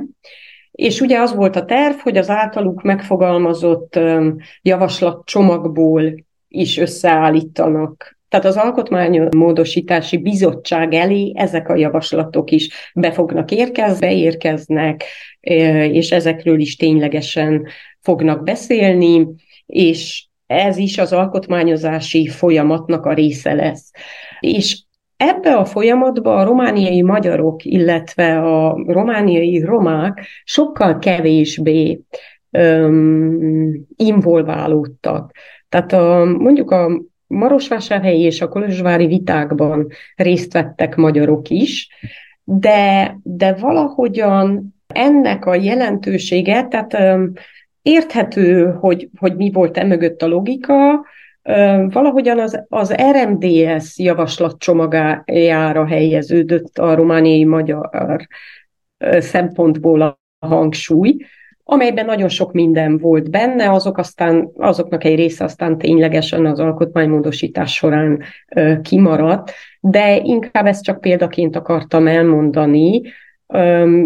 és 0.78 1.00
ugye 1.00 1.18
az 1.18 1.34
volt 1.34 1.56
a 1.56 1.64
terv, 1.64 1.96
hogy 1.96 2.16
az 2.16 2.30
általuk 2.30 2.82
megfogalmazott 2.82 3.98
javaslatcsomagból 4.62 6.14
is 6.48 6.78
összeállítanak 6.78 8.18
tehát 8.28 8.46
az 8.46 8.56
Alkotmánymódosítási 8.56 10.16
Bizottság 10.16 10.94
elé 10.94 11.32
ezek 11.36 11.68
a 11.68 11.76
javaslatok 11.76 12.50
is 12.50 12.70
be 12.94 13.12
fognak 13.12 13.50
érkezni, 13.50 14.06
beérkeznek, 14.06 15.04
és 15.90 16.10
ezekről 16.10 16.60
is 16.60 16.76
ténylegesen 16.76 17.66
fognak 18.00 18.42
beszélni, 18.42 19.26
és 19.66 20.26
ez 20.46 20.76
is 20.76 20.98
az 20.98 21.12
alkotmányozási 21.12 22.26
folyamatnak 22.26 23.06
a 23.06 23.12
része 23.12 23.54
lesz. 23.54 23.90
És 24.40 24.82
Ebbe 25.18 25.54
a 25.54 25.64
folyamatba 25.64 26.36
a 26.36 26.44
romániai 26.44 27.02
magyarok, 27.02 27.64
illetve 27.64 28.38
a 28.38 28.82
romániai 28.86 29.60
romák 29.60 30.26
sokkal 30.44 30.98
kevésbé 30.98 32.00
um, 32.50 33.86
involválódtak. 33.96 35.32
Tehát 35.68 35.92
a, 35.92 36.24
mondjuk 36.24 36.70
a 36.70 37.02
Marosvásárhelyi 37.26 38.22
és 38.22 38.40
a 38.40 38.48
Kolozsvári 38.48 39.06
vitákban 39.06 39.86
részt 40.16 40.52
vettek 40.52 40.96
magyarok 40.96 41.48
is, 41.48 41.88
de, 42.44 43.16
de 43.22 43.52
valahogyan 43.52 44.74
ennek 44.86 45.46
a 45.46 45.54
jelentősége, 45.54 46.64
tehát 46.64 46.94
um, 46.94 47.32
érthető, 47.82 48.72
hogy, 48.80 49.08
hogy 49.18 49.36
mi 49.36 49.50
volt 49.50 49.76
e 49.76 49.84
mögött 49.84 50.22
a 50.22 50.26
logika, 50.26 51.04
valahogyan 51.89 52.39
az, 52.39 52.64
az 52.68 52.95
RMDS 52.95 53.99
javaslatcsomagájára 53.99 55.86
helyeződött 55.86 56.78
a 56.78 56.95
romániai 56.95 57.45
magyar 57.45 57.89
szempontból 59.18 60.03
a 60.03 60.47
hangsúly, 60.47 61.16
amelyben 61.70 62.05
nagyon 62.05 62.28
sok 62.28 62.53
minden 62.53 62.99
volt 62.99 63.30
benne, 63.30 63.70
azok 63.70 63.99
aztán, 63.99 64.51
azoknak 64.57 65.05
egy 65.05 65.14
része 65.14 65.45
aztán 65.45 65.78
ténylegesen 65.78 66.47
az 66.47 66.61
alkotmánymódosítás 66.61 67.72
során 67.72 68.22
kimaradt, 68.82 69.53
de 69.80 70.16
inkább 70.16 70.66
ezt 70.66 70.84
csak 70.84 71.01
példaként 71.01 71.57
akartam 71.57 72.07
elmondani, 72.07 73.03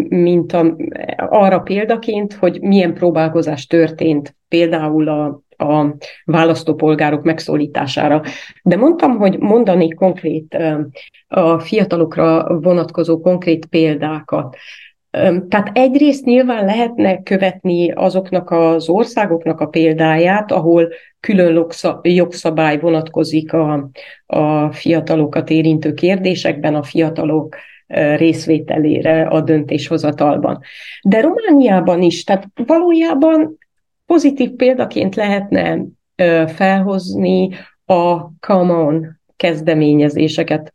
mint 0.07 0.53
a, 0.53 0.75
arra 1.17 1.59
példaként, 1.59 2.33
hogy 2.33 2.61
milyen 2.61 2.93
próbálkozás 2.93 3.67
történt 3.67 4.35
például 4.47 5.09
a 5.09 5.41
a 5.57 5.95
választópolgárok 6.25 7.23
megszólítására. 7.23 8.21
De 8.63 8.77
mondtam, 8.77 9.17
hogy 9.17 9.39
mondani 9.39 9.89
konkrét 9.89 10.57
a 11.27 11.59
fiatalokra 11.59 12.59
vonatkozó 12.59 13.19
konkrét 13.19 13.65
példákat. 13.65 14.55
Tehát 15.47 15.69
egyrészt 15.73 16.25
nyilván 16.25 16.65
lehetne 16.65 17.23
követni 17.23 17.91
azoknak 17.91 18.51
az 18.51 18.89
országoknak 18.89 19.59
a 19.59 19.65
példáját, 19.65 20.51
ahol 20.51 20.89
külön 21.19 21.67
jogszabály 22.01 22.79
vonatkozik 22.79 23.53
a, 23.53 23.89
a 24.25 24.71
fiatalokat 24.71 25.49
érintő 25.49 25.93
kérdésekben, 25.93 26.75
a 26.75 26.83
fiatalok 26.83 27.55
részvételére 28.17 29.21
a 29.21 29.41
döntéshozatalban. 29.41 30.59
De 31.03 31.21
Romániában 31.21 32.01
is, 32.01 32.23
tehát 32.23 32.47
valójában 32.65 33.57
pozitív 34.13 34.51
példaként 34.51 35.15
lehetne 35.15 35.77
felhozni 36.47 37.49
a 37.85 38.31
Common 38.39 39.19
kezdeményezéseket, 39.35 40.73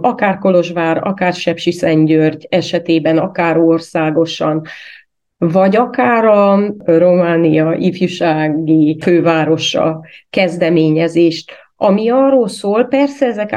akár 0.00 0.38
Kolozsvár, 0.38 1.06
akár 1.06 1.32
Sepsiszentgyörgy 1.32 2.46
esetében, 2.50 3.18
akár 3.18 3.58
országosan, 3.58 4.62
vagy 5.38 5.76
akár 5.76 6.24
a 6.24 6.74
Románia 6.84 7.74
ifjúsági 7.74 8.98
fővárosa 9.00 10.04
kezdeményezést, 10.30 11.52
ami 11.82 12.08
arról 12.10 12.48
szól, 12.48 12.84
persze 12.84 13.26
ezek 13.26 13.52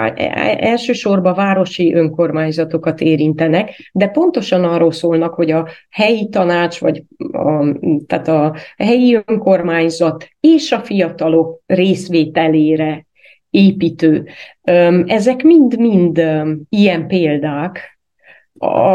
elsősorban 0.59 1.33
városi 1.33 1.93
önkormányzatokat 1.93 3.01
érintenek, 3.01 3.89
de 3.91 4.07
pontosan 4.07 4.63
arról 4.63 4.91
szólnak, 4.91 5.33
hogy 5.33 5.51
a 5.51 5.67
helyi 5.89 6.29
tanács, 6.29 6.79
vagy 6.79 7.03
a, 7.31 7.75
tehát 8.07 8.27
a 8.27 8.55
helyi 8.77 9.21
önkormányzat 9.25 10.27
és 10.39 10.71
a 10.71 10.79
fiatalok 10.79 11.61
részvételére 11.65 13.05
építő. 13.49 14.27
Ezek 15.05 15.43
mind-mind 15.43 16.23
ilyen 16.69 17.07
példák, 17.07 17.99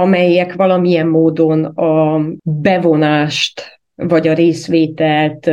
amelyek 0.02 0.54
valamilyen 0.54 1.06
módon 1.06 1.64
a 1.64 2.20
bevonást 2.42 3.79
vagy 4.08 4.28
a 4.28 4.34
részvételt 4.34 5.50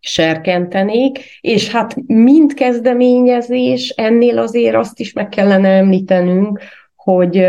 serkentenék, 0.00 1.18
és 1.40 1.70
hát 1.70 1.96
mind 2.06 2.54
kezdeményezés, 2.54 3.88
ennél 3.88 4.38
azért 4.38 4.74
azt 4.76 5.00
is 5.00 5.12
meg 5.12 5.28
kellene 5.28 5.68
említenünk, 5.68 6.60
hogy, 6.96 7.46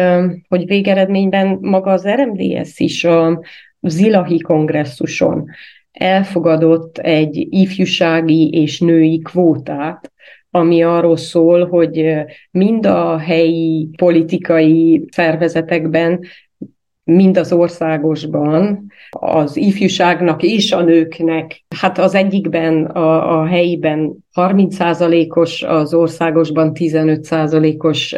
hogy 0.47 0.65
végeredményben 0.65 1.57
maga 1.61 1.91
az 1.91 2.07
RMDS 2.07 2.79
is 2.79 3.03
a 3.03 3.41
Zilahi 3.79 4.39
kongresszuson 4.39 5.45
elfogadott 5.91 6.97
egy 6.97 7.47
ifjúsági 7.49 8.49
és 8.49 8.79
női 8.79 9.19
kvótát, 9.19 10.11
ami 10.49 10.83
arról 10.83 11.17
szól, 11.17 11.67
hogy 11.67 12.13
mind 12.51 12.85
a 12.85 13.17
helyi 13.17 13.89
politikai 13.97 15.05
szervezetekben, 15.11 16.19
mind 17.03 17.37
az 17.37 17.51
országosban, 17.51 18.91
az 19.09 19.57
ifjúságnak 19.57 20.43
és 20.43 20.71
a 20.71 20.81
nőknek, 20.81 21.63
hát 21.75 21.97
az 21.97 22.15
egyikben, 22.15 22.85
a, 22.85 23.39
a 23.39 23.45
helyiben 23.45 24.17
30%-os, 24.35 25.63
az 25.63 25.93
országosban 25.93 26.71
15%-os 26.73 28.15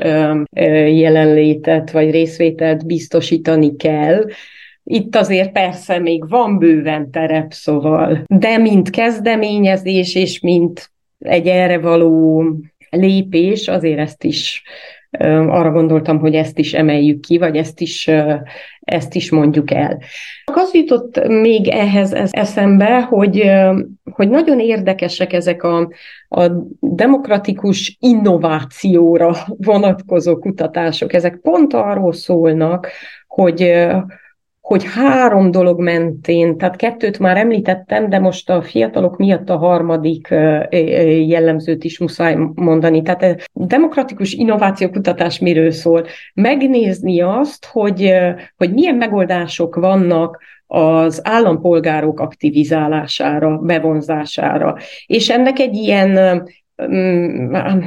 jelenlétet 0.95 1.91
vagy 1.91 2.11
részvételt 2.11 2.85
biztosítani 2.85 3.75
kell, 3.75 4.23
itt 4.87 5.15
azért 5.15 5.51
persze 5.51 5.99
még 5.99 6.29
van 6.29 6.57
bőven 6.57 7.11
terep, 7.11 7.51
szóval, 7.53 8.23
de 8.27 8.57
mint 8.57 8.89
kezdeményezés 8.89 10.15
és 10.15 10.39
mint 10.39 10.91
egy 11.19 11.47
erre 11.47 11.79
való 11.79 12.43
lépés, 12.89 13.67
azért 13.67 13.99
ezt 13.99 14.23
is 14.23 14.63
arra 15.19 15.71
gondoltam, 15.71 16.19
hogy 16.19 16.35
ezt 16.35 16.57
is 16.57 16.73
emeljük 16.73 17.19
ki, 17.19 17.37
vagy 17.37 17.57
ezt 17.57 17.79
is, 17.79 18.09
ezt 18.85 19.15
is 19.15 19.31
mondjuk 19.31 19.71
el. 19.71 19.97
Az 20.45 20.73
jutott 20.73 21.27
még 21.27 21.67
ehhez 21.67 22.13
eszembe, 22.31 23.01
hogy, 23.01 23.51
hogy 24.11 24.29
nagyon 24.29 24.59
érdekesek 24.59 25.33
ezek 25.33 25.63
a, 25.63 25.89
a 26.29 26.47
demokratikus 26.79 27.97
innovációra 27.99 29.35
vonatkozó 29.47 30.37
kutatások. 30.37 31.13
Ezek 31.13 31.39
pont 31.41 31.73
arról 31.73 32.13
szólnak, 32.13 32.87
hogy, 33.27 33.61
hogy 34.65 34.83
három 34.93 35.51
dolog 35.51 35.79
mentén, 35.79 36.57
tehát 36.57 36.75
kettőt 36.75 37.19
már 37.19 37.37
említettem, 37.37 38.09
de 38.09 38.19
most 38.19 38.49
a 38.49 38.61
fiatalok 38.61 39.17
miatt 39.17 39.49
a 39.49 39.57
harmadik 39.57 40.27
jellemzőt 41.27 41.83
is 41.83 41.99
muszáj 41.99 42.37
mondani. 42.53 43.01
Tehát 43.01 43.23
a 43.53 43.65
demokratikus 43.65 44.33
innovációkutatás 44.33 45.39
miről 45.39 45.71
szól? 45.71 46.05
Megnézni 46.33 47.21
azt, 47.21 47.65
hogy, 47.65 48.13
hogy 48.57 48.73
milyen 48.73 48.95
megoldások 48.95 49.75
vannak 49.75 50.41
az 50.67 51.21
állampolgárok 51.23 52.19
aktivizálására, 52.19 53.57
bevonzására. 53.57 54.75
És 55.05 55.29
ennek 55.29 55.59
egy 55.59 55.75
ilyen 55.75 56.43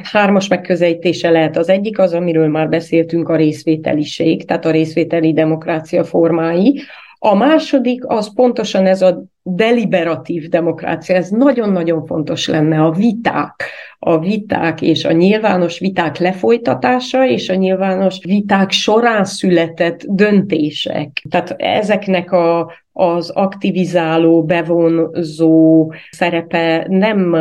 hármas 0.03 0.49
megközelítése 0.49 1.31
lehet. 1.31 1.57
Az 1.57 1.69
egyik 1.69 1.99
az, 1.99 2.13
amiről 2.13 2.49
már 2.49 2.69
beszéltünk, 2.69 3.29
a 3.29 3.37
részvételiség, 3.37 4.45
tehát 4.45 4.65
a 4.65 4.71
részvételi 4.71 5.33
demokrácia 5.33 6.05
formái. 6.05 6.81
A 7.19 7.35
második 7.35 8.03
az 8.07 8.35
pontosan 8.35 8.87
ez 8.87 9.03
a 9.03 9.23
deliberatív 9.43 10.49
demokrácia, 10.49 11.17
ez 11.17 11.29
nagyon-nagyon 11.29 12.07
fontos 12.07 12.49
lenne, 12.49 12.83
a 12.83 12.91
viták, 12.91 13.63
a 13.99 14.19
viták 14.19 14.83
és 14.83 15.05
a 15.05 15.13
nyilvános 15.13 15.79
viták 15.79 16.19
lefolytatása, 16.19 17.27
és 17.27 17.49
a 17.49 17.55
nyilvános 17.55 18.19
viták 18.25 18.71
során 18.71 19.25
született 19.25 20.05
döntések. 20.07 21.23
Tehát 21.31 21.55
ezeknek 21.59 22.33
a, 22.33 22.73
az 23.01 23.31
aktivizáló, 23.31 24.45
bevonzó 24.45 25.93
szerepe 26.11 26.87
nem, 26.89 27.37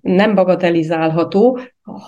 nem 0.00 0.34
bagatelizálható, 0.34 1.58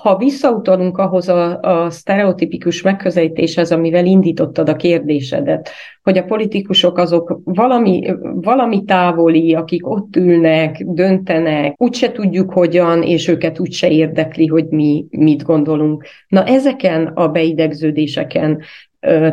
ha 0.02 0.16
visszautalunk 0.16 0.98
ahhoz 0.98 1.28
a, 1.28 1.60
a 1.60 1.90
sztereotipikus 1.90 2.82
megközelítéshez, 2.82 3.72
amivel 3.72 4.06
indítottad 4.06 4.68
a 4.68 4.76
kérdésedet, 4.76 5.70
hogy 6.02 6.18
a 6.18 6.24
politikusok 6.24 6.98
azok 6.98 7.40
valami, 7.44 8.14
valami 8.22 8.84
távoli, 8.84 9.54
akik 9.54 9.88
ott 9.88 10.16
ülnek, 10.16 10.82
döntenek, 10.86 11.74
úgyse 11.76 12.12
tudjuk 12.12 12.52
hogyan, 12.52 13.02
és 13.02 13.28
őket 13.28 13.60
úgyse 13.60 13.90
érdekli, 13.90 14.46
hogy 14.46 14.68
mi 14.68 15.06
mit 15.10 15.42
gondolunk. 15.42 16.04
Na 16.28 16.44
ezeken 16.44 17.06
a 17.06 17.28
beidegződéseken 17.28 18.62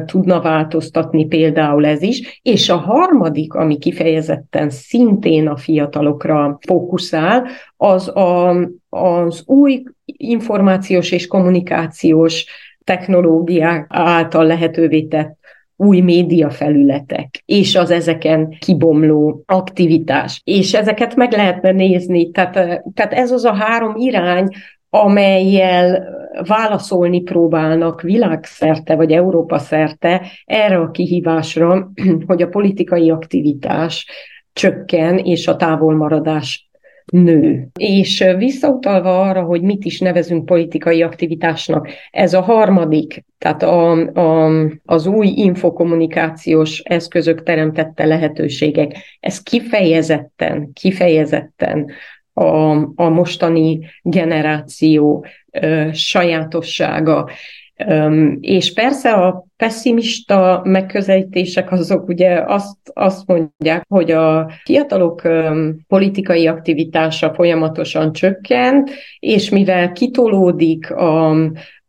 tudna 0.06 0.42
változtatni 0.42 1.26
például 1.26 1.86
ez 1.86 2.02
is. 2.02 2.40
És 2.42 2.70
a 2.70 2.76
harmadik, 2.76 3.54
ami 3.54 3.78
kifejezetten 3.78 4.70
szintén 4.70 5.48
a 5.48 5.58
fiatalokra 5.58 6.58
fókuszál, 6.68 7.48
az 7.78 8.08
a, 8.08 8.50
az 8.90 9.44
új 9.46 9.84
információs 10.06 11.12
és 11.12 11.28
kommunikációs 11.28 12.46
technológiák 12.84 13.86
által 13.90 14.46
lehetővé 14.46 15.02
tett 15.02 15.38
új 15.76 16.00
média 16.00 16.50
felületek, 16.50 17.44
és 17.46 17.76
az 17.76 17.92
ezeken 17.92 18.50
kibomló 18.60 19.44
aktivitás. 19.46 20.42
És 20.44 20.74
ezeket 20.74 21.16
meg 21.16 21.32
lehetne 21.32 21.72
nézni. 21.72 22.32
Tehát, 22.32 22.84
tehát 22.94 23.14
ez 23.14 23.32
az 23.32 23.46
a 23.46 23.54
három 23.54 23.96
irány, 23.96 24.48
amelyel 24.90 26.18
válaszolni 26.48 27.22
próbálnak 27.22 28.02
világszerte 28.02 28.96
vagy 28.96 29.12
Európa 29.12 29.58
szerte 29.58 30.22
erre 30.46 30.78
a 30.78 30.92
kihívásra, 30.92 31.92
hogy 32.28 32.42
a 32.42 32.48
politikai 32.48 33.10
aktivitás 33.10 34.08
csökken, 34.54 35.18
és 35.18 35.48
a 35.48 35.56
távolmaradás 35.56 36.70
nő. 37.12 37.68
És 37.80 38.26
visszautalva 38.38 39.22
arra, 39.22 39.44
hogy 39.44 39.62
mit 39.62 39.86
is 39.86 40.00
nevezünk 40.00 40.46
politikai 40.46 41.02
aktivitásnak, 41.02 41.90
ez 42.12 42.34
a 42.34 42.42
harmadik, 42.42 43.26
tehát 43.38 43.64
a, 43.64 43.92
a, 44.14 44.52
az 44.86 45.08
új 45.08 45.28
infokommunikációs 45.28 46.80
eszközök 46.80 47.44
teremtette 47.44 48.06
lehetőségek, 48.06 48.96
ez 49.20 49.42
kifejezetten, 49.42 50.74
kifejezetten 50.74 51.92
a, 52.40 52.92
a 52.96 53.10
mostani 53.10 53.80
generáció 54.02 55.26
ö, 55.52 55.90
sajátossága. 55.94 57.30
Öm, 57.88 58.38
és 58.42 58.74
persze 58.74 59.12
a 59.12 59.46
pessimista 59.58 60.62
megközelítések 60.64 61.72
azok 61.72 62.08
ugye 62.08 62.44
azt, 62.48 62.78
azt 62.94 63.28
mondják, 63.28 63.86
hogy 63.88 64.12
a 64.12 64.52
fiatalok 64.64 65.24
öm, 65.24 65.80
politikai 65.88 66.48
aktivitása 66.48 67.34
folyamatosan 67.34 68.14
csökkent, 68.14 68.90
és 69.20 69.50
mivel 69.50 69.92
kitolódik 69.92 70.92
a, 70.92 71.30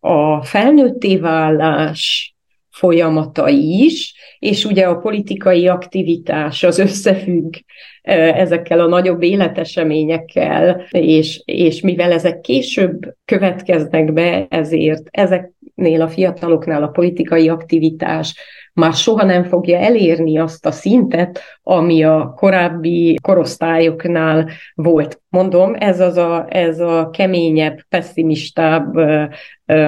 a 0.01 0.43
felnőtté 0.43 1.17
válás 1.17 2.35
folyamata 2.81 3.49
is, 3.49 4.15
és 4.39 4.65
ugye 4.65 4.85
a 4.85 4.97
politikai 4.97 5.69
aktivitás 5.69 6.63
az 6.63 6.79
összefügg 6.79 7.55
ezekkel 8.03 8.81
a 8.81 8.87
nagyobb 8.87 9.23
életeseményekkel, 9.23 10.87
és, 10.91 11.43
és 11.45 11.81
mivel 11.81 12.13
ezek 12.13 12.41
később 12.41 13.15
következnek 13.25 14.13
be, 14.13 14.47
ezért 14.51 15.03
ezeknél 15.11 16.03
a 16.03 16.09
fiataloknál 16.09 16.83
a 16.83 16.89
politikai 16.89 17.49
aktivitás 17.49 18.35
már 18.81 18.93
soha 18.93 19.25
nem 19.25 19.45
fogja 19.45 19.79
elérni 19.79 20.39
azt 20.39 20.67
a 20.67 20.71
szintet, 20.71 21.41
ami 21.63 22.05
a 22.05 22.33
korábbi 22.37 23.19
korosztályoknál 23.23 24.49
volt. 24.75 25.23
Mondom, 25.29 25.75
ez 25.79 26.01
az 26.01 26.17
a, 26.17 26.47
ez 26.49 26.81
a 26.81 27.11
keményebb, 27.13 27.79
pessimistább 27.89 28.95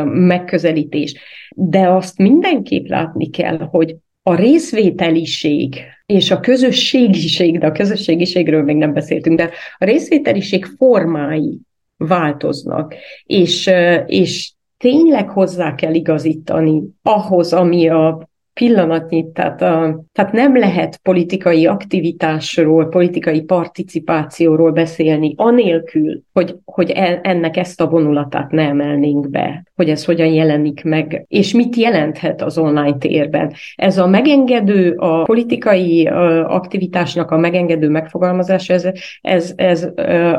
megközelítés. 0.05 1.14
De 1.57 1.88
azt 1.88 2.18
mindenképp 2.18 2.86
látni 2.86 3.30
kell, 3.30 3.59
hogy 3.59 3.97
a 4.22 4.34
részvételiség 4.34 5.76
és 6.07 6.30
a 6.30 6.40
közösségiség, 6.40 7.59
de 7.59 7.66
a 7.66 7.72
közösségiségről 7.72 8.62
még 8.62 8.76
nem 8.76 8.93
beszéltünk, 8.93 9.38
de 9.38 9.51
a 9.78 9.84
részvételiség 9.84 10.64
formái 10.64 11.59
változnak, 11.97 12.95
és, 13.24 13.70
és 14.07 14.53
tényleg 14.76 15.28
hozzá 15.28 15.74
kell 15.74 15.95
igazítani 15.95 16.82
ahhoz, 17.03 17.53
ami 17.53 17.88
a 17.88 18.30
pillanatnyi, 18.55 19.32
tehát, 19.32 19.62
a, 19.62 20.05
tehát 20.12 20.32
nem 20.32 20.57
lehet 20.57 20.96
politikai 20.96 21.66
aktivitásról, 21.66 22.88
politikai 22.88 23.42
participációról 23.42 24.72
beszélni, 24.72 25.34
anélkül, 25.36 26.22
hogy, 26.32 26.57
hogy 26.64 26.90
ennek 27.22 27.57
ezt 27.57 27.80
a 27.80 27.88
vonulatát 27.88 28.50
ne 28.50 28.62
emelnénk 28.62 29.30
be, 29.30 29.64
hogy 29.83 29.91
ez 29.91 30.05
hogyan 30.05 30.26
jelenik 30.26 30.85
meg, 30.85 31.24
és 31.28 31.53
mit 31.53 31.76
jelenthet 31.76 32.43
az 32.43 32.59
online 32.59 32.99
térben. 32.99 33.53
Ez 33.74 33.99
a 33.99 34.07
megengedő, 34.07 34.95
a 34.97 35.22
politikai 35.22 36.07
aktivitásnak 36.47 37.30
a 37.30 37.37
megengedő 37.37 37.89
megfogalmazása, 37.89 38.72
ez, 38.72 38.89
ez, 39.20 39.53
ez 39.57 39.89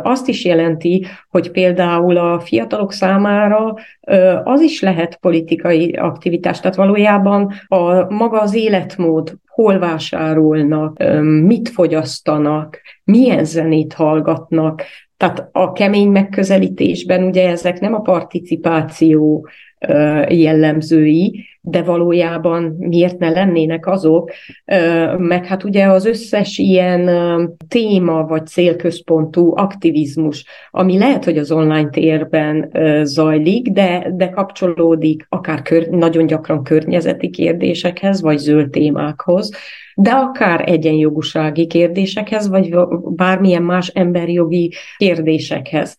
azt 0.04 0.28
is 0.28 0.46
jelenti, 0.46 1.06
hogy 1.30 1.52
például 1.52 2.18
a 2.18 2.40
fiatalok 2.40 2.94
számára 2.94 3.74
az 4.44 4.62
is 4.62 4.82
lehet 4.82 5.18
politikai 5.18 5.92
aktivitás, 5.92 6.60
tehát 6.60 6.76
valójában 6.76 7.52
a 7.68 8.14
maga 8.14 8.42
az 8.42 8.56
életmód, 8.56 9.34
hol 9.48 9.80
vásárolnak, 9.80 11.04
mit 11.22 11.70
fogyasztanak, 11.70 12.82
milyen 13.04 13.46
zenét 13.46 13.94
hallgatnak. 13.94 14.84
Tehát 15.18 15.50
a 15.52 15.72
kemény 15.72 16.10
megközelítésben 16.10 17.24
ugye 17.24 17.50
ezek 17.50 17.80
nem 17.80 17.94
a 17.94 18.00
participáció 18.00 19.48
jellemzői, 20.30 21.46
de 21.66 21.82
valójában 21.82 22.76
miért 22.80 23.20
ne 23.20 23.30
lennének 23.30 23.88
azok, 23.88 24.32
meg 25.18 25.46
hát 25.46 25.64
ugye 25.64 25.86
az 25.86 26.06
összes 26.06 26.58
ilyen 26.58 27.10
téma 27.68 28.26
vagy 28.26 28.48
célközpontú 28.48 29.54
aktivizmus, 29.56 30.46
ami 30.72 30.98
lehet, 30.98 31.24
hogy 31.24 31.38
az 31.38 31.52
online 31.52 31.90
térben 31.90 32.72
zajlik, 33.04 33.68
de, 33.68 34.12
de 34.14 34.30
kapcsolódik 34.30 35.26
akár 35.30 35.62
kör, 35.62 35.88
nagyon 35.88 36.26
gyakran 36.26 36.64
környezeti 36.64 37.30
kérdésekhez, 37.30 38.22
vagy 38.22 38.38
zöld 38.38 38.70
témákhoz, 38.70 39.52
de 39.96 40.12
akár 40.12 40.70
egyenjogúsági 40.70 41.68
kérdésekhez, 41.68 42.48
vagy 42.48 42.76
bármilyen 43.16 43.64
más 43.64 43.88
emberjogi 43.88 44.74
kérdésekhez. 44.98 45.96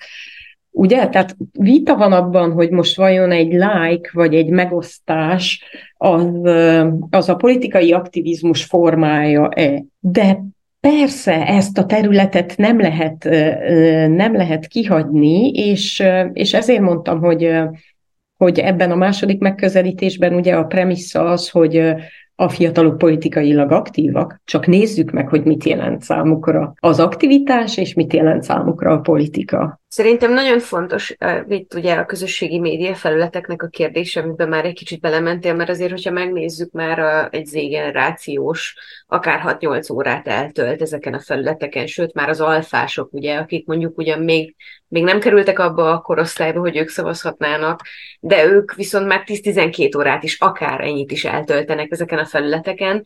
Ugye? 0.76 1.08
Tehát 1.08 1.36
vita 1.52 1.96
van 1.96 2.12
abban, 2.12 2.52
hogy 2.52 2.70
most 2.70 2.96
vajon 2.96 3.30
egy 3.30 3.52
like 3.52 4.10
vagy 4.12 4.34
egy 4.34 4.48
megosztás 4.48 5.62
az, 5.96 6.26
az 7.10 7.28
a 7.28 7.34
politikai 7.34 7.92
aktivizmus 7.92 8.64
formája-e. 8.64 9.82
De 9.98 10.44
persze 10.80 11.46
ezt 11.46 11.78
a 11.78 11.86
területet 11.86 12.54
nem 12.56 12.80
lehet, 12.80 13.24
nem 14.08 14.34
lehet 14.34 14.66
kihagyni, 14.66 15.50
és, 15.50 16.02
és 16.32 16.54
ezért 16.54 16.80
mondtam, 16.80 17.20
hogy, 17.20 17.50
hogy 18.36 18.58
ebben 18.58 18.90
a 18.90 18.96
második 18.96 19.40
megközelítésben 19.40 20.34
ugye 20.34 20.54
a 20.54 20.64
premissza 20.64 21.24
az, 21.24 21.48
hogy 21.48 21.94
a 22.36 22.48
fiatalok 22.48 22.98
politikailag 22.98 23.72
aktívak, 23.72 24.40
csak 24.44 24.66
nézzük 24.66 25.10
meg, 25.10 25.28
hogy 25.28 25.44
mit 25.44 25.64
jelent 25.64 26.02
számukra 26.02 26.72
az 26.80 27.00
aktivitás, 27.00 27.76
és 27.76 27.94
mit 27.94 28.12
jelent 28.12 28.42
számukra 28.42 28.92
a 28.92 29.00
politika. 29.00 29.82
Szerintem 29.94 30.32
nagyon 30.32 30.58
fontos 30.58 31.16
itt 31.48 31.74
ugye 31.74 31.94
a 31.94 32.04
közösségi 32.04 32.58
média 32.60 32.94
felületeknek 32.94 33.62
a 33.62 33.66
kérdése, 33.66 34.20
amiben 34.20 34.48
már 34.48 34.64
egy 34.64 34.74
kicsit 34.74 35.00
belementél, 35.00 35.54
mert 35.54 35.70
azért, 35.70 35.90
hogyha 35.90 36.10
megnézzük 36.10 36.72
már 36.72 36.98
a, 36.98 37.28
egy 37.30 37.46
z-generációs, 37.46 38.74
akár 39.06 39.58
6-8 39.60 39.92
órát 39.92 40.28
eltölt 40.28 40.82
ezeken 40.82 41.14
a 41.14 41.20
felületeken, 41.20 41.86
sőt 41.86 42.14
már 42.14 42.28
az 42.28 42.40
alfások, 42.40 43.12
ugye, 43.12 43.36
akik 43.36 43.66
mondjuk 43.66 43.98
ugyan 43.98 44.20
még, 44.20 44.54
még 44.88 45.04
nem 45.04 45.20
kerültek 45.20 45.58
abba 45.58 45.92
a 45.92 46.00
korosztályba, 46.00 46.60
hogy 46.60 46.76
ők 46.76 46.88
szavazhatnának, 46.88 47.80
de 48.20 48.44
ők 48.44 48.74
viszont 48.74 49.06
már 49.06 49.22
10-12 49.26 49.96
órát 49.96 50.22
is, 50.22 50.38
akár 50.40 50.80
ennyit 50.80 51.12
is 51.12 51.24
eltöltenek 51.24 51.90
ezeken 51.90 52.18
a 52.18 52.26
felületeken, 52.26 53.02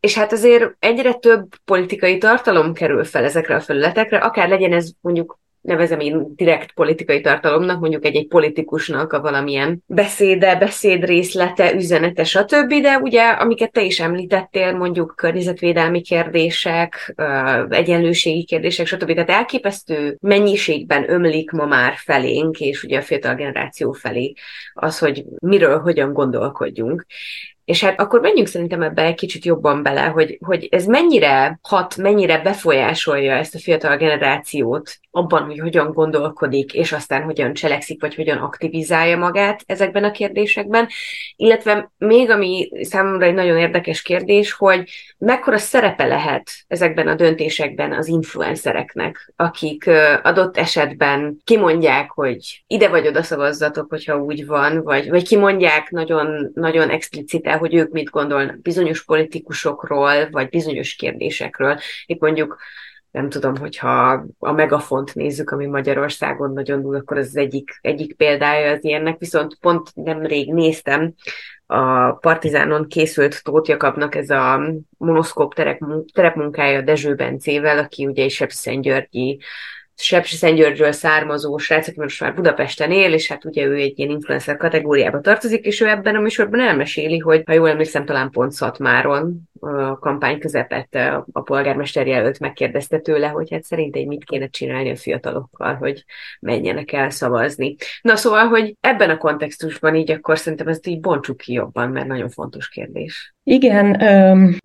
és 0.00 0.14
hát 0.14 0.32
azért 0.32 0.76
egyre 0.78 1.12
több 1.12 1.48
politikai 1.64 2.18
tartalom 2.18 2.72
kerül 2.72 3.04
fel 3.04 3.24
ezekre 3.24 3.54
a 3.54 3.60
felületekre, 3.60 4.18
akár 4.18 4.48
legyen 4.48 4.72
ez 4.72 4.90
mondjuk 5.00 5.40
nevezem 5.62 6.00
én 6.00 6.34
direkt 6.36 6.72
politikai 6.72 7.20
tartalomnak, 7.20 7.80
mondjuk 7.80 8.04
egy-egy 8.04 8.26
politikusnak 8.26 9.12
a 9.12 9.20
valamilyen 9.20 9.82
beszéde, 9.86 10.56
beszédrészlete, 10.56 11.74
üzenete, 11.74 12.24
stb., 12.24 12.74
de 12.80 12.98
ugye, 12.98 13.22
amiket 13.22 13.72
te 13.72 13.82
is 13.82 14.00
említettél, 14.00 14.72
mondjuk 14.76 15.14
környezetvédelmi 15.16 16.00
kérdések, 16.00 17.14
egyenlőségi 17.68 18.44
kérdések, 18.44 18.86
stb., 18.86 19.12
tehát 19.12 19.30
elképesztő 19.30 20.16
mennyiségben 20.20 21.10
ömlik 21.10 21.50
ma 21.50 21.66
már 21.66 21.94
felénk, 21.96 22.60
és 22.60 22.82
ugye 22.82 22.98
a 22.98 23.02
fiatal 23.02 23.34
generáció 23.34 23.92
felé 23.92 24.32
az, 24.72 24.98
hogy 24.98 25.24
miről, 25.38 25.78
hogyan 25.78 26.12
gondolkodjunk. 26.12 27.06
És 27.64 27.84
hát 27.84 28.00
akkor 28.00 28.20
menjünk 28.20 28.48
szerintem 28.48 28.82
ebbe 28.82 29.02
egy 29.02 29.14
kicsit 29.14 29.44
jobban 29.44 29.82
bele, 29.82 30.02
hogy, 30.02 30.38
hogy 30.46 30.68
ez 30.70 30.86
mennyire 30.86 31.58
hat, 31.62 31.96
mennyire 31.96 32.38
befolyásolja 32.38 33.32
ezt 33.32 33.54
a 33.54 33.58
fiatal 33.58 33.96
generációt 33.96 35.00
abban, 35.10 35.44
hogy 35.44 35.58
hogyan 35.58 35.92
gondolkodik, 35.92 36.74
és 36.74 36.92
aztán 36.92 37.22
hogyan 37.22 37.54
cselekszik, 37.54 38.00
vagy 38.00 38.14
hogyan 38.14 38.38
aktivizálja 38.38 39.16
magát 39.16 39.62
ezekben 39.66 40.04
a 40.04 40.10
kérdésekben. 40.10 40.88
Illetve 41.36 41.92
még 41.98 42.30
ami 42.30 42.68
számomra 42.80 43.26
egy 43.26 43.34
nagyon 43.34 43.56
érdekes 43.56 44.02
kérdés, 44.02 44.52
hogy 44.52 44.90
mekkora 45.18 45.58
szerepe 45.58 46.04
lehet 46.04 46.50
ezekben 46.66 47.08
a 47.08 47.14
döntésekben 47.14 47.92
az 47.92 48.08
influencereknek, 48.08 49.32
akik 49.36 49.90
adott 50.22 50.56
esetben 50.56 51.40
kimondják, 51.44 52.10
hogy 52.10 52.64
ide 52.66 52.88
vagy 52.88 53.06
oda 53.06 53.22
szavazzatok, 53.22 53.90
hogyha 53.90 54.16
úgy 54.16 54.46
van, 54.46 54.82
vagy, 54.82 55.08
vagy 55.08 55.28
kimondják 55.28 55.90
nagyon, 55.90 56.50
nagyon 56.54 56.90
explicite, 57.52 57.56
hogy 57.58 57.74
ők 57.74 57.92
mit 57.92 58.10
gondolnak 58.10 58.60
bizonyos 58.60 59.04
politikusokról, 59.04 60.30
vagy 60.30 60.48
bizonyos 60.48 60.94
kérdésekről. 60.94 61.78
Itt 62.06 62.20
mondjuk 62.20 62.58
nem 63.10 63.28
tudom, 63.28 63.56
hogyha 63.56 64.24
a 64.38 64.52
megafont 64.52 65.14
nézzük, 65.14 65.50
ami 65.50 65.66
Magyarországon 65.66 66.52
nagyon 66.52 66.82
túl, 66.82 66.96
akkor 66.96 67.16
az, 67.16 67.26
az 67.26 67.36
egyik, 67.36 67.78
egyik 67.80 68.16
példája 68.16 68.72
az 68.72 68.84
ilyennek, 68.84 69.18
viszont 69.18 69.58
pont 69.60 69.94
nemrég 69.94 70.52
néztem, 70.52 71.14
a 71.66 72.12
Partizánon 72.12 72.88
készült 72.88 73.42
Tóth 73.44 73.68
Jakabnak 73.68 74.14
ez 74.14 74.30
a 74.30 74.60
monoszkóp 74.98 75.54
terepmunkája 76.12 76.82
Dezső 76.82 77.14
Bencével, 77.14 77.78
aki 77.78 78.06
ugye 78.06 78.24
is 78.24 78.40
Györgyi 80.02 80.26
Sepsiszentgyörgyről 80.26 80.92
származó 80.92 81.58
srác, 81.58 81.88
aki 81.88 82.00
most 82.00 82.20
már 82.20 82.34
Budapesten 82.34 82.90
él, 82.90 83.12
és 83.12 83.28
hát 83.28 83.44
ugye 83.44 83.64
ő 83.64 83.74
egy 83.74 83.98
ilyen 83.98 84.10
influencer 84.10 84.56
kategóriába 84.56 85.20
tartozik, 85.20 85.64
és 85.64 85.80
ő 85.80 85.88
ebben 85.88 86.16
a 86.16 86.20
műsorban 86.20 86.60
elmeséli, 86.60 87.18
hogy 87.18 87.42
ha 87.46 87.52
jól 87.52 87.68
emlékszem, 87.68 88.04
talán 88.04 88.30
pont 88.30 88.52
Szatmáron 88.52 89.50
kampány 90.00 90.38
közepette 90.38 91.24
a 91.32 91.40
polgármester 91.40 92.06
jelölt 92.06 92.38
megkérdezte 92.38 92.98
tőle, 92.98 93.28
hogy 93.28 93.50
hát 93.50 93.62
szerintem 93.62 94.02
mit 94.02 94.24
kéne 94.24 94.46
csinálni 94.46 94.90
a 94.90 94.96
fiatalokkal, 94.96 95.74
hogy 95.74 96.04
menjenek 96.40 96.92
el 96.92 97.10
szavazni. 97.10 97.76
Na 98.02 98.16
szóval, 98.16 98.46
hogy 98.46 98.76
ebben 98.80 99.10
a 99.10 99.16
kontextusban 99.16 99.94
így 99.94 100.10
akkor 100.10 100.38
szerintem 100.38 100.68
ezt 100.68 100.86
így 100.86 101.00
bontsuk 101.00 101.36
ki 101.36 101.52
jobban, 101.52 101.90
mert 101.90 102.06
nagyon 102.06 102.28
fontos 102.28 102.68
kérdés. 102.68 103.34
Igen, 103.44 103.90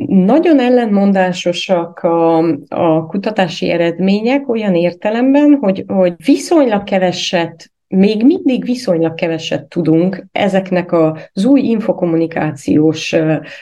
nagyon 0.08 0.60
ellentmondásosak 0.60 2.00
a, 2.00 2.38
a 2.68 3.06
kutatási 3.06 3.70
eredmények 3.70 4.50
olyan 4.50 4.76
értelemben, 4.76 5.58
hogy, 5.60 5.84
hogy 5.88 6.14
viszonylag 6.26 6.84
keveset 6.84 7.72
még 7.88 8.26
mindig 8.26 8.66
viszonylag 8.66 9.14
keveset 9.14 9.66
tudunk 9.66 10.26
ezeknek 10.32 10.92
az 10.92 11.46
új 11.46 11.62
infokommunikációs 11.62 13.16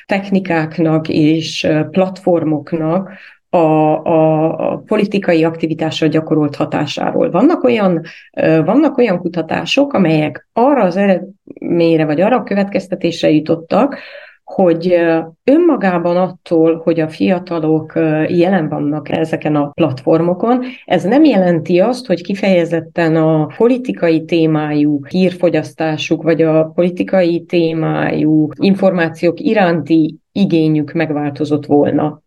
technikáknak 0.05 1.09
és 1.09 1.67
platformoknak 1.91 3.11
a, 3.49 4.01
a, 4.03 4.77
politikai 4.77 5.43
aktivitásra 5.43 6.07
gyakorolt 6.07 6.55
hatásáról. 6.55 7.31
Vannak 7.31 7.63
olyan, 7.63 8.01
vannak 8.65 8.97
olyan 8.97 9.19
kutatások, 9.19 9.93
amelyek 9.93 10.47
arra 10.53 10.83
az 10.83 10.97
eredményre, 10.97 12.05
vagy 12.05 12.21
arra 12.21 12.35
a 12.35 12.43
következtetésre 12.43 13.29
jutottak, 13.29 13.97
hogy 14.45 14.95
önmagában 15.43 16.17
attól, 16.17 16.81
hogy 16.83 16.99
a 16.99 17.07
fiatalok 17.07 17.93
jelen 18.27 18.69
vannak 18.69 19.09
ezeken 19.09 19.55
a 19.55 19.69
platformokon, 19.69 20.63
ez 20.85 21.03
nem 21.03 21.23
jelenti 21.23 21.79
azt, 21.79 22.05
hogy 22.05 22.23
kifejezetten 22.23 23.15
a 23.15 23.45
politikai 23.57 24.25
témájú 24.25 25.05
hírfogyasztásuk, 25.05 26.23
vagy 26.23 26.41
a 26.41 26.65
politikai 26.65 27.43
témájú 27.43 28.49
információk 28.59 29.39
iránti 29.39 30.19
igényük 30.31 30.91
megváltozott 30.91 31.65
volna. 31.65 32.21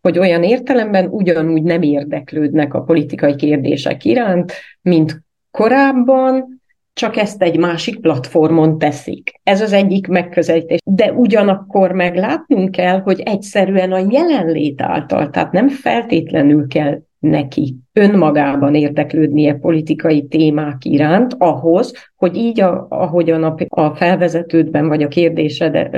Hogy 0.00 0.18
olyan 0.18 0.42
értelemben 0.42 1.06
ugyanúgy 1.06 1.62
nem 1.62 1.82
érdeklődnek 1.82 2.74
a 2.74 2.82
politikai 2.82 3.34
kérdések 3.34 4.04
iránt, 4.04 4.52
mint 4.82 5.22
korábban, 5.50 6.62
csak 6.94 7.16
ezt 7.16 7.42
egy 7.42 7.58
másik 7.58 8.00
platformon 8.00 8.78
teszik. 8.78 9.40
Ez 9.42 9.60
az 9.60 9.72
egyik 9.72 10.06
megközelítés. 10.06 10.78
De 10.84 11.12
ugyanakkor 11.12 11.92
meglátnunk 11.92 12.70
kell, 12.70 13.00
hogy 13.00 13.20
egyszerűen 13.20 13.92
a 13.92 14.06
jelenlét 14.10 14.82
által, 14.82 15.30
tehát 15.30 15.52
nem 15.52 15.68
feltétlenül 15.68 16.66
kell 16.66 17.00
neki 17.18 17.76
önmagában 17.92 18.74
érdeklődnie 18.74 19.54
politikai 19.54 20.26
témák 20.26 20.84
iránt, 20.84 21.34
ahhoz, 21.38 22.10
hogy 22.16 22.36
így, 22.36 22.60
a, 22.60 22.86
ahogyan 22.88 23.42
a, 23.42 23.54
a 23.68 23.94
felvezetődben 23.94 24.88
vagy 24.88 25.02
a 25.02 25.08
kérdésed 25.08 25.90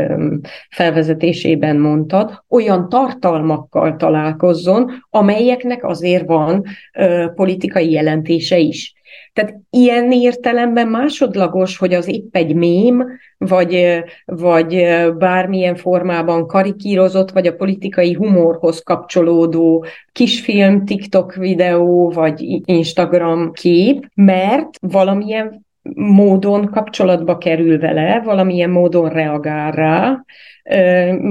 felvezetésében 0.71 1.77
mondtad, 1.77 2.45
olyan 2.49 2.89
tartalmakkal 2.89 3.97
találkozzon, 3.97 4.91
amelyeknek 5.11 5.85
azért 5.85 6.27
van 6.27 6.65
ö, 6.99 7.27
politikai 7.35 7.91
jelentése 7.91 8.59
is. 8.59 8.96
Tehát 9.33 9.55
ilyen 9.71 10.13
értelemben 10.13 10.89
másodlagos, 10.89 11.79
hogy 11.79 11.95
az 11.95 12.09
épp 12.09 12.37
egy 12.37 12.55
mém, 12.55 13.07
vagy, 13.39 14.03
vagy 14.25 14.87
bármilyen 15.19 15.77
formában 15.77 16.47
karikírozott, 16.47 17.31
vagy 17.31 17.47
a 17.47 17.57
politikai 17.57 18.13
humorhoz 18.13 18.83
kapcsolódó 18.83 19.85
kisfilm, 20.13 20.85
TikTok 20.85 21.35
videó, 21.35 22.11
vagy 22.11 22.61
Instagram 22.65 23.53
kép, 23.53 24.11
mert 24.15 24.69
valamilyen 24.81 25.66
módon 25.95 26.71
kapcsolatba 26.71 27.39
kerül 27.39 27.79
vele, 27.79 28.21
valamilyen 28.25 28.71
módon 28.71 29.09
reagál 29.09 29.73
rá, 29.73 30.25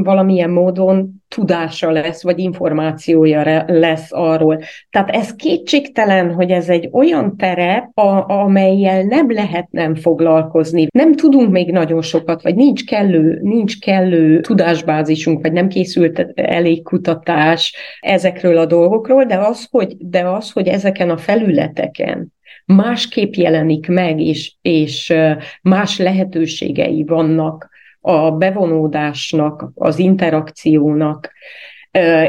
valamilyen 0.04 0.50
módon 0.50 1.24
tudása 1.28 1.92
lesz, 1.92 2.24
vagy 2.24 2.40
információja 2.40 3.64
lesz 3.68 4.08
arról. 4.12 4.60
Tehát 4.90 5.10
ez 5.10 5.36
kétségtelen, 5.36 6.34
hogy 6.34 6.52
ez 6.52 6.70
egy 6.70 6.90
olyan 6.92 7.38
terep, 7.38 7.98
a, 7.98 8.30
amelyel 8.30 9.04
nem 9.04 9.32
lehet 9.32 9.68
nem 9.72 9.96
foglalkozni. 9.96 10.88
Nem 10.94 11.14
tudunk 11.16 11.52
még 11.52 11.72
nagyon 11.72 12.02
sokat, 12.02 12.42
vagy 12.42 12.56
nincs 12.56 12.86
kellő, 12.86 13.40
nincs 13.42 13.80
kellő 13.80 14.40
tudásbázisunk, 14.40 15.42
vagy 15.42 15.52
nem 15.52 15.68
készült 15.68 16.20
elég 16.36 16.84
kutatás 16.84 17.76
ezekről 18.00 18.58
a 18.58 18.66
dolgokról, 18.66 19.26
de 19.26 19.38
az, 19.38 19.68
hogy, 19.72 19.96
de 20.00 20.28
az, 20.28 20.52
hogy 20.52 20.68
ezeken 20.68 21.10
a 21.10 21.18
felületeken 21.18 22.34
másképp 22.66 23.34
jelenik 23.34 23.88
meg, 23.88 24.20
és, 24.20 24.54
és 24.62 25.14
más 25.62 25.98
lehetőségei 25.98 27.04
vannak 27.04 27.70
a 28.02 28.32
bevonódásnak, 28.32 29.72
az 29.76 30.00
interakciónak, 30.00 31.32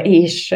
és, 0.03 0.55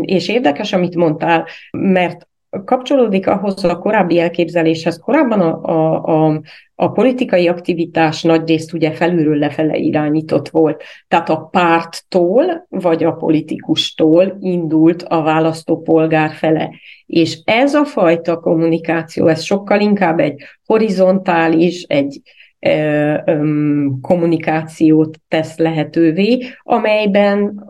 és 0.00 0.28
érdekes, 0.28 0.72
amit 0.72 0.94
mondtál, 0.94 1.46
mert 1.70 2.28
kapcsolódik 2.64 3.26
ahhoz 3.26 3.64
a 3.64 3.78
korábbi 3.78 4.18
elképzeléshez. 4.18 4.98
Korábban 4.98 5.40
a, 5.40 5.62
a, 5.62 6.04
a, 6.04 6.40
a 6.74 6.90
politikai 6.90 7.48
aktivitás 7.48 8.22
nagyrészt 8.22 8.72
ugye 8.72 8.92
felülről 8.92 9.38
lefele 9.38 9.76
irányított 9.76 10.48
volt. 10.48 10.82
Tehát 11.08 11.28
a 11.28 11.48
párttól 11.50 12.66
vagy 12.68 13.04
a 13.04 13.12
politikustól 13.12 14.36
indult 14.40 15.02
a 15.02 15.22
választópolgár 15.22 16.30
fele. 16.30 16.70
És 17.06 17.38
ez 17.44 17.74
a 17.74 17.84
fajta 17.84 18.40
kommunikáció, 18.40 19.26
ez 19.26 19.42
sokkal 19.42 19.80
inkább 19.80 20.18
egy 20.18 20.42
horizontális, 20.64 21.82
egy, 21.82 22.20
kommunikációt 24.00 25.18
tesz 25.28 25.58
lehetővé, 25.58 26.44
amelyben 26.62 27.66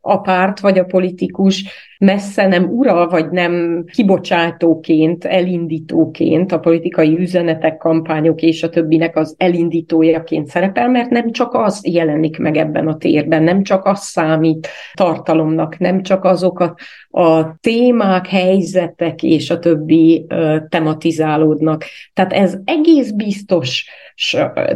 a 0.00 0.20
párt 0.20 0.60
vagy 0.60 0.78
a 0.78 0.84
politikus 0.84 1.64
messze 1.98 2.46
nem 2.46 2.64
ura, 2.64 3.08
vagy 3.08 3.30
nem 3.30 3.84
kibocsátóként, 3.92 5.24
elindítóként, 5.24 6.52
a 6.52 6.58
politikai 6.58 7.18
üzenetek, 7.18 7.76
kampányok 7.76 8.42
és 8.42 8.62
a 8.62 8.68
többinek 8.68 9.16
az 9.16 9.34
elindítójaként 9.38 10.46
szerepel, 10.46 10.88
mert 10.88 11.10
nem 11.10 11.32
csak 11.32 11.54
az 11.54 11.86
jelenik 11.86 12.38
meg 12.38 12.56
ebben 12.56 12.86
a 12.88 12.96
térben, 12.96 13.42
nem 13.42 13.62
csak 13.62 13.84
az 13.84 14.00
számít 14.00 14.68
tartalomnak, 14.94 15.78
nem 15.78 16.02
csak 16.02 16.24
azok 16.24 16.60
a, 16.60 16.74
a 17.20 17.56
témák, 17.60 18.26
helyzetek 18.26 19.22
és 19.22 19.50
a 19.50 19.58
többi 19.58 20.26
uh, 20.28 20.68
tematizálódnak. 20.68 21.84
Tehát 22.14 22.32
ez 22.32 22.56
egész 22.64 23.10
biztos, 23.10 23.84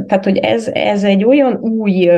tehát, 0.06 0.24
hogy 0.24 0.36
ez, 0.36 0.68
ez 0.68 1.04
egy 1.04 1.24
olyan 1.24 1.56
új 1.56 2.10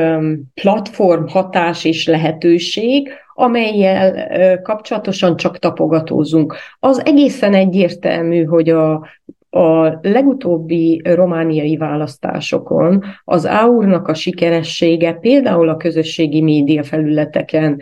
platform, 0.53 1.25
hatás 1.27 1.85
és 1.85 2.07
lehetőség, 2.07 3.09
amelyel 3.33 4.61
kapcsolatosan 4.61 5.35
csak 5.35 5.59
tapogatózunk. 5.59 6.55
Az 6.79 7.05
egészen 7.05 7.53
egyértelmű, 7.53 8.43
hogy 8.43 8.69
a, 8.69 9.07
a 9.49 9.99
legutóbbi 10.01 11.01
romániai 11.03 11.77
választásokon 11.77 13.03
az 13.23 13.45
AUR-nak 13.45 14.07
a 14.07 14.13
sikeressége 14.13 15.13
például 15.13 15.69
a 15.69 15.77
közösségi 15.77 16.41
média 16.41 16.83
felületeken 16.83 17.81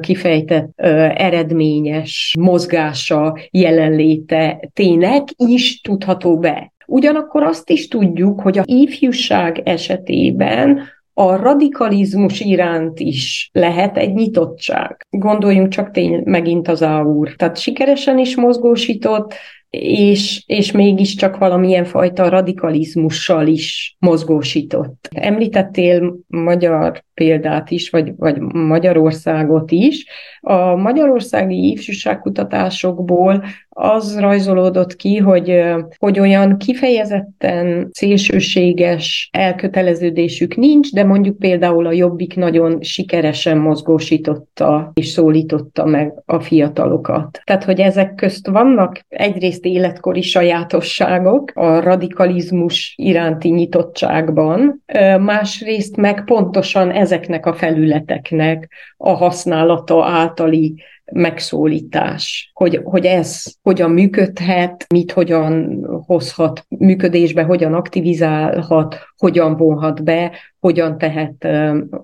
kifejtett 0.00 0.70
eredményes 1.16 2.36
mozgása, 2.40 3.38
jelenléte 3.50 4.70
tényleg 4.72 5.22
is 5.36 5.80
tudható 5.80 6.38
be. 6.38 6.72
Ugyanakkor 6.86 7.42
azt 7.42 7.70
is 7.70 7.88
tudjuk, 7.88 8.40
hogy 8.40 8.58
a 8.58 8.62
ifjúság 8.66 9.60
esetében 9.64 10.80
a 11.14 11.36
radikalizmus 11.36 12.40
iránt 12.40 13.00
is 13.00 13.50
lehet 13.52 13.96
egy 13.96 14.12
nyitottság. 14.14 15.06
Gondoljunk 15.10 15.68
csak 15.68 15.90
tény 15.90 16.22
megint 16.24 16.68
az 16.68 16.82
AUR. 16.82 17.34
Tehát 17.36 17.58
sikeresen 17.58 18.18
is 18.18 18.36
mozgósított, 18.36 19.34
és, 19.78 20.42
és 20.46 20.72
mégiscsak 20.72 21.36
valamilyen 21.36 21.84
fajta 21.84 22.28
radikalizmussal 22.28 23.46
is 23.46 23.96
mozgósított. 23.98 25.08
Említettél 25.14 26.16
magyar 26.26 27.02
példát 27.14 27.70
is, 27.70 27.90
vagy, 27.90 28.12
vagy 28.16 28.40
Magyarországot 28.40 29.70
is. 29.70 30.06
A 30.40 30.76
magyarországi 30.76 31.70
ifjúságkutatásokból 31.70 33.44
az 33.74 34.18
rajzolódott 34.18 34.96
ki, 34.96 35.16
hogy, 35.16 35.62
hogy 35.98 36.20
olyan 36.20 36.56
kifejezetten 36.58 37.88
szélsőséges 37.92 39.28
elköteleződésük 39.32 40.56
nincs, 40.56 40.92
de 40.92 41.04
mondjuk 41.04 41.38
például 41.38 41.86
a 41.86 41.92
Jobbik 41.92 42.36
nagyon 42.36 42.82
sikeresen 42.82 43.58
mozgósította 43.58 44.90
és 44.94 45.08
szólította 45.08 45.84
meg 45.84 46.12
a 46.26 46.40
fiatalokat. 46.40 47.40
Tehát, 47.44 47.64
hogy 47.64 47.80
ezek 47.80 48.14
közt 48.14 48.46
vannak 48.46 49.00
egyrészt 49.08 49.64
életkori 49.64 50.22
sajátosságok 50.22 51.50
a 51.54 51.80
radikalizmus 51.80 52.94
iránti 52.96 53.48
nyitottságban, 53.48 54.82
másrészt 55.20 55.96
meg 55.96 56.24
pontosan 56.24 56.90
ezeknek 56.90 57.46
a 57.46 57.54
felületeknek 57.54 58.68
a 58.96 59.10
használata 59.10 60.04
általi 60.04 60.74
megszólítás, 61.12 62.50
hogy, 62.54 62.80
hogy 62.84 63.06
ez 63.06 63.44
hogyan 63.62 63.90
működhet, 63.90 64.86
mit 64.88 65.12
hogyan 65.12 65.84
hozhat 66.12 66.66
működésbe, 66.68 67.42
hogyan 67.42 67.74
aktivizálhat, 67.74 68.96
hogyan 69.16 69.56
vonhat 69.56 70.04
be, 70.04 70.32
hogyan 70.58 70.98
tehet, 70.98 71.48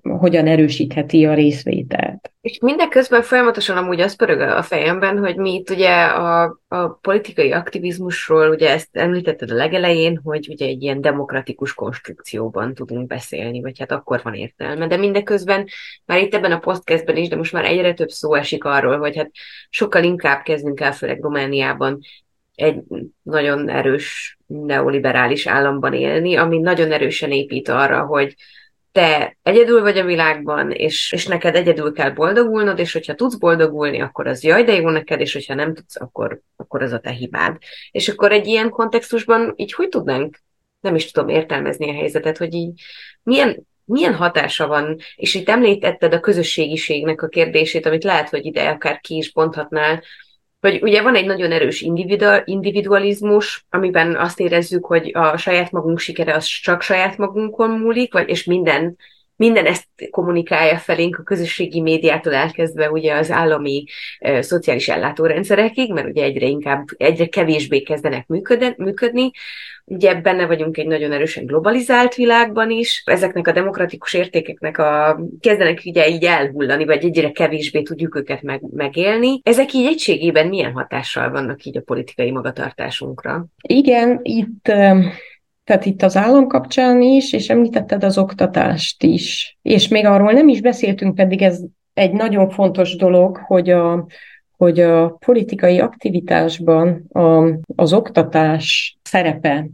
hogyan 0.03 0.47
erősítheti 0.47 1.27
a 1.27 1.35
részvételt. 1.35 2.33
És 2.41 2.59
mindeközben 2.61 3.23
folyamatosan 3.23 3.77
amúgy 3.77 4.01
az 4.01 4.17
pörög 4.17 4.41
a 4.41 4.63
fejemben, 4.63 5.19
hogy 5.19 5.37
mi 5.37 5.55
itt 5.55 5.71
ugye 5.71 5.91
a, 6.05 6.59
a 6.69 6.89
politikai 6.89 7.53
aktivizmusról, 7.53 8.49
ugye 8.51 8.71
ezt 8.71 8.89
említetted 8.93 9.51
a 9.51 9.55
legelején, 9.55 10.21
hogy 10.25 10.49
ugye 10.51 10.67
egy 10.67 10.83
ilyen 10.83 11.01
demokratikus 11.01 11.75
konstrukcióban 11.75 12.75
tudunk 12.75 13.07
beszélni, 13.07 13.61
vagy 13.61 13.79
hát 13.79 13.93
akkor 13.93 14.21
van 14.23 14.35
értelme, 14.35 14.87
de 14.87 14.97
mindeközben 14.97 15.67
már 16.05 16.21
itt 16.21 16.35
ebben 16.35 16.53
a 16.53 16.59
podcastben 16.59 17.17
is, 17.17 17.29
de 17.29 17.37
most 17.37 17.53
már 17.53 17.65
egyre 17.65 17.95
több 17.95 18.11
szó 18.11 18.35
esik 18.35 18.65
arról, 18.65 18.99
hogy 18.99 19.17
hát 19.17 19.31
sokkal 19.71 20.05
inkább 20.05 20.43
kezdünk 20.43 20.81
el, 20.81 20.93
főleg 20.93 21.23
Romániában 21.23 21.99
egy 22.59 22.83
nagyon 23.23 23.69
erős 23.69 24.39
neoliberális 24.47 25.47
államban 25.47 25.93
élni, 25.93 26.37
ami 26.37 26.59
nagyon 26.59 26.93
erősen 26.93 27.31
épít 27.31 27.69
arra, 27.69 28.05
hogy 28.05 28.35
te 28.93 29.37
egyedül 29.43 29.81
vagy 29.81 29.99
a 29.99 30.05
világban, 30.05 30.71
és, 30.71 31.13
és 31.13 31.27
neked 31.27 31.55
egyedül 31.55 31.93
kell 31.93 32.11
boldogulnod, 32.11 32.79
és 32.79 32.93
hogyha 32.93 33.15
tudsz 33.15 33.35
boldogulni, 33.35 34.01
akkor 34.01 34.27
az 34.27 34.43
jaj, 34.43 34.65
de 34.65 34.73
jó 34.73 34.89
neked, 34.89 35.21
és 35.21 35.33
hogyha 35.33 35.55
nem 35.55 35.75
tudsz, 35.75 36.01
akkor, 36.01 36.41
akkor 36.57 36.83
az 36.83 36.93
a 36.93 36.99
te 36.99 37.11
hibád. 37.11 37.57
És 37.91 38.09
akkor 38.09 38.33
egy 38.33 38.47
ilyen 38.47 38.71
kontextusban 38.71 39.53
így 39.57 39.73
hogy 39.73 39.89
tudnánk, 39.89 40.43
nem 40.81 40.95
is 40.95 41.11
tudom 41.11 41.29
értelmezni 41.29 41.91
a 41.91 41.95
helyzetet, 41.95 42.39
hogy 42.39 42.55
így 42.55 42.81
milyen, 43.23 43.67
milyen 43.85 44.15
hatása 44.15 44.67
van, 44.67 44.97
és 45.17 45.35
itt 45.35 45.49
említetted 45.49 46.15
a 46.15 46.21
közösségiségnek 46.21 47.23
a 47.23 47.29
kérdését, 47.29 47.87
amit 47.87 48.05
lehet, 48.05 48.29
hogy 48.29 48.45
ide 48.45 48.69
akár 48.69 49.01
ki 49.01 49.17
is 49.17 49.33
ponthatnál, 49.33 50.03
hogy 50.61 50.83
ugye 50.83 51.03
van 51.03 51.15
egy 51.15 51.27
nagyon 51.27 51.53
erős 51.53 51.81
individualizmus, 52.45 53.67
amiben 53.71 54.17
azt 54.17 54.41
érezzük, 54.41 54.87
hogy 54.87 55.11
a 55.15 55.37
saját 55.37 55.73
magunk 55.73 55.99
sikere 55.99 56.35
az 56.35 56.45
csak 56.45 56.83
saját 56.83 57.17
magunkon 57.17 57.71
múlik, 57.71 58.13
vagy, 58.13 58.29
és 58.29 58.45
minden 58.45 58.97
minden 59.39 59.67
ezt 59.67 59.87
kommunikálja 60.11 60.79
felénk 60.79 61.19
a 61.19 61.23
közösségi 61.23 61.81
médiától 61.81 62.35
elkezdve 62.35 62.91
ugye 62.91 63.15
az 63.15 63.31
állami 63.31 63.85
e, 64.19 64.43
szociális 64.43 64.89
ellátórendszerekig, 64.89 65.93
mert 65.93 66.09
ugye 66.09 66.23
egyre 66.23 66.47
inkább, 66.47 66.85
egyre 66.97 67.27
kevésbé 67.27 67.81
kezdenek 67.81 68.27
működni, 68.77 69.31
Ugye 69.91 70.15
benne 70.15 70.47
vagyunk 70.47 70.77
egy 70.77 70.87
nagyon 70.87 71.13
erősen 71.13 71.47
globalizált 71.47 72.15
világban 72.15 72.71
is. 72.71 73.03
Ezeknek 73.07 73.47
a 73.47 73.53
demokratikus 73.53 74.15
értékeknek 74.15 74.79
a 74.79 75.21
kezdenek 75.41 75.83
ugye 75.85 76.09
így 76.09 76.25
elhullani, 76.25 76.85
vagy 76.85 77.05
egyre 77.05 77.31
kevésbé 77.31 77.83
tudjuk 77.83 78.17
őket 78.17 78.43
meg, 78.43 78.61
megélni. 78.71 79.41
Ezek 79.43 79.73
így 79.73 79.87
egységében 79.87 80.49
milyen 80.49 80.73
hatással 80.73 81.31
vannak 81.31 81.65
így 81.65 81.77
a 81.77 81.83
politikai 81.83 82.31
magatartásunkra? 82.31 83.47
Igen, 83.69 84.21
itt 84.23 84.73
tehát 85.69 85.85
itt 85.85 86.03
az 86.03 86.17
állam 86.17 86.47
kapcsán 86.47 87.03
is, 87.03 87.33
és 87.33 87.49
említetted 87.49 88.05
az 88.05 88.19
oktatást 88.19 89.03
is. 89.03 89.59
És 89.63 89.89
még 89.89 90.07
arról 90.07 90.33
nem 90.33 90.49
is 90.49 90.61
beszéltünk, 90.61 91.15
pedig 91.15 91.43
ez 91.43 91.61
egy 91.95 92.13
nagyon 92.13 92.51
fontos 92.51 92.97
dolog, 92.97 93.37
hogy 93.47 93.71
a, 93.71 94.07
hogy 94.57 94.81
a 94.81 95.09
politikai 95.09 95.81
aktivitásban 95.81 97.07
a, 97.13 97.45
az 97.77 97.93
oktatás 97.93 98.97
szerepe, 99.03 99.69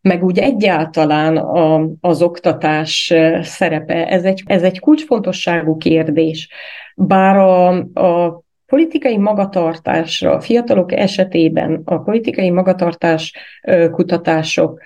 meg 0.00 0.24
úgy 0.24 0.38
egyáltalán 0.38 1.36
a, 1.36 1.88
az 2.00 2.22
oktatás 2.22 3.12
szerepe, 3.42 4.08
ez 4.08 4.24
egy, 4.24 4.42
ez 4.46 4.62
egy 4.62 4.80
kulcsfontosságú 4.80 5.76
kérdés. 5.76 6.48
Bár 6.96 7.36
a, 7.36 7.68
a 7.94 8.41
politikai 8.72 9.16
magatartásra, 9.16 10.32
a 10.32 10.40
fiatalok 10.40 10.92
esetében 10.92 11.82
a 11.84 11.98
politikai 11.98 12.50
magatartás 12.50 13.34
kutatások 13.90 14.80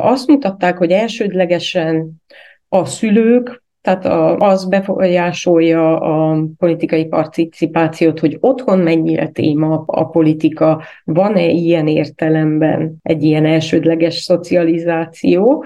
azt 0.00 0.26
mutatták, 0.26 0.78
hogy 0.78 0.90
elsődlegesen 0.90 2.22
a 2.68 2.84
szülők, 2.84 3.62
tehát 3.80 4.04
az 4.42 4.64
befolyásolja 4.64 6.00
a 6.00 6.44
politikai 6.58 7.04
participációt, 7.04 8.20
hogy 8.20 8.36
otthon 8.40 8.78
mennyire 8.78 9.28
téma 9.28 9.84
a 9.86 10.04
politika, 10.04 10.82
van-e 11.04 11.46
ilyen 11.46 11.86
értelemben 11.86 12.96
egy 13.02 13.22
ilyen 13.22 13.46
elsődleges 13.46 14.14
szocializáció, 14.14 15.64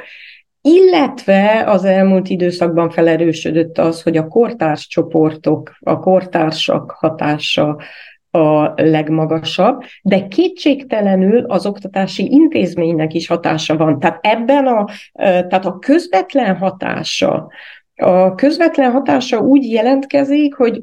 illetve 0.60 1.64
az 1.66 1.84
elmúlt 1.84 2.28
időszakban 2.28 2.90
felerősödött 2.90 3.78
az, 3.78 4.02
hogy 4.02 4.16
a 4.16 4.28
kortárs 4.28 4.86
csoportok, 4.86 5.72
a 5.80 5.98
kortársak 5.98 6.90
hatása 6.90 7.76
a 8.30 8.72
legmagasabb, 8.82 9.82
de 10.02 10.26
kétségtelenül 10.26 11.44
az 11.44 11.66
oktatási 11.66 12.32
intézménynek 12.32 13.14
is 13.14 13.26
hatása 13.26 13.76
van. 13.76 13.98
Tehát 13.98 14.18
ebben 14.20 14.66
a, 14.66 14.86
tehát 15.12 15.64
a 15.64 15.78
közvetlen 15.78 16.56
hatása 16.56 17.48
a 17.98 18.34
közvetlen 18.34 18.90
hatása 18.90 19.38
úgy 19.38 19.70
jelentkezik, 19.70 20.54
hogy 20.54 20.80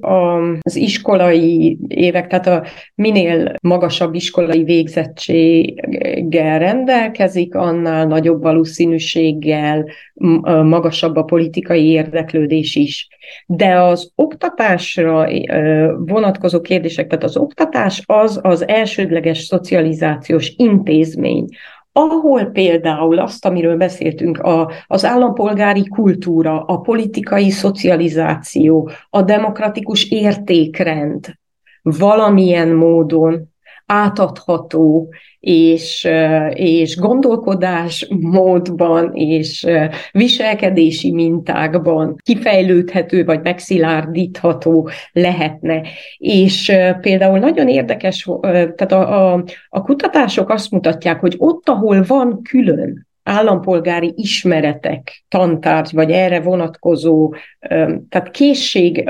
az 0.62 0.76
iskolai 0.76 1.78
évek, 1.88 2.28
tehát 2.28 2.48
a 2.48 2.64
minél 2.96 3.54
magasabb 3.62 4.14
iskolai 4.14 4.64
végzettséggel 4.64 6.60
rendelkezik, 6.60 7.56
annál 7.56 8.06
nagyobb 8.06 8.42
valószínűséggel 8.42 9.86
magasabb 10.64 11.16
a 11.16 11.24
politikai 11.24 11.88
érdeklődés 11.88 12.76
is. 12.76 13.08
De 13.46 13.82
az 13.82 14.12
oktatásra 14.16 15.28
vonatkozó 15.98 16.62
kérdések, 16.62 17.08
tehát 17.08 17.24
az 17.24 17.38
oktatás 17.38 18.04
az 18.06 18.40
az 18.44 18.68
elsődleges 18.68 19.40
szocializációs 19.40 20.54
intézmény, 20.58 21.46
ahol 21.98 22.46
például 22.46 23.20
azt, 23.20 23.46
amiről 23.46 23.78
beszéltünk, 23.78 24.40
a, 24.40 24.72
az 24.88 25.06
állampolgári 25.06 25.88
kultúra, 25.88 26.64
a 26.64 26.80
politikai 26.80 27.50
szocializáció, 27.50 28.90
a 29.10 29.22
demokratikus 29.22 30.10
értékrend 30.10 31.38
valamilyen 31.82 32.70
módon 32.70 33.54
átadható, 33.86 35.14
és, 35.40 36.08
és 36.54 36.98
gondolkodás 36.98 38.08
módban, 38.20 39.14
és 39.14 39.68
viselkedési 40.12 41.12
mintákban 41.12 42.16
kifejlődhető, 42.24 43.26
vagy 43.26 43.42
megszilárdítható 43.42 44.90
lehetne. 45.12 45.82
És 46.18 46.72
például 47.02 47.40
nagyon 47.40 47.68
érdekes, 47.68 48.30
tehát 48.42 48.92
a, 48.92 49.34
a, 49.34 49.44
a 49.70 49.82
kutatások 49.82 50.50
azt 50.50 50.72
mutatják, 50.72 51.20
hogy 51.20 51.36
ott, 51.38 51.70
ahol 51.70 52.04
van 52.04 52.42
külön 52.42 53.08
állampolgári 53.26 54.14
ismeretek, 54.16 55.24
tantárgy, 55.28 55.94
vagy 55.94 56.12
erre 56.12 56.40
vonatkozó, 56.40 57.34
tehát 58.10 58.32
készség 58.32 59.10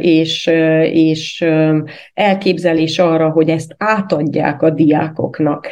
és, 0.00 0.46
és 0.92 1.44
elképzelés 2.14 2.98
arra, 2.98 3.30
hogy 3.30 3.48
ezt 3.48 3.74
átadják 3.78 4.62
a 4.62 4.70
diákoknak, 4.70 5.68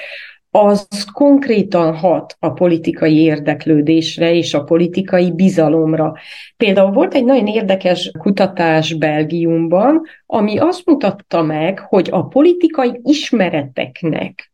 az 0.55 1.05
konkrétan 1.13 1.97
hat 1.97 2.37
a 2.39 2.51
politikai 2.51 3.17
érdeklődésre 3.17 4.35
és 4.35 4.55
a 4.55 4.65
politikai 4.65 5.33
bizalomra. 5.33 6.15
Például 6.57 6.91
volt 6.91 7.15
egy 7.15 7.25
nagyon 7.25 7.47
érdekes 7.47 8.11
kutatás 8.19 8.95
Belgiumban, 8.95 10.03
ami 10.27 10.59
azt 10.59 10.87
mutatta 10.87 11.43
meg, 11.43 11.79
hogy 11.79 12.09
a 12.11 12.27
politikai 12.27 13.01
ismereteknek 13.03 14.53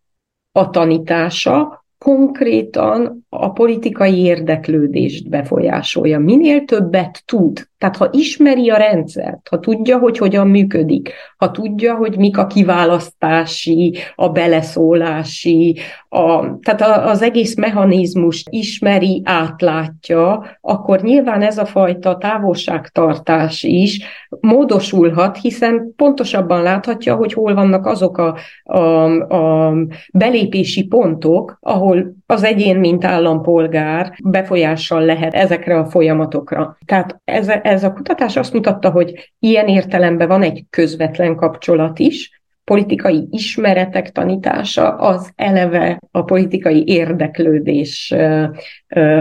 a 0.52 0.70
tanítása 0.70 1.86
konkrétan 1.98 3.26
a 3.28 3.52
politikai 3.52 4.18
érdeklődést 4.18 5.28
befolyásolja. 5.28 6.18
Minél 6.18 6.64
többet 6.64 7.22
tud, 7.26 7.68
tehát 7.78 7.96
ha 7.96 8.08
ismeri 8.12 8.70
a 8.70 8.76
rendszert, 8.76 9.48
ha 9.48 9.58
tudja, 9.58 9.98
hogy 9.98 10.18
hogyan 10.18 10.48
működik, 10.48 11.12
ha 11.36 11.50
tudja, 11.50 11.94
hogy 11.94 12.18
mik 12.18 12.38
a 12.38 12.46
kiválasztási, 12.46 13.96
a 14.14 14.28
beleszólási, 14.28 15.76
a, 16.08 16.58
tehát 16.60 17.06
az 17.06 17.22
egész 17.22 17.56
mechanizmus 17.56 18.44
ismeri, 18.50 19.22
átlátja, 19.24 20.44
akkor 20.60 21.00
nyilván 21.00 21.42
ez 21.42 21.58
a 21.58 21.66
fajta 21.66 22.16
távolságtartás 22.16 23.62
is 23.62 24.04
módosulhat, 24.40 25.36
hiszen 25.36 25.92
pontosabban 25.96 26.62
láthatja, 26.62 27.14
hogy 27.14 27.32
hol 27.32 27.54
vannak 27.54 27.86
azok 27.86 28.18
a, 28.18 28.36
a, 28.62 29.04
a 29.34 29.74
belépési 30.12 30.86
pontok, 30.86 31.58
ahol 31.60 31.87
az 32.26 32.42
egyén, 32.42 32.76
mint 32.76 33.04
állampolgár 33.04 34.14
befolyással 34.24 35.04
lehet 35.04 35.34
ezekre 35.34 35.78
a 35.78 35.86
folyamatokra. 35.86 36.78
Tehát 36.84 37.20
ez, 37.24 37.48
ez 37.48 37.84
a 37.84 37.92
kutatás 37.92 38.36
azt 38.36 38.52
mutatta, 38.52 38.90
hogy 38.90 39.32
ilyen 39.38 39.68
értelemben 39.68 40.28
van 40.28 40.42
egy 40.42 40.64
közvetlen 40.70 41.36
kapcsolat 41.36 41.98
is, 41.98 42.40
politikai 42.64 43.26
ismeretek 43.30 44.12
tanítása 44.12 44.94
az 44.94 45.30
eleve 45.36 46.00
a 46.10 46.22
politikai 46.22 46.82
érdeklődés 46.86 48.14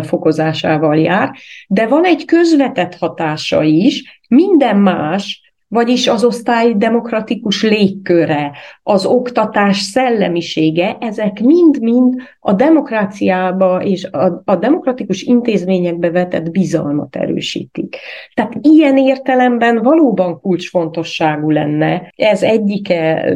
fokozásával 0.02 0.98
jár, 0.98 1.36
de 1.68 1.88
van 1.88 2.06
egy 2.06 2.26
közvetett 2.26 2.96
hatása 2.96 3.64
is, 3.64 4.22
minden 4.28 4.78
más 4.78 5.47
vagyis 5.68 6.08
az 6.08 6.24
osztály 6.24 6.74
demokratikus 6.74 7.64
légköre, 7.64 8.52
az 8.84 9.06
oktatás 9.06 9.78
szellemisége, 9.78 10.98
ezek 11.00 11.40
mind-mind 11.40 12.14
a 12.40 12.54
demokráciába 12.54 13.82
és 13.84 14.04
a, 14.04 14.42
a 14.46 14.56
demokratikus 14.56 15.22
intézményekbe 15.22 16.12
vetett 16.12 16.52
bizalmat 16.52 17.16
erősítik. 17.16 17.98
Tehát 18.34 18.54
ilyen 18.62 18.98
értelemben 18.98 19.82
valóban 19.82 20.40
kulcsfontosságú 20.40 21.50
lenne, 21.50 22.14
ez 22.16 22.44
egyike 22.44 23.34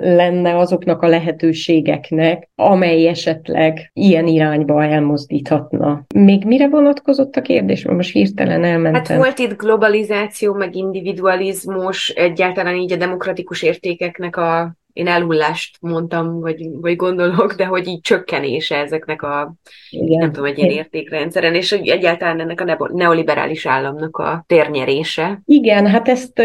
lenne 0.00 0.56
azoknak 0.56 1.02
a 1.02 1.08
lehetőségeknek, 1.08 2.50
amely 2.54 3.06
esetleg 3.06 3.90
ilyen 3.92 4.26
irányba 4.26 4.84
elmozdíthatna. 4.84 6.04
Még 6.14 6.44
mire 6.44 6.68
vonatkozott 6.68 7.36
a 7.36 7.40
kérdés? 7.40 7.86
Most 7.86 8.12
hirtelen 8.12 8.64
elmentem. 8.64 9.02
Hát 9.04 9.16
volt 9.16 9.38
itt 9.38 9.56
globalizáció, 9.56 10.52
meg 10.54 10.76
individuális 10.76 11.38
liberalizmus, 11.40 12.08
egyáltalán 12.08 12.74
így 12.74 12.92
a 12.92 12.96
demokratikus 12.96 13.62
értékeknek 13.62 14.36
a, 14.36 14.74
én 14.92 15.06
elhullást 15.06 15.76
mondtam, 15.80 16.40
vagy, 16.40 16.70
vagy 16.80 16.96
gondolok, 16.96 17.52
de 17.52 17.64
hogy 17.64 17.86
így 17.86 18.00
csökkenése 18.00 18.76
ezeknek 18.76 19.22
a, 19.22 19.54
Igen. 19.90 20.18
nem 20.18 20.32
tudom, 20.32 20.48
egy 20.48 20.58
ilyen 20.58 20.70
értékrendszeren, 20.70 21.54
és 21.54 21.70
hogy 21.70 21.88
egyáltalán 21.88 22.40
ennek 22.40 22.60
a 22.60 22.90
neoliberális 22.92 23.66
államnak 23.66 24.16
a 24.16 24.44
térnyerése. 24.46 25.40
Igen, 25.44 25.86
hát 25.86 26.08
ezt 26.08 26.42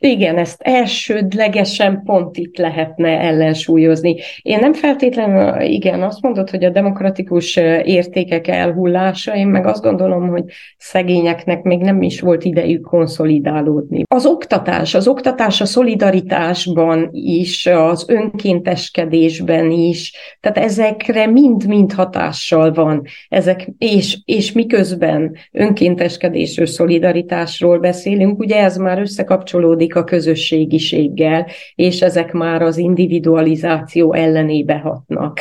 igen, 0.00 0.38
ezt 0.38 0.62
elsődlegesen 0.62 2.02
pont 2.04 2.36
itt 2.36 2.56
lehetne 2.56 3.08
ellensúlyozni. 3.08 4.16
Én 4.42 4.58
nem 4.58 4.72
feltétlenül, 4.72 5.60
igen, 5.60 6.02
azt 6.02 6.22
mondod, 6.22 6.50
hogy 6.50 6.64
a 6.64 6.70
demokratikus 6.70 7.56
értékek 7.82 8.48
elhullása, 8.48 9.36
én 9.36 9.46
meg 9.46 9.66
azt 9.66 9.82
gondolom, 9.82 10.28
hogy 10.28 10.44
szegényeknek 10.76 11.62
még 11.62 11.80
nem 11.80 12.02
is 12.02 12.20
volt 12.20 12.44
idejük 12.44 12.82
konszolidálódni. 12.82 14.02
Az 14.08 14.26
oktatás, 14.26 14.94
az 14.94 15.08
oktatás 15.08 15.60
a 15.60 15.64
szolidaritásban 15.64 17.08
is, 17.12 17.66
az 17.66 18.04
önkénteskedésben 18.08 19.70
is, 19.70 20.12
tehát 20.40 20.58
ezekre 20.58 21.26
mind-mind 21.26 21.92
hatással 21.92 22.72
van. 22.72 23.02
Ezek, 23.28 23.68
és, 23.78 24.18
és 24.24 24.52
miközben 24.52 25.36
önkénteskedésről, 25.52 26.66
szolidaritásról 26.66 27.78
beszélünk, 27.78 28.38
ugye 28.38 28.56
ez 28.62 28.76
már 28.76 28.98
összekapcsolódik 28.98 29.86
a 29.94 30.04
közösségiséggel, 30.04 31.46
és 31.74 32.02
ezek 32.02 32.32
már 32.32 32.62
az 32.62 32.76
individualizáció 32.76 34.12
ellenébe 34.12 34.78
hatnak. 34.78 35.40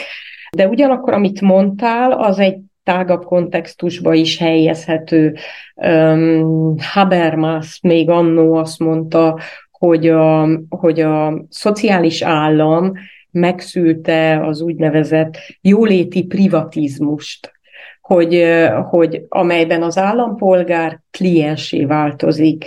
De 0.55 0.67
ugyanakkor, 0.67 1.13
amit 1.13 1.41
mondtál, 1.41 2.11
az 2.11 2.39
egy 2.39 2.57
tágabb 2.83 3.23
kontextusba 3.23 4.13
is 4.13 4.37
helyezhető. 4.37 5.35
Um, 5.75 6.75
Habermas 6.93 7.79
még 7.81 8.09
annó 8.09 8.53
azt 8.53 8.79
mondta, 8.79 9.39
hogy 9.71 10.07
a, 10.07 10.47
hogy 10.69 10.99
a 10.99 11.45
szociális 11.49 12.21
állam 12.21 12.93
megszülte 13.31 14.45
az 14.45 14.61
úgynevezett 14.61 15.37
jóléti 15.61 16.23
privatizmust, 16.23 17.56
hogy, 18.07 18.45
hogy 18.89 19.25
amelyben 19.29 19.83
az 19.83 19.97
állampolgár 19.97 20.99
kliensé 21.11 21.85
változik, 21.85 22.65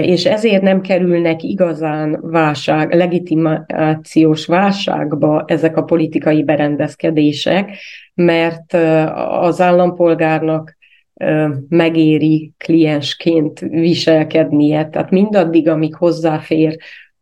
és 0.00 0.24
ezért 0.24 0.62
nem 0.62 0.80
kerülnek 0.80 1.42
igazán 1.42 2.18
válság, 2.22 2.94
legitimációs 2.94 4.46
válságba 4.46 5.44
ezek 5.46 5.76
a 5.76 5.84
politikai 5.84 6.44
berendezkedések, 6.44 7.70
mert 8.14 8.72
az 9.40 9.60
állampolgárnak 9.60 10.76
megéri 11.68 12.52
kliensként 12.58 13.60
viselkednie. 13.60 14.88
Tehát 14.88 15.10
mindaddig, 15.10 15.68
amíg 15.68 15.94
hozzáfér 15.94 16.76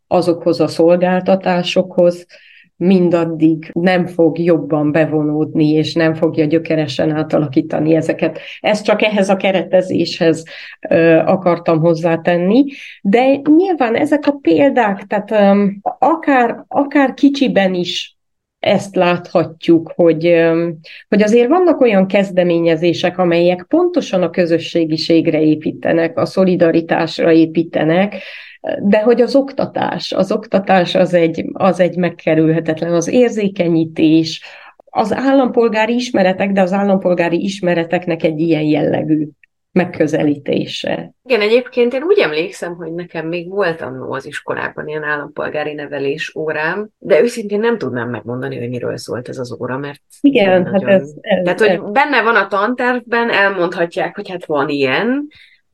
azokhoz 0.07 0.59
a 0.59 0.67
szolgáltatásokhoz, 0.67 2.25
mindaddig 2.77 3.69
nem 3.73 4.05
fog 4.05 4.39
jobban 4.39 4.91
bevonódni, 4.91 5.69
és 5.69 5.93
nem 5.93 6.13
fogja 6.13 6.45
gyökeresen 6.45 7.11
átalakítani 7.11 7.95
ezeket. 7.95 8.39
Ezt 8.59 8.85
csak 8.85 9.01
ehhez 9.01 9.29
a 9.29 9.35
keretezéshez 9.35 10.43
ö, 10.89 11.17
akartam 11.17 11.79
hozzátenni, 11.79 12.65
de 13.01 13.41
nyilván 13.55 13.95
ezek 13.95 14.27
a 14.27 14.37
példák, 14.41 15.03
tehát 15.03 15.31
ö, 15.31 15.65
akár, 15.99 16.63
akár 16.67 17.13
kicsiben 17.13 17.73
is 17.73 18.17
ezt 18.59 18.95
láthatjuk, 18.95 19.91
hogy, 19.95 20.45
hogy 21.07 21.21
azért 21.21 21.47
vannak 21.49 21.81
olyan 21.81 22.07
kezdeményezések, 22.07 23.17
amelyek 23.17 23.65
pontosan 23.67 24.23
a 24.23 24.29
közösségiségre 24.29 25.41
építenek, 25.41 26.17
a 26.17 26.25
szolidaritásra 26.25 27.31
építenek, 27.31 28.15
de 28.81 29.01
hogy 29.01 29.21
az 29.21 29.35
oktatás, 29.35 30.11
az 30.11 30.31
oktatás 30.31 30.95
az 30.95 31.13
egy, 31.13 31.45
az 31.53 31.79
egy 31.79 31.97
megkerülhetetlen, 31.97 32.93
az 32.93 33.07
érzékenyítés, 33.07 34.41
az 34.89 35.13
állampolgári 35.13 35.93
ismeretek, 35.93 36.51
de 36.51 36.61
az 36.61 36.73
állampolgári 36.73 37.43
ismereteknek 37.43 38.23
egy 38.23 38.39
ilyen 38.39 38.63
jellegű 38.63 39.27
megközelítése. 39.71 41.11
Igen, 41.23 41.41
egyébként 41.41 41.93
én 41.93 42.03
úgy 42.03 42.19
emlékszem, 42.19 42.75
hogy 42.75 42.93
nekem 42.93 43.27
még 43.27 43.49
volt 43.49 43.81
annó 43.81 44.11
az 44.11 44.25
iskolában 44.25 44.87
ilyen 44.87 45.03
állampolgári 45.03 45.73
nevelés 45.73 46.35
órám, 46.35 46.89
de 46.97 47.21
őszintén 47.21 47.59
nem 47.59 47.77
tudnám 47.77 48.09
megmondani, 48.09 48.57
hogy 48.59 48.69
miről 48.69 48.97
szólt 48.97 49.29
ez 49.29 49.37
az 49.37 49.57
óra, 49.61 49.77
mert 49.77 50.01
igen, 50.21 50.65
hát 50.65 50.71
nagyon... 50.71 50.89
ez, 50.89 51.13
ez, 51.21 51.43
Tehát, 51.43 51.59
hogy 51.59 51.91
benne 51.91 52.21
van 52.21 52.35
a 52.35 52.47
tantervben, 52.47 53.29
elmondhatják, 53.29 54.15
hogy 54.15 54.29
hát 54.29 54.45
van 54.45 54.69
ilyen, 54.69 55.27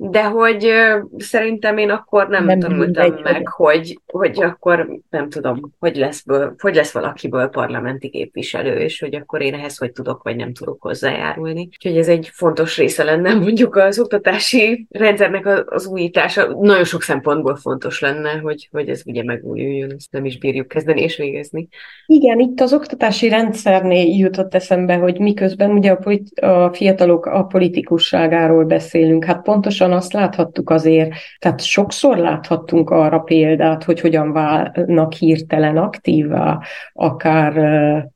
de 0.09 0.23
hogy 0.23 0.71
szerintem 1.17 1.77
én 1.77 1.89
akkor 1.89 2.27
nem, 2.27 2.45
nem 2.45 2.59
tanultam 2.59 2.85
mindegy, 2.85 3.23
meg, 3.23 3.47
hogy, 3.47 3.99
hogy 4.05 4.43
akkor 4.43 4.99
nem 5.09 5.29
tudom, 5.29 5.73
hogy 5.79 5.95
lesz, 5.95 6.21
ből, 6.21 6.55
hogy 6.57 6.75
lesz 6.75 6.91
valakiből 6.91 7.47
parlamenti 7.47 8.09
képviselő, 8.09 8.77
és 8.77 8.99
hogy 8.99 9.15
akkor 9.15 9.41
én 9.41 9.53
ehhez 9.53 9.77
hogy 9.77 9.91
tudok, 9.91 10.23
vagy 10.23 10.35
nem 10.35 10.53
tudok 10.53 10.81
hozzájárulni. 10.81 11.69
Úgyhogy 11.71 11.97
ez 11.97 12.07
egy 12.07 12.29
fontos 12.33 12.77
része 12.77 13.03
lenne 13.03 13.33
mondjuk 13.33 13.75
az 13.75 13.99
oktatási 13.99 14.87
rendszernek 14.89 15.65
az 15.65 15.85
újítása. 15.85 16.57
Nagyon 16.59 16.83
sok 16.83 17.01
szempontból 17.01 17.55
fontos 17.55 17.99
lenne, 17.99 18.31
hogy, 18.31 18.69
hogy 18.71 18.89
ez 18.89 19.01
ugye 19.05 19.23
megújuljon, 19.23 19.91
ezt 19.95 20.11
nem 20.11 20.25
is 20.25 20.37
bírjuk 20.37 20.67
kezdeni 20.67 21.01
és 21.01 21.17
végezni. 21.17 21.67
Igen, 22.05 22.39
itt 22.39 22.59
az 22.59 22.73
oktatási 22.73 23.29
rendszernél 23.29 24.15
jutott 24.15 24.53
eszembe, 24.53 24.95
hogy 24.95 25.19
miközben 25.19 25.71
ugye 25.71 25.91
a, 25.91 25.95
polit- 25.95 26.39
a 26.39 26.71
fiatalok 26.73 27.25
a 27.25 27.43
politikusságáról 27.43 28.65
beszélünk, 28.65 29.25
hát 29.25 29.41
pontosan 29.41 29.91
azt 29.93 30.13
láthattuk 30.13 30.69
azért, 30.69 31.13
tehát 31.39 31.61
sokszor 31.61 32.17
láthattunk 32.17 32.89
arra 32.89 33.19
példát, 33.19 33.83
hogy 33.83 33.99
hogyan 33.99 34.31
válnak 34.31 35.13
hirtelen 35.13 35.77
aktívá, 35.77 36.59
akár 36.93 37.53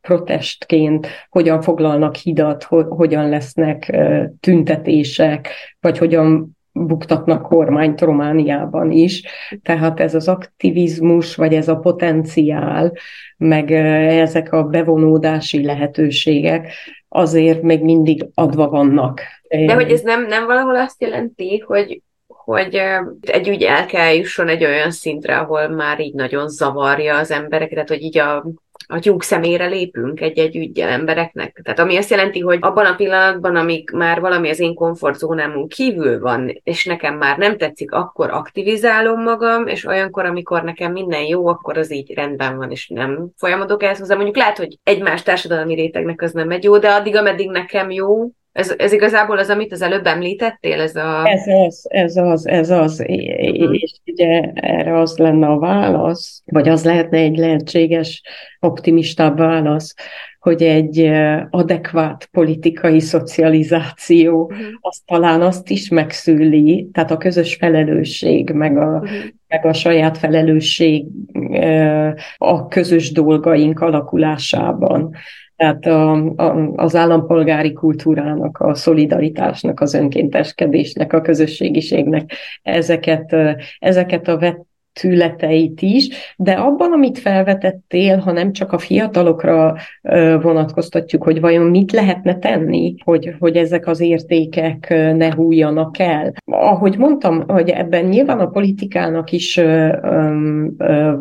protestként, 0.01 1.07
hogyan 1.29 1.61
foglalnak 1.61 2.15
hidat, 2.15 2.63
hogyan 2.89 3.29
lesznek 3.29 3.97
tüntetések, 4.39 5.49
vagy 5.79 5.97
hogyan 5.97 6.56
buktatnak 6.85 7.41
kormányt 7.41 8.01
Romániában 8.01 8.91
is. 8.91 9.23
Tehát 9.63 9.99
ez 9.99 10.15
az 10.15 10.27
aktivizmus, 10.27 11.35
vagy 11.35 11.53
ez 11.53 11.67
a 11.67 11.79
potenciál, 11.79 12.93
meg 13.37 13.71
ezek 13.71 14.53
a 14.53 14.63
bevonódási 14.63 15.65
lehetőségek 15.65 16.73
azért 17.09 17.61
még 17.61 17.83
mindig 17.83 18.25
adva 18.33 18.69
vannak. 18.69 19.21
De 19.49 19.73
hogy 19.73 19.91
ez 19.91 20.01
nem, 20.01 20.25
nem 20.25 20.45
valahol 20.45 20.75
azt 20.75 21.01
jelenti, 21.01 21.63
hogy 21.67 22.01
hogy 22.47 22.81
egy 23.21 23.49
úgy 23.49 23.63
el 23.63 23.85
kell 23.85 24.13
jusson 24.13 24.47
egy 24.47 24.65
olyan 24.65 24.91
szintre, 24.91 25.37
ahol 25.37 25.67
már 25.67 25.99
így 25.99 26.13
nagyon 26.13 26.47
zavarja 26.47 27.17
az 27.17 27.31
embereket, 27.31 27.87
hogy 27.87 28.01
így 28.01 28.17
a 28.17 28.45
a 28.87 28.99
tyúk 28.99 29.23
szemére 29.23 29.65
lépünk 29.65 30.21
egy-egy 30.21 30.55
ügyel 30.55 30.89
embereknek. 30.89 31.59
Tehát 31.63 31.79
ami 31.79 31.97
azt 31.97 32.09
jelenti, 32.09 32.39
hogy 32.39 32.57
abban 32.61 32.85
a 32.85 32.95
pillanatban, 32.95 33.55
amíg 33.55 33.89
már 33.93 34.19
valami 34.19 34.49
az 34.49 34.59
én 34.59 34.73
komfortzónámon 34.73 35.67
kívül 35.67 36.19
van, 36.19 36.59
és 36.63 36.85
nekem 36.85 37.17
már 37.17 37.37
nem 37.37 37.57
tetszik, 37.57 37.91
akkor 37.91 38.29
aktivizálom 38.29 39.23
magam, 39.23 39.67
és 39.67 39.85
olyankor, 39.85 40.25
amikor 40.25 40.63
nekem 40.63 40.91
minden 40.91 41.23
jó, 41.23 41.47
akkor 41.47 41.77
az 41.77 41.91
így 41.91 42.13
rendben 42.13 42.57
van, 42.57 42.71
és 42.71 42.87
nem 42.87 43.27
folyamodok 43.37 43.83
el 43.83 43.95
hozzá. 43.95 44.15
Mondjuk 44.15 44.37
lehet, 44.37 44.57
hogy 44.57 44.77
egymás 44.83 45.23
társadalmi 45.23 45.75
rétegnek 45.75 46.21
az 46.21 46.31
nem 46.31 46.51
egy 46.51 46.63
jó, 46.63 46.77
de 46.77 46.89
addig, 46.89 47.15
ameddig 47.15 47.49
nekem 47.49 47.91
jó, 47.91 48.31
ez, 48.57 48.73
ez 48.77 48.91
igazából 48.91 49.37
az, 49.37 49.49
amit 49.49 49.71
az 49.71 49.81
előbb 49.81 50.05
említettél? 50.05 50.81
Ez, 50.81 50.95
a... 50.95 51.23
ez 51.25 51.47
az, 51.47 51.85
ez 51.89 52.15
az, 52.15 52.47
ez 52.47 52.69
az. 52.69 52.99
Uh-huh. 52.99 53.73
És 53.73 53.91
ugye 54.05 54.51
erre 54.53 54.99
az 54.99 55.17
lenne 55.17 55.47
a 55.47 55.59
válasz, 55.59 56.41
vagy 56.45 56.69
az 56.69 56.85
lehetne 56.85 57.17
egy 57.17 57.37
lehetséges, 57.37 58.21
optimistább 58.59 59.37
válasz, 59.37 59.93
hogy 60.39 60.63
egy 60.63 61.11
adekvát 61.49 62.25
politikai 62.31 62.99
szocializáció, 62.99 64.41
uh-huh. 64.43 64.65
az 64.79 65.01
talán 65.05 65.41
azt 65.41 65.69
is 65.69 65.89
megszüli, 65.89 66.89
tehát 66.93 67.11
a 67.11 67.17
közös 67.17 67.55
felelősség, 67.55 68.49
meg 68.49 68.77
a, 68.77 68.85
uh-huh. 68.85 69.09
meg 69.47 69.65
a 69.65 69.73
saját 69.73 70.17
felelősség 70.17 71.05
a 72.37 72.67
közös 72.67 73.11
dolgaink 73.11 73.79
alakulásában. 73.79 75.15
Tehát 75.57 75.85
a, 75.85 76.11
a, 76.35 76.73
az 76.75 76.95
állampolgári 76.95 77.73
kultúrának, 77.73 78.59
a 78.59 78.75
szolidaritásnak, 78.75 79.79
az 79.79 79.93
önkénteskedésnek, 79.93 81.13
a 81.13 81.21
közösségiségnek 81.21 82.31
ezeket, 82.61 83.35
ezeket 83.79 84.27
a 84.27 84.37
vett 84.37 84.66
tületeit 84.99 85.81
is, 85.81 86.09
de 86.37 86.51
abban, 86.51 86.91
amit 86.91 87.19
felvetettél, 87.19 88.17
ha 88.17 88.31
nem 88.31 88.51
csak 88.51 88.71
a 88.71 88.77
fiatalokra 88.77 89.75
vonatkoztatjuk, 90.41 91.23
hogy 91.23 91.39
vajon 91.39 91.65
mit 91.65 91.91
lehetne 91.91 92.37
tenni, 92.37 92.95
hogy, 93.03 93.35
hogy 93.39 93.55
ezek 93.55 93.87
az 93.87 93.99
értékek 93.99 94.89
ne 95.17 95.33
hújjanak 95.33 95.99
el. 95.99 96.33
Ahogy 96.45 96.97
mondtam, 96.97 97.43
hogy 97.47 97.69
ebben 97.69 98.05
nyilván 98.05 98.39
a 98.39 98.47
politikának 98.47 99.31
is 99.31 99.55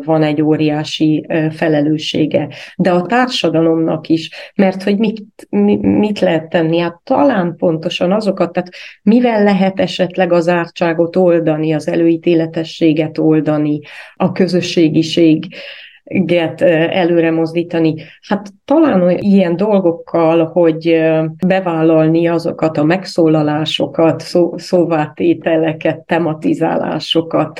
van 0.05 0.23
egy 0.23 0.41
óriási 0.41 1.25
felelőssége, 1.51 2.47
de 2.77 2.91
a 2.91 3.01
társadalomnak 3.01 4.07
is, 4.07 4.29
mert 4.55 4.83
hogy 4.83 4.97
mit, 4.97 5.47
mit 5.81 6.19
lehet 6.19 6.49
tenni? 6.49 6.77
Hát 6.77 6.99
talán 7.03 7.55
pontosan 7.57 8.11
azokat, 8.11 8.51
tehát 8.51 8.69
mivel 9.03 9.43
lehet 9.43 9.79
esetleg 9.79 10.31
az 10.31 10.47
ártságot 10.47 11.15
oldani, 11.15 11.73
az 11.73 11.87
előítéletességet 11.87 13.17
oldani, 13.17 13.66
mozdítani, 13.67 13.81
a 14.15 14.31
közösségiséget 14.31 16.61
előre 16.91 17.31
mozdítani. 17.31 17.95
Hát 18.27 18.49
talán 18.65 19.09
ilyen 19.09 19.55
dolgokkal, 19.55 20.45
hogy 20.45 21.01
bevállalni 21.47 22.27
azokat 22.27 22.77
a 22.77 22.83
megszólalásokat, 22.83 24.21
szó, 24.21 24.57
szóvátételeket, 24.57 26.05
tematizálásokat, 26.05 27.59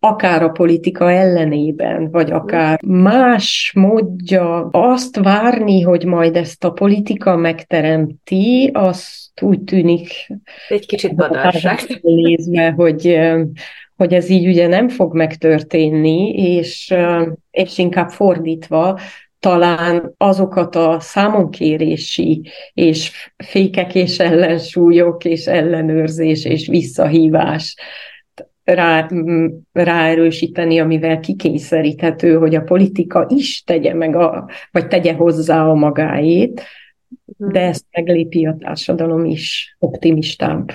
akár 0.00 0.42
a 0.42 0.48
politika 0.48 1.10
ellenében, 1.10 2.10
vagy 2.10 2.30
akár 2.30 2.78
más 2.86 3.72
módja 3.74 4.68
azt 4.70 5.16
várni, 5.16 5.80
hogy 5.80 6.04
majd 6.04 6.36
ezt 6.36 6.64
a 6.64 6.70
politika 6.70 7.36
megteremti, 7.36 8.70
azt 8.72 9.42
úgy 9.42 9.60
tűnik 9.60 10.32
egy 10.68 10.86
kicsit 10.86 11.14
badarság. 11.14 11.78
Nézve, 12.02 12.70
hogy, 12.70 13.18
hogy 13.98 14.14
ez 14.14 14.28
így 14.28 14.46
ugye 14.46 14.66
nem 14.66 14.88
fog 14.88 15.14
megtörténni, 15.14 16.28
és, 16.30 16.94
és 17.50 17.78
inkább 17.78 18.10
fordítva, 18.10 18.98
talán 19.38 20.14
azokat 20.16 20.76
a 20.76 21.00
számonkérési 21.00 22.42
és 22.74 23.30
fékek 23.36 23.94
és 23.94 24.18
ellensúlyok 24.18 25.24
és 25.24 25.46
ellenőrzés 25.46 26.44
és 26.44 26.66
visszahívás 26.66 27.76
rá, 28.64 29.08
ráerősíteni, 29.72 30.80
amivel 30.80 31.20
kikényszeríthető, 31.20 32.36
hogy 32.36 32.54
a 32.54 32.62
politika 32.62 33.26
is 33.28 33.62
tegye 33.62 33.94
meg, 33.94 34.16
a, 34.16 34.50
vagy 34.70 34.88
tegye 34.88 35.12
hozzá 35.12 35.66
a 35.66 35.74
magáét, 35.74 36.62
mhm. 37.38 37.52
de 37.52 37.60
ezt 37.60 37.84
meglépi 37.90 38.46
a 38.46 38.56
társadalom 38.58 39.24
is 39.24 39.76
optimistább. 39.78 40.70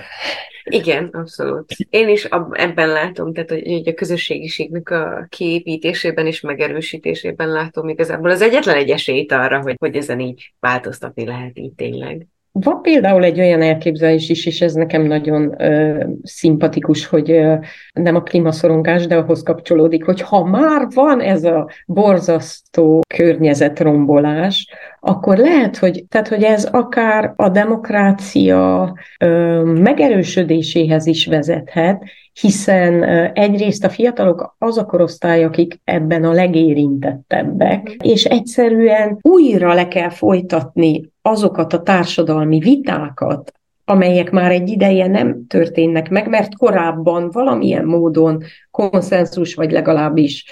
Igen, 0.63 1.05
abszolút. 1.05 1.71
Én 1.89 2.09
is 2.09 2.27
ebben 2.51 2.87
látom, 2.87 3.33
tehát 3.33 3.49
hogy 3.49 3.87
a 3.87 3.93
közösségiségnek 3.93 4.89
a 4.89 5.25
kiépítésében 5.29 6.27
és 6.27 6.41
megerősítésében 6.41 7.49
látom 7.49 7.89
igazából 7.89 8.29
az 8.29 8.41
egyetlen 8.41 8.75
egy 8.75 8.89
esélyt 8.89 9.31
arra, 9.31 9.61
hogy, 9.61 9.75
hogy 9.79 9.95
ezen 9.95 10.19
így 10.19 10.53
változtatni 10.59 11.25
lehet 11.25 11.57
így 11.59 11.73
tényleg. 11.73 12.27
Van 12.59 12.81
például 12.81 13.23
egy 13.23 13.39
olyan 13.39 13.61
elképzelés 13.61 14.29
is, 14.29 14.45
és 14.45 14.61
ez 14.61 14.73
nekem 14.73 15.01
nagyon 15.01 15.61
ö, 15.61 16.03
szimpatikus, 16.23 17.05
hogy 17.05 17.31
ö, 17.31 17.55
nem 17.93 18.15
a 18.15 18.23
klímaszorongás, 18.23 19.07
de 19.07 19.15
ahhoz 19.15 19.43
kapcsolódik, 19.43 20.05
hogy 20.05 20.21
ha 20.21 20.43
már 20.45 20.87
van 20.93 21.19
ez 21.21 21.43
a 21.43 21.69
borzasztó 21.85 23.01
környezetrombolás, 23.15 24.67
akkor 24.99 25.37
lehet, 25.37 25.77
hogy, 25.77 26.05
tehát, 26.09 26.27
hogy 26.27 26.43
ez 26.43 26.65
akár 26.65 27.33
a 27.35 27.49
demokrácia 27.49 28.93
ö, 29.19 29.61
megerősödéséhez 29.63 31.05
is 31.05 31.25
vezethet, 31.25 32.03
hiszen 32.33 33.03
egyrészt 33.33 33.83
a 33.83 33.89
fiatalok 33.89 34.55
az 34.57 34.77
a 34.77 34.85
korosztály, 34.85 35.43
akik 35.43 35.79
ebben 35.83 36.23
a 36.23 36.31
legérintettebbek, 36.31 37.81
mhm. 37.83 38.09
és 38.09 38.23
egyszerűen 38.23 39.17
újra 39.21 39.73
le 39.73 39.87
kell 39.87 40.09
folytatni 40.09 41.11
azokat 41.21 41.73
a 41.73 41.81
társadalmi 41.81 42.59
vitákat, 42.59 43.53
amelyek 43.85 44.31
már 44.31 44.51
egy 44.51 44.69
ideje 44.69 45.07
nem 45.07 45.47
történnek 45.47 46.09
meg, 46.09 46.29
mert 46.29 46.57
korábban 46.57 47.29
valamilyen 47.31 47.85
módon 47.85 48.43
konszenzus, 48.71 49.55
vagy 49.55 49.71
legalábbis 49.71 50.45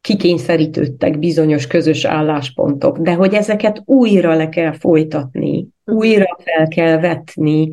kikényszerítődtek 0.00 1.18
bizonyos 1.18 1.66
közös 1.66 2.04
álláspontok, 2.04 2.98
de 2.98 3.14
hogy 3.14 3.34
ezeket 3.34 3.82
újra 3.84 4.34
le 4.34 4.48
kell 4.48 4.72
folytatni, 4.72 5.68
újra 5.84 6.38
fel 6.44 6.68
kell 6.68 7.00
vetni, 7.00 7.70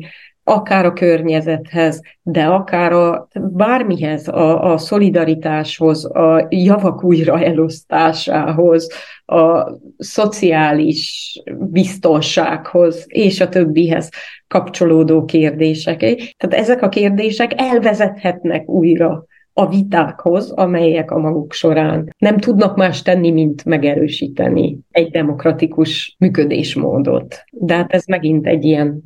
akár 0.48 0.84
a 0.84 0.92
környezethez, 0.92 2.00
de 2.22 2.44
akár 2.44 2.92
a 2.92 3.28
bármihez, 3.34 4.28
a, 4.28 4.72
a 4.72 4.78
szolidaritáshoz, 4.78 6.04
a 6.04 6.46
javak 6.48 7.04
újra 7.04 7.40
elosztásához, 7.40 8.90
a 9.24 9.70
szociális 9.98 11.32
biztonsághoz 11.58 13.04
és 13.06 13.40
a 13.40 13.48
többihez 13.48 14.08
kapcsolódó 14.48 15.24
kérdések. 15.24 15.98
Tehát 16.36 16.54
ezek 16.64 16.82
a 16.82 16.88
kérdések 16.88 17.52
elvezethetnek 17.56 18.68
újra 18.68 19.24
a 19.52 19.68
vitákhoz, 19.68 20.50
amelyek 20.50 21.10
a 21.10 21.18
maguk 21.18 21.52
során 21.52 22.14
nem 22.18 22.38
tudnak 22.38 22.76
más 22.76 23.02
tenni, 23.02 23.30
mint 23.30 23.64
megerősíteni 23.64 24.78
egy 24.90 25.10
demokratikus 25.10 26.16
működésmódot. 26.18 27.44
De 27.50 27.74
hát 27.74 27.92
ez 27.92 28.04
megint 28.04 28.46
egy 28.46 28.64
ilyen 28.64 29.02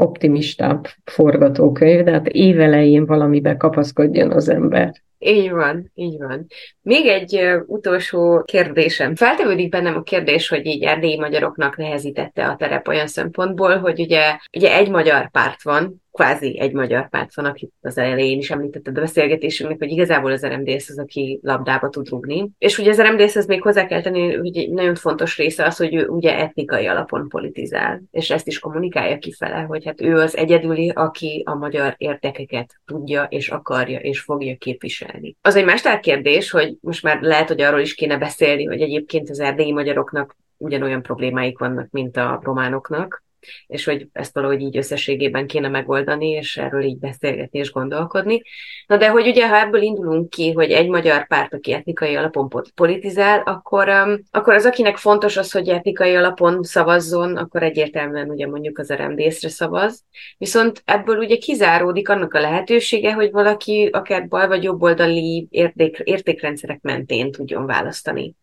optimistább 0.00 0.86
forgatókönyv, 1.04 2.04
de 2.04 2.10
hát 2.10 2.28
évelején 2.28 3.06
valamibe 3.06 3.56
kapaszkodjon 3.56 4.30
az 4.30 4.48
ember. 4.48 5.02
Így 5.22 5.50
van, 5.50 5.90
így 5.94 6.18
van. 6.18 6.46
Még 6.82 7.06
egy 7.06 7.40
utolsó 7.66 8.42
kérdésem. 8.44 9.14
Feltevődik 9.14 9.68
bennem 9.68 9.96
a 9.96 10.02
kérdés, 10.02 10.48
hogy 10.48 10.66
így 10.66 10.82
erdélyi 10.82 11.18
magyaroknak 11.18 11.76
nehezítette 11.76 12.46
a 12.46 12.56
terep 12.56 12.88
olyan 12.88 13.06
szempontból, 13.06 13.78
hogy 13.78 14.00
ugye, 14.00 14.38
ugye 14.56 14.74
egy 14.74 14.90
magyar 14.90 15.30
párt 15.30 15.62
van, 15.62 15.99
kvázi 16.12 16.58
egy 16.60 16.72
magyar 16.72 17.08
párt 17.08 17.34
van, 17.34 17.44
akit 17.44 17.72
az 17.80 17.98
elején 17.98 18.38
is 18.38 18.50
említetted 18.50 18.96
a 18.96 19.00
beszélgetésünknek, 19.00 19.78
hogy 19.78 19.90
igazából 19.90 20.32
az 20.32 20.46
RMDS 20.46 20.88
az, 20.88 20.98
aki 20.98 21.40
labdába 21.42 21.88
tud 21.88 22.08
rugni. 22.08 22.50
És 22.58 22.78
ugye 22.78 22.90
az 22.90 23.00
RMDS 23.00 23.36
az 23.36 23.46
még 23.46 23.62
hozzá 23.62 23.86
kell 23.86 24.00
tenni, 24.02 24.34
hogy 24.34 24.56
egy 24.56 24.70
nagyon 24.70 24.94
fontos 24.94 25.36
része 25.36 25.66
az, 25.66 25.76
hogy 25.76 25.94
ő 25.94 26.06
ugye 26.06 26.38
etnikai 26.38 26.86
alapon 26.86 27.28
politizál, 27.28 28.02
és 28.10 28.30
ezt 28.30 28.46
is 28.46 28.58
kommunikálja 28.58 29.18
kifele, 29.18 29.60
hogy 29.60 29.84
hát 29.84 30.00
ő 30.00 30.16
az 30.16 30.36
egyedüli, 30.36 30.92
aki 30.94 31.42
a 31.46 31.54
magyar 31.54 31.94
érdekeket 31.96 32.80
tudja 32.86 33.22
és 33.22 33.48
akarja 33.48 33.98
és 33.98 34.20
fogja 34.20 34.56
képviselni. 34.56 35.36
Az 35.40 35.56
egy 35.56 35.64
más 35.64 35.82
kérdés, 36.00 36.50
hogy 36.50 36.76
most 36.80 37.02
már 37.02 37.20
lehet, 37.20 37.48
hogy 37.48 37.60
arról 37.60 37.80
is 37.80 37.94
kéne 37.94 38.18
beszélni, 38.18 38.64
hogy 38.64 38.80
egyébként 38.80 39.30
az 39.30 39.40
erdélyi 39.40 39.72
magyaroknak 39.72 40.36
ugyanolyan 40.56 41.02
problémáik 41.02 41.58
vannak, 41.58 41.90
mint 41.90 42.16
a 42.16 42.40
románoknak, 42.42 43.24
és 43.66 43.84
hogy 43.84 44.08
ezt 44.12 44.34
valahogy 44.34 44.60
így 44.60 44.76
összességében 44.76 45.46
kéne 45.46 45.68
megoldani, 45.68 46.28
és 46.28 46.56
erről 46.56 46.82
így 46.82 46.98
beszélgetni 46.98 47.58
és 47.58 47.72
gondolkodni. 47.72 48.42
Na 48.86 48.96
de 48.96 49.08
hogy 49.08 49.28
ugye, 49.28 49.48
ha 49.48 49.60
ebből 49.60 49.82
indulunk 49.82 50.30
ki, 50.30 50.52
hogy 50.52 50.70
egy 50.70 50.88
magyar 50.88 51.26
párt, 51.26 51.54
aki 51.54 51.72
etnikai 51.72 52.14
alapon 52.14 52.48
politizál, 52.74 53.40
akkor, 53.40 53.88
um, 53.88 54.18
akkor 54.30 54.54
az, 54.54 54.64
akinek 54.64 54.96
fontos 54.96 55.36
az, 55.36 55.52
hogy 55.52 55.68
etnikai 55.68 56.14
alapon 56.14 56.62
szavazzon, 56.62 57.36
akkor 57.36 57.62
egyértelműen 57.62 58.30
ugye 58.30 58.46
mondjuk 58.46 58.78
az 58.78 58.92
RMDS-re 58.92 59.48
szavaz. 59.48 60.04
Viszont 60.38 60.82
ebből 60.84 61.18
ugye 61.18 61.36
kizáródik 61.36 62.08
annak 62.08 62.34
a 62.34 62.40
lehetősége, 62.40 63.12
hogy 63.12 63.30
valaki 63.30 63.88
akár 63.92 64.28
bal 64.28 64.48
vagy 64.48 64.62
jobboldali 64.62 65.46
érték, 65.50 65.98
értékrendszerek 66.04 66.80
mentén 66.80 67.32
tudjon 67.32 67.66
választani 67.66 68.34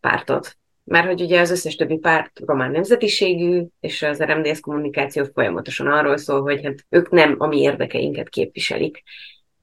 pártot 0.00 0.59
mert 0.84 1.06
hogy 1.06 1.20
ugye 1.20 1.40
az 1.40 1.50
összes 1.50 1.74
többi 1.74 1.98
párt 1.98 2.40
román 2.44 2.70
nemzetiségű, 2.70 3.62
és 3.80 4.02
az 4.02 4.22
RMDS 4.22 4.60
kommunikáció 4.60 5.24
folyamatosan 5.34 5.86
arról 5.86 6.16
szól, 6.16 6.42
hogy 6.42 6.64
hát 6.64 6.84
ők 6.88 7.10
nem 7.10 7.34
a 7.38 7.46
mi 7.46 7.60
érdekeinket 7.60 8.28
képviselik. 8.28 9.02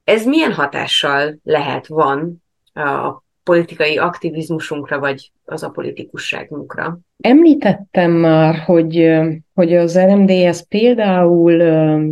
Ez 0.04 0.26
milyen 0.26 0.52
hatással 0.52 1.38
lehet, 1.44 1.86
van 1.86 2.42
a 2.74 3.22
politikai 3.42 3.96
aktivizmusunkra, 3.96 4.98
vagy 4.98 5.30
az 5.44 5.62
a 5.62 5.68
politikusságunkra? 5.68 6.98
Említettem 7.20 8.10
már, 8.10 8.54
hogy, 8.54 9.18
hogy 9.54 9.74
az 9.74 9.98
RMDS 9.98 10.62
például 10.68 11.56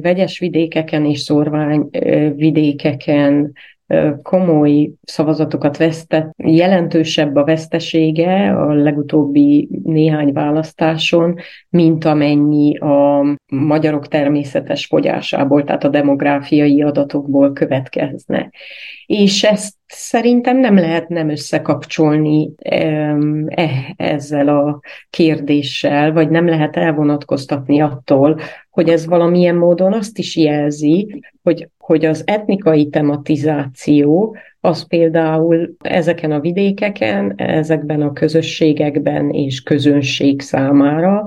vegyes 0.00 0.38
vidékeken 0.38 1.04
és 1.04 1.20
szorvány 1.20 1.88
vidékeken 2.36 3.52
komoly 4.22 4.90
szavazatokat 5.02 5.76
vesztett, 5.76 6.30
jelentősebb 6.36 7.36
a 7.36 7.44
vesztesége 7.44 8.56
a 8.56 8.72
legutóbbi 8.72 9.68
néhány 9.82 10.32
választáson, 10.32 11.38
mint 11.68 12.04
amennyi 12.04 12.78
a 12.78 13.24
magyarok 13.46 14.08
természetes 14.08 14.86
fogyásából, 14.86 15.64
tehát 15.64 15.84
a 15.84 15.88
demográfiai 15.88 16.82
adatokból 16.82 17.52
következne. 17.52 18.50
És 19.06 19.44
ezt 19.44 19.75
szerintem 19.86 20.58
nem 20.58 20.74
lehet 20.74 21.08
nem 21.08 21.28
összekapcsolni 21.28 22.50
e, 22.58 23.16
ezzel 23.96 24.48
a 24.48 24.80
kérdéssel, 25.10 26.12
vagy 26.12 26.28
nem 26.28 26.46
lehet 26.46 26.76
elvonatkoztatni 26.76 27.80
attól, 27.80 28.40
hogy 28.70 28.88
ez 28.88 29.06
valamilyen 29.06 29.56
módon 29.56 29.92
azt 29.92 30.18
is 30.18 30.36
jelzi, 30.36 31.22
hogy, 31.42 31.68
hogy 31.78 32.04
az 32.04 32.22
etnikai 32.26 32.88
tematizáció 32.88 34.36
az 34.66 34.86
például 34.86 35.76
ezeken 35.80 36.32
a 36.32 36.40
vidékeken, 36.40 37.32
ezekben 37.36 38.02
a 38.02 38.12
közösségekben 38.12 39.30
és 39.30 39.62
közönség 39.62 40.40
számára 40.40 41.24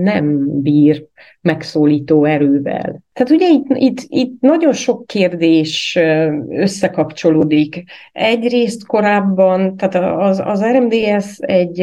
nem 0.00 0.46
bír 0.62 1.04
megszólító 1.40 2.24
erővel. 2.24 3.02
Tehát 3.12 3.30
ugye 3.30 3.48
itt, 3.48 3.66
itt, 3.68 3.98
itt 4.06 4.40
nagyon 4.40 4.72
sok 4.72 5.06
kérdés 5.06 5.98
összekapcsolódik. 6.48 7.84
Egyrészt 8.12 8.86
korábban, 8.86 9.76
tehát 9.76 10.18
az, 10.18 10.42
az 10.44 10.64
RMDS 10.64 11.38
egy 11.38 11.80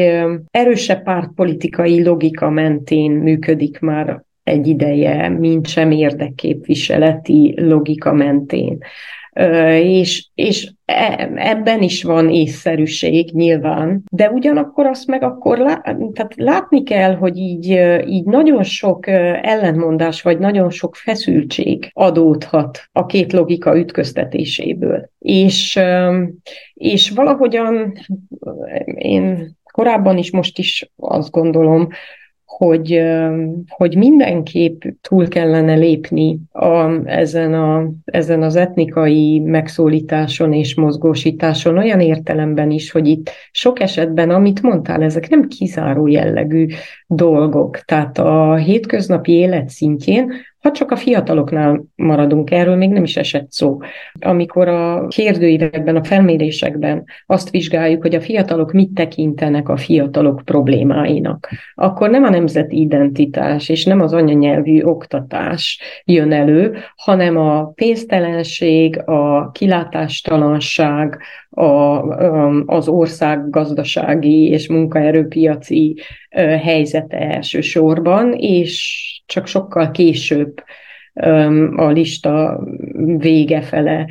erősebb 0.50 1.02
pártpolitikai 1.02 2.04
logika 2.04 2.50
mentén 2.50 3.10
működik 3.10 3.80
már 3.80 4.22
egy 4.44 4.66
ideje, 4.66 5.28
mint 5.28 5.66
sem 5.66 5.90
érdekképviseleti 5.90 7.54
logika 7.56 8.12
mentén. 8.12 8.78
És, 9.82 10.26
és 10.34 10.72
e, 10.84 11.30
ebben 11.34 11.82
is 11.82 12.02
van 12.02 12.30
észszerűség 12.30 13.30
nyilván, 13.32 14.02
de 14.10 14.30
ugyanakkor 14.30 14.86
azt 14.86 15.06
meg 15.06 15.22
akkor 15.22 15.58
lá, 15.58 15.74
tehát 16.12 16.34
látni 16.36 16.82
kell, 16.82 17.14
hogy 17.14 17.36
így, 17.36 17.80
így 18.06 18.24
nagyon 18.24 18.62
sok 18.62 19.06
ellentmondás, 19.42 20.22
vagy 20.22 20.38
nagyon 20.38 20.70
sok 20.70 20.96
feszültség 20.96 21.90
adódhat 21.92 22.88
a 22.92 23.06
két 23.06 23.32
logika 23.32 23.78
ütköztetéséből. 23.78 25.10
És, 25.18 25.80
és 26.74 27.10
valahogyan 27.10 27.92
én 28.84 29.56
korábban 29.72 30.18
is, 30.18 30.30
most 30.30 30.58
is 30.58 30.90
azt 30.96 31.30
gondolom, 31.30 31.88
hogy, 32.46 33.02
hogy 33.68 33.96
mindenképp 33.96 34.82
túl 35.00 35.28
kellene 35.28 35.74
lépni 35.74 36.40
a, 36.52 37.06
ezen, 37.08 37.54
a, 37.54 37.90
ezen 38.04 38.42
az 38.42 38.56
etnikai 38.56 39.38
megszólításon 39.38 40.52
és 40.52 40.74
mozgósításon 40.74 41.78
olyan 41.78 42.00
értelemben 42.00 42.70
is, 42.70 42.90
hogy 42.90 43.06
itt 43.08 43.30
sok 43.50 43.80
esetben, 43.80 44.30
amit 44.30 44.62
mondtál, 44.62 45.02
ezek 45.02 45.28
nem 45.28 45.48
kizáró 45.48 46.06
jellegű 46.06 46.66
dolgok. 47.06 47.78
Tehát 47.78 48.18
a 48.18 48.54
hétköznapi 48.54 49.32
élet 49.32 49.68
szintjén 49.68 50.32
ha 50.64 50.70
csak 50.70 50.90
a 50.90 50.96
fiataloknál 50.96 51.84
maradunk, 51.96 52.50
erről 52.50 52.76
még 52.76 52.90
nem 52.90 53.02
is 53.02 53.16
esett 53.16 53.50
szó. 53.50 53.78
Amikor 54.20 54.68
a 54.68 55.06
kérdőívekben, 55.06 55.96
a 55.96 56.04
felmérésekben 56.04 57.04
azt 57.26 57.50
vizsgáljuk, 57.50 58.02
hogy 58.02 58.14
a 58.14 58.20
fiatalok 58.20 58.72
mit 58.72 58.94
tekintenek 58.94 59.68
a 59.68 59.76
fiatalok 59.76 60.42
problémáinak, 60.44 61.48
akkor 61.74 62.10
nem 62.10 62.22
a 62.22 62.30
nemzeti 62.30 62.80
identitás 62.80 63.68
és 63.68 63.84
nem 63.84 64.00
az 64.00 64.12
anyanyelvű 64.12 64.82
oktatás 64.82 65.80
jön 66.04 66.32
elő, 66.32 66.76
hanem 66.96 67.36
a 67.36 67.64
pénztelenség, 67.66 69.08
a 69.08 69.50
kilátástalanság, 69.50 71.18
a, 71.50 72.02
az 72.66 72.88
ország 72.88 73.50
gazdasági 73.50 74.48
és 74.48 74.68
munkaerőpiaci 74.68 75.96
helyzete 76.62 77.18
elsősorban, 77.18 78.32
és 78.32 79.02
csak 79.26 79.46
sokkal 79.46 79.90
később 79.90 80.62
a 81.76 81.86
lista 81.86 82.64
vége 83.16 83.62
fele 83.62 84.06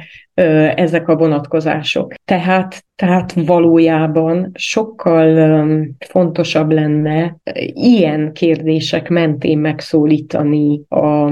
ezek 0.76 1.08
a 1.08 1.16
vonatkozások. 1.16 2.14
Tehát, 2.26 2.86
tehát 2.96 3.34
valójában 3.34 4.52
sokkal 4.54 5.86
fontosabb 6.08 6.72
lenne 6.72 7.38
ilyen 7.74 8.34
kérdések 8.34 9.10
mentén 9.10 9.58
megszólítani 9.58 10.82
a, 10.88 11.32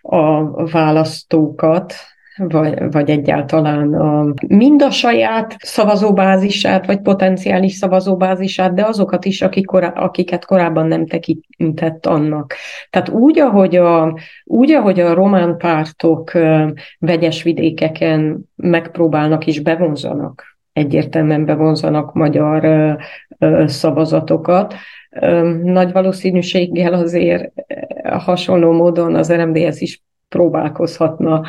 a 0.00 0.52
választókat, 0.70 1.94
vagy, 2.36 2.90
vagy 2.90 3.10
egyáltalán 3.10 3.94
a, 3.94 4.34
mind 4.48 4.82
a 4.82 4.90
saját 4.90 5.56
szavazóbázisát, 5.58 6.86
vagy 6.86 7.00
potenciális 7.00 7.72
szavazóbázisát, 7.72 8.74
de 8.74 8.84
azokat 8.84 9.24
is, 9.24 9.42
akik 9.42 9.66
korá, 9.66 9.88
akiket 9.88 10.44
korábban 10.44 10.86
nem 10.86 11.06
tekintett 11.06 12.06
annak. 12.06 12.54
Tehát 12.90 13.08
úgy, 13.08 13.38
ahogy 13.38 13.76
a, 13.76 14.18
úgy, 14.44 14.72
ahogy 14.72 15.00
a 15.00 15.14
román 15.14 15.56
pártok 15.56 16.32
vegyes 16.98 17.42
vidékeken 17.42 18.50
megpróbálnak 18.56 19.46
és 19.46 19.60
bevonzanak, 19.60 20.58
egyértelműen 20.72 21.44
bevonzanak 21.44 22.12
magyar 22.12 22.96
szavazatokat, 23.66 24.74
nagy 25.62 25.92
valószínűséggel 25.92 26.92
azért 26.92 27.52
hasonló 28.04 28.72
módon 28.72 29.14
az 29.14 29.32
RMDS 29.32 29.80
is 29.80 30.02
próbálkozhatna. 30.34 31.42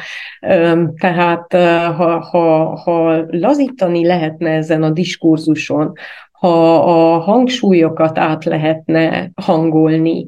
Tehát 0.99 1.53
ha, 1.95 2.19
ha, 2.19 2.75
ha 2.75 3.25
lazítani 3.29 4.05
lehetne 4.05 4.49
ezen 4.49 4.83
a 4.83 4.89
diskurzuson, 4.89 5.93
ha 6.31 6.75
a 6.75 7.19
hangsúlyokat 7.19 8.17
át 8.17 8.43
lehetne 8.43 9.31
hangolni, 9.41 10.25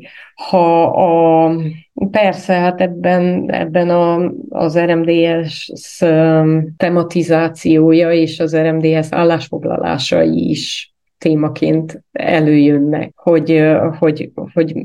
ha 0.50 0.84
a, 0.84 1.52
persze, 2.12 2.54
hát 2.54 2.82
ebben, 2.82 3.52
ebben 3.52 3.90
a, 3.90 4.32
az 4.50 4.80
RMDS 4.80 5.72
tematizációja 6.78 8.12
és 8.12 8.40
az 8.40 8.58
RMDS 8.58 9.08
állásfoglalásai 9.10 10.50
is 10.50 10.97
témaként 11.18 12.03
előjönnek, 12.11 13.11
hogy, 13.15 13.64
hogy, 13.99 14.31
hogy 14.53 14.76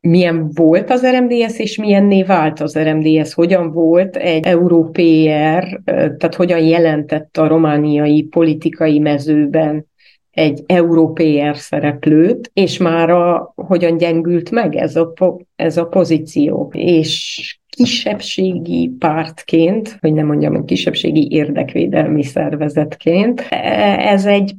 milyen 0.00 0.50
volt 0.54 0.90
az 0.90 1.06
RMDS, 1.06 1.58
és 1.58 1.78
milyenné 1.78 2.22
vált 2.22 2.60
az 2.60 2.78
RMDS, 2.78 3.34
hogyan 3.34 3.72
volt 3.72 4.16
egy 4.16 4.46
európér, 4.46 5.80
tehát 5.84 6.34
hogyan 6.34 6.60
jelentett 6.60 7.36
a 7.36 7.46
romániai 7.46 8.22
politikai 8.22 8.98
mezőben 8.98 9.86
egy 10.30 10.62
európér 10.66 11.56
szereplőt, 11.56 12.50
és 12.52 12.78
már 12.78 13.10
a, 13.10 13.52
hogyan 13.56 13.96
gyengült 13.96 14.50
meg 14.50 14.74
ez 14.74 14.96
a, 14.96 15.12
ez 15.56 15.76
a 15.76 15.84
pozíció. 15.84 16.70
És 16.74 17.58
kisebbségi 17.68 18.90
pártként, 18.98 19.96
hogy 20.00 20.12
nem 20.12 20.26
mondjam, 20.26 20.54
hogy 20.54 20.64
kisebbségi 20.64 21.28
érdekvédelmi 21.30 22.22
szervezetként, 22.22 23.46
e, 23.50 23.56
ez 23.98 24.26
egy 24.26 24.54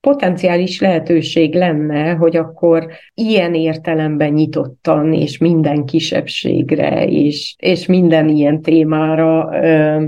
potenciális 0.00 0.80
lehetőség 0.80 1.54
lenne, 1.54 2.12
hogy 2.12 2.36
akkor 2.36 2.86
ilyen 3.14 3.54
értelemben 3.54 4.32
nyitottan, 4.32 5.12
és 5.12 5.38
minden 5.38 5.84
kisebbségre, 5.84 7.06
és, 7.06 7.54
és 7.58 7.86
minden 7.86 8.28
ilyen 8.28 8.62
témára 8.62 9.48
ö, 9.52 10.04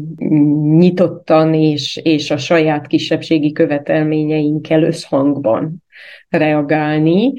nyitottan, 0.77 1.55
és, 1.55 2.01
és 2.03 2.31
a 2.31 2.37
saját 2.37 2.87
kisebbségi 2.87 3.53
követelményeinkkel 3.53 4.83
összhangban 4.83 5.83
reagálni. 6.29 7.33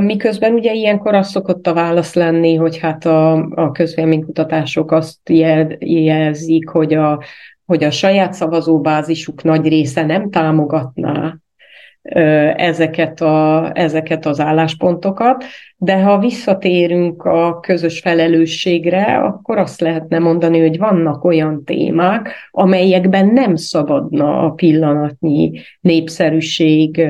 Miközben 0.00 0.52
ugye 0.52 0.72
ilyenkor 0.72 1.14
az 1.14 1.30
szokott 1.30 1.66
a 1.66 1.74
válasz 1.74 2.14
lenni, 2.14 2.54
hogy 2.54 2.78
hát 2.78 3.04
a, 3.04 3.32
a 3.34 3.70
közvéleménykutatások 3.70 4.90
azt 4.90 5.28
jel, 5.28 5.76
jelzik, 5.78 6.68
hogy 6.68 6.94
a, 6.94 7.22
hogy 7.66 7.84
a 7.84 7.90
saját 7.90 8.32
szavazóbázisuk 8.32 9.42
nagy 9.42 9.68
része 9.68 10.04
nem 10.04 10.30
támogatná 10.30 11.41
ezeket, 12.56 13.20
a, 13.20 13.70
ezeket 13.74 14.26
az 14.26 14.40
álláspontokat, 14.40 15.44
de 15.76 16.02
ha 16.02 16.18
visszatérünk 16.18 17.24
a 17.24 17.60
közös 17.60 18.00
felelősségre, 18.00 19.04
akkor 19.04 19.58
azt 19.58 19.80
lehetne 19.80 20.18
mondani, 20.18 20.60
hogy 20.60 20.78
vannak 20.78 21.24
olyan 21.24 21.64
témák, 21.64 22.48
amelyekben 22.50 23.26
nem 23.26 23.56
szabadna 23.56 24.38
a 24.38 24.50
pillanatnyi 24.50 25.52
népszerűség 25.80 27.08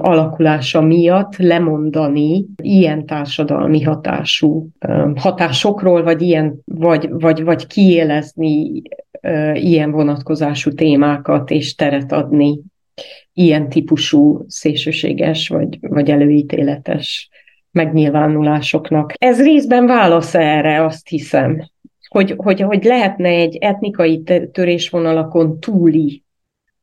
alakulása 0.00 0.80
miatt 0.80 1.36
lemondani 1.36 2.44
ilyen 2.62 3.06
társadalmi 3.06 3.82
hatású 3.82 4.68
hatásokról, 5.14 6.02
vagy, 6.02 6.22
ilyen, 6.22 6.60
vagy, 6.64 7.08
vagy, 7.10 7.44
vagy 7.44 7.66
kiélezni 7.66 8.82
ilyen 9.54 9.90
vonatkozású 9.90 10.72
témákat 10.72 11.50
és 11.50 11.74
teret 11.74 12.12
adni 12.12 12.58
ilyen 13.32 13.68
típusú 13.68 14.44
szélsőséges 14.48 15.48
vagy, 15.48 15.78
vagy 15.80 16.10
előítéletes 16.10 17.28
megnyilvánulásoknak. 17.70 19.12
Ez 19.18 19.42
részben 19.42 19.86
válasz 19.86 20.34
erre, 20.34 20.84
azt 20.84 21.08
hiszem, 21.08 21.70
hogy, 22.08 22.34
hogy, 22.36 22.60
hogy 22.60 22.84
lehetne 22.84 23.28
egy 23.28 23.56
etnikai 23.56 24.22
törésvonalakon 24.52 25.60
túli 25.60 26.24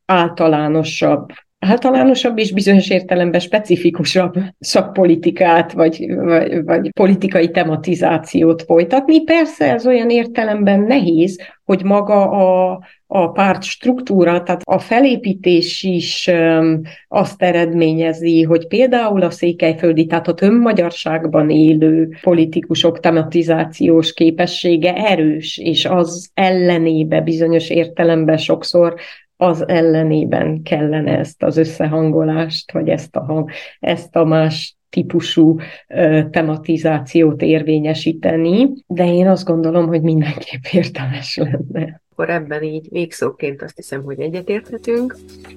általánosabb 0.05 1.29
általánosabb 1.63 2.37
és 2.37 2.51
bizonyos 2.51 2.89
értelemben 2.89 3.39
specifikusabb 3.39 4.33
szakpolitikát, 4.59 5.71
vagy, 5.71 6.15
vagy, 6.15 6.63
vagy 6.63 6.91
politikai 6.93 7.51
tematizációt 7.51 8.61
folytatni. 8.61 9.23
Persze 9.23 9.73
ez 9.73 9.87
olyan 9.87 10.09
értelemben 10.09 10.79
nehéz, 10.79 11.41
hogy 11.63 11.83
maga 11.83 12.29
a, 12.29 12.79
a 13.15 13.31
párt 13.31 13.63
struktúra, 13.63 14.43
tehát 14.43 14.61
a 14.63 14.79
felépítés 14.79 15.83
is 15.83 16.31
azt 17.07 17.41
eredményezi, 17.41 18.43
hogy 18.43 18.67
például 18.67 19.21
a 19.21 19.29
székelyföldi, 19.29 20.05
tehát 20.05 20.27
a 20.27 20.33
többmagyarságban 20.33 21.49
élő 21.49 22.09
politikusok 22.21 22.99
tematizációs 22.99 24.13
képessége 24.13 24.93
erős, 24.93 25.57
és 25.57 25.85
az 25.85 26.29
ellenébe 26.33 27.21
bizonyos 27.21 27.69
értelemben 27.69 28.37
sokszor 28.37 28.95
az 29.35 29.67
ellenében 29.67 30.61
kellene 30.61 31.17
ezt 31.17 31.43
az 31.43 31.57
összehangolást, 31.57 32.71
vagy 32.71 32.89
ezt 32.89 33.15
a, 33.15 33.45
ezt 33.79 34.15
a 34.15 34.23
más 34.23 34.77
típusú 34.89 35.59
tematizációt 36.29 37.41
érvényesíteni, 37.41 38.69
de 38.87 39.05
én 39.13 39.27
azt 39.27 39.45
gondolom, 39.45 39.87
hogy 39.87 40.01
mindenképp 40.01 40.63
értelmes 40.71 41.35
lenne. 41.35 42.02
Akkor 42.13 42.29
ebben 42.29 42.63
így 42.63 42.87
végszóként 42.89 43.61
azt 43.61 43.75
hiszem, 43.75 44.03
hogy 44.03 44.19
egyetérthetünk. 44.19 45.15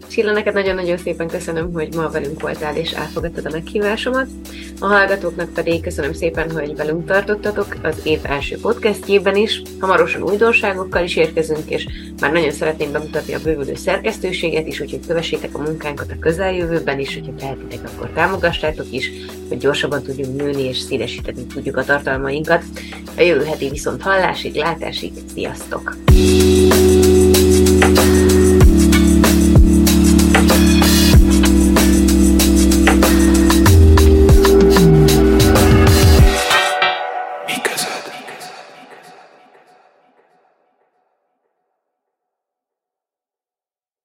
Silla, 0.09 0.33
neked 0.33 0.55
nagyon-nagyon 0.55 0.97
szépen 0.97 1.29
köszönöm, 1.29 1.73
hogy 1.73 1.95
ma 1.95 2.09
velünk 2.09 2.41
voltál 2.41 2.77
és 2.77 2.93
elfogadtad 2.93 3.47
a 3.47 3.51
meghívásomat. 3.51 4.27
A 4.81 4.87
hallgatóknak 4.87 5.53
pedig 5.53 5.83
köszönöm 5.83 6.13
szépen, 6.13 6.51
hogy 6.51 6.77
velünk 6.77 7.07
tartottatok 7.07 7.77
az 7.83 8.01
év 8.05 8.19
első 8.23 8.59
podcastjében 8.61 9.37
is. 9.37 9.63
Hamarosan 9.81 10.23
újdonságokkal 10.23 11.05
is 11.05 11.17
érkezünk, 11.17 11.71
és 11.71 11.87
már 12.21 12.33
nagyon 12.33 12.51
szeretném 12.51 12.93
bemutatni 12.93 13.35
a 13.35 13.43
bővülő 13.43 13.75
szerkesztőséget 13.75 14.67
is, 14.67 14.81
úgyhogy 14.81 15.07
kövessétek 15.07 15.55
a 15.55 15.63
munkánkat 15.63 16.11
a 16.11 16.19
közeljövőben 16.21 16.99
is, 16.99 17.15
hogyha 17.15 17.35
tehetitek, 17.35 17.81
akkor 17.85 18.11
támogassátok 18.11 18.87
is, 18.91 19.11
hogy 19.49 19.59
gyorsabban 19.59 20.03
tudjunk 20.03 20.37
nőni 20.37 20.63
és 20.63 20.79
szélesíteni 20.79 21.47
tudjuk 21.47 21.77
a 21.77 21.85
tartalmainkat. 21.85 22.63
A 23.17 23.21
jövő 23.21 23.45
heti 23.45 23.69
viszont 23.69 24.03
hallásig, 24.03 24.55
látásig, 24.55 25.13
sziasztok! 25.35 25.97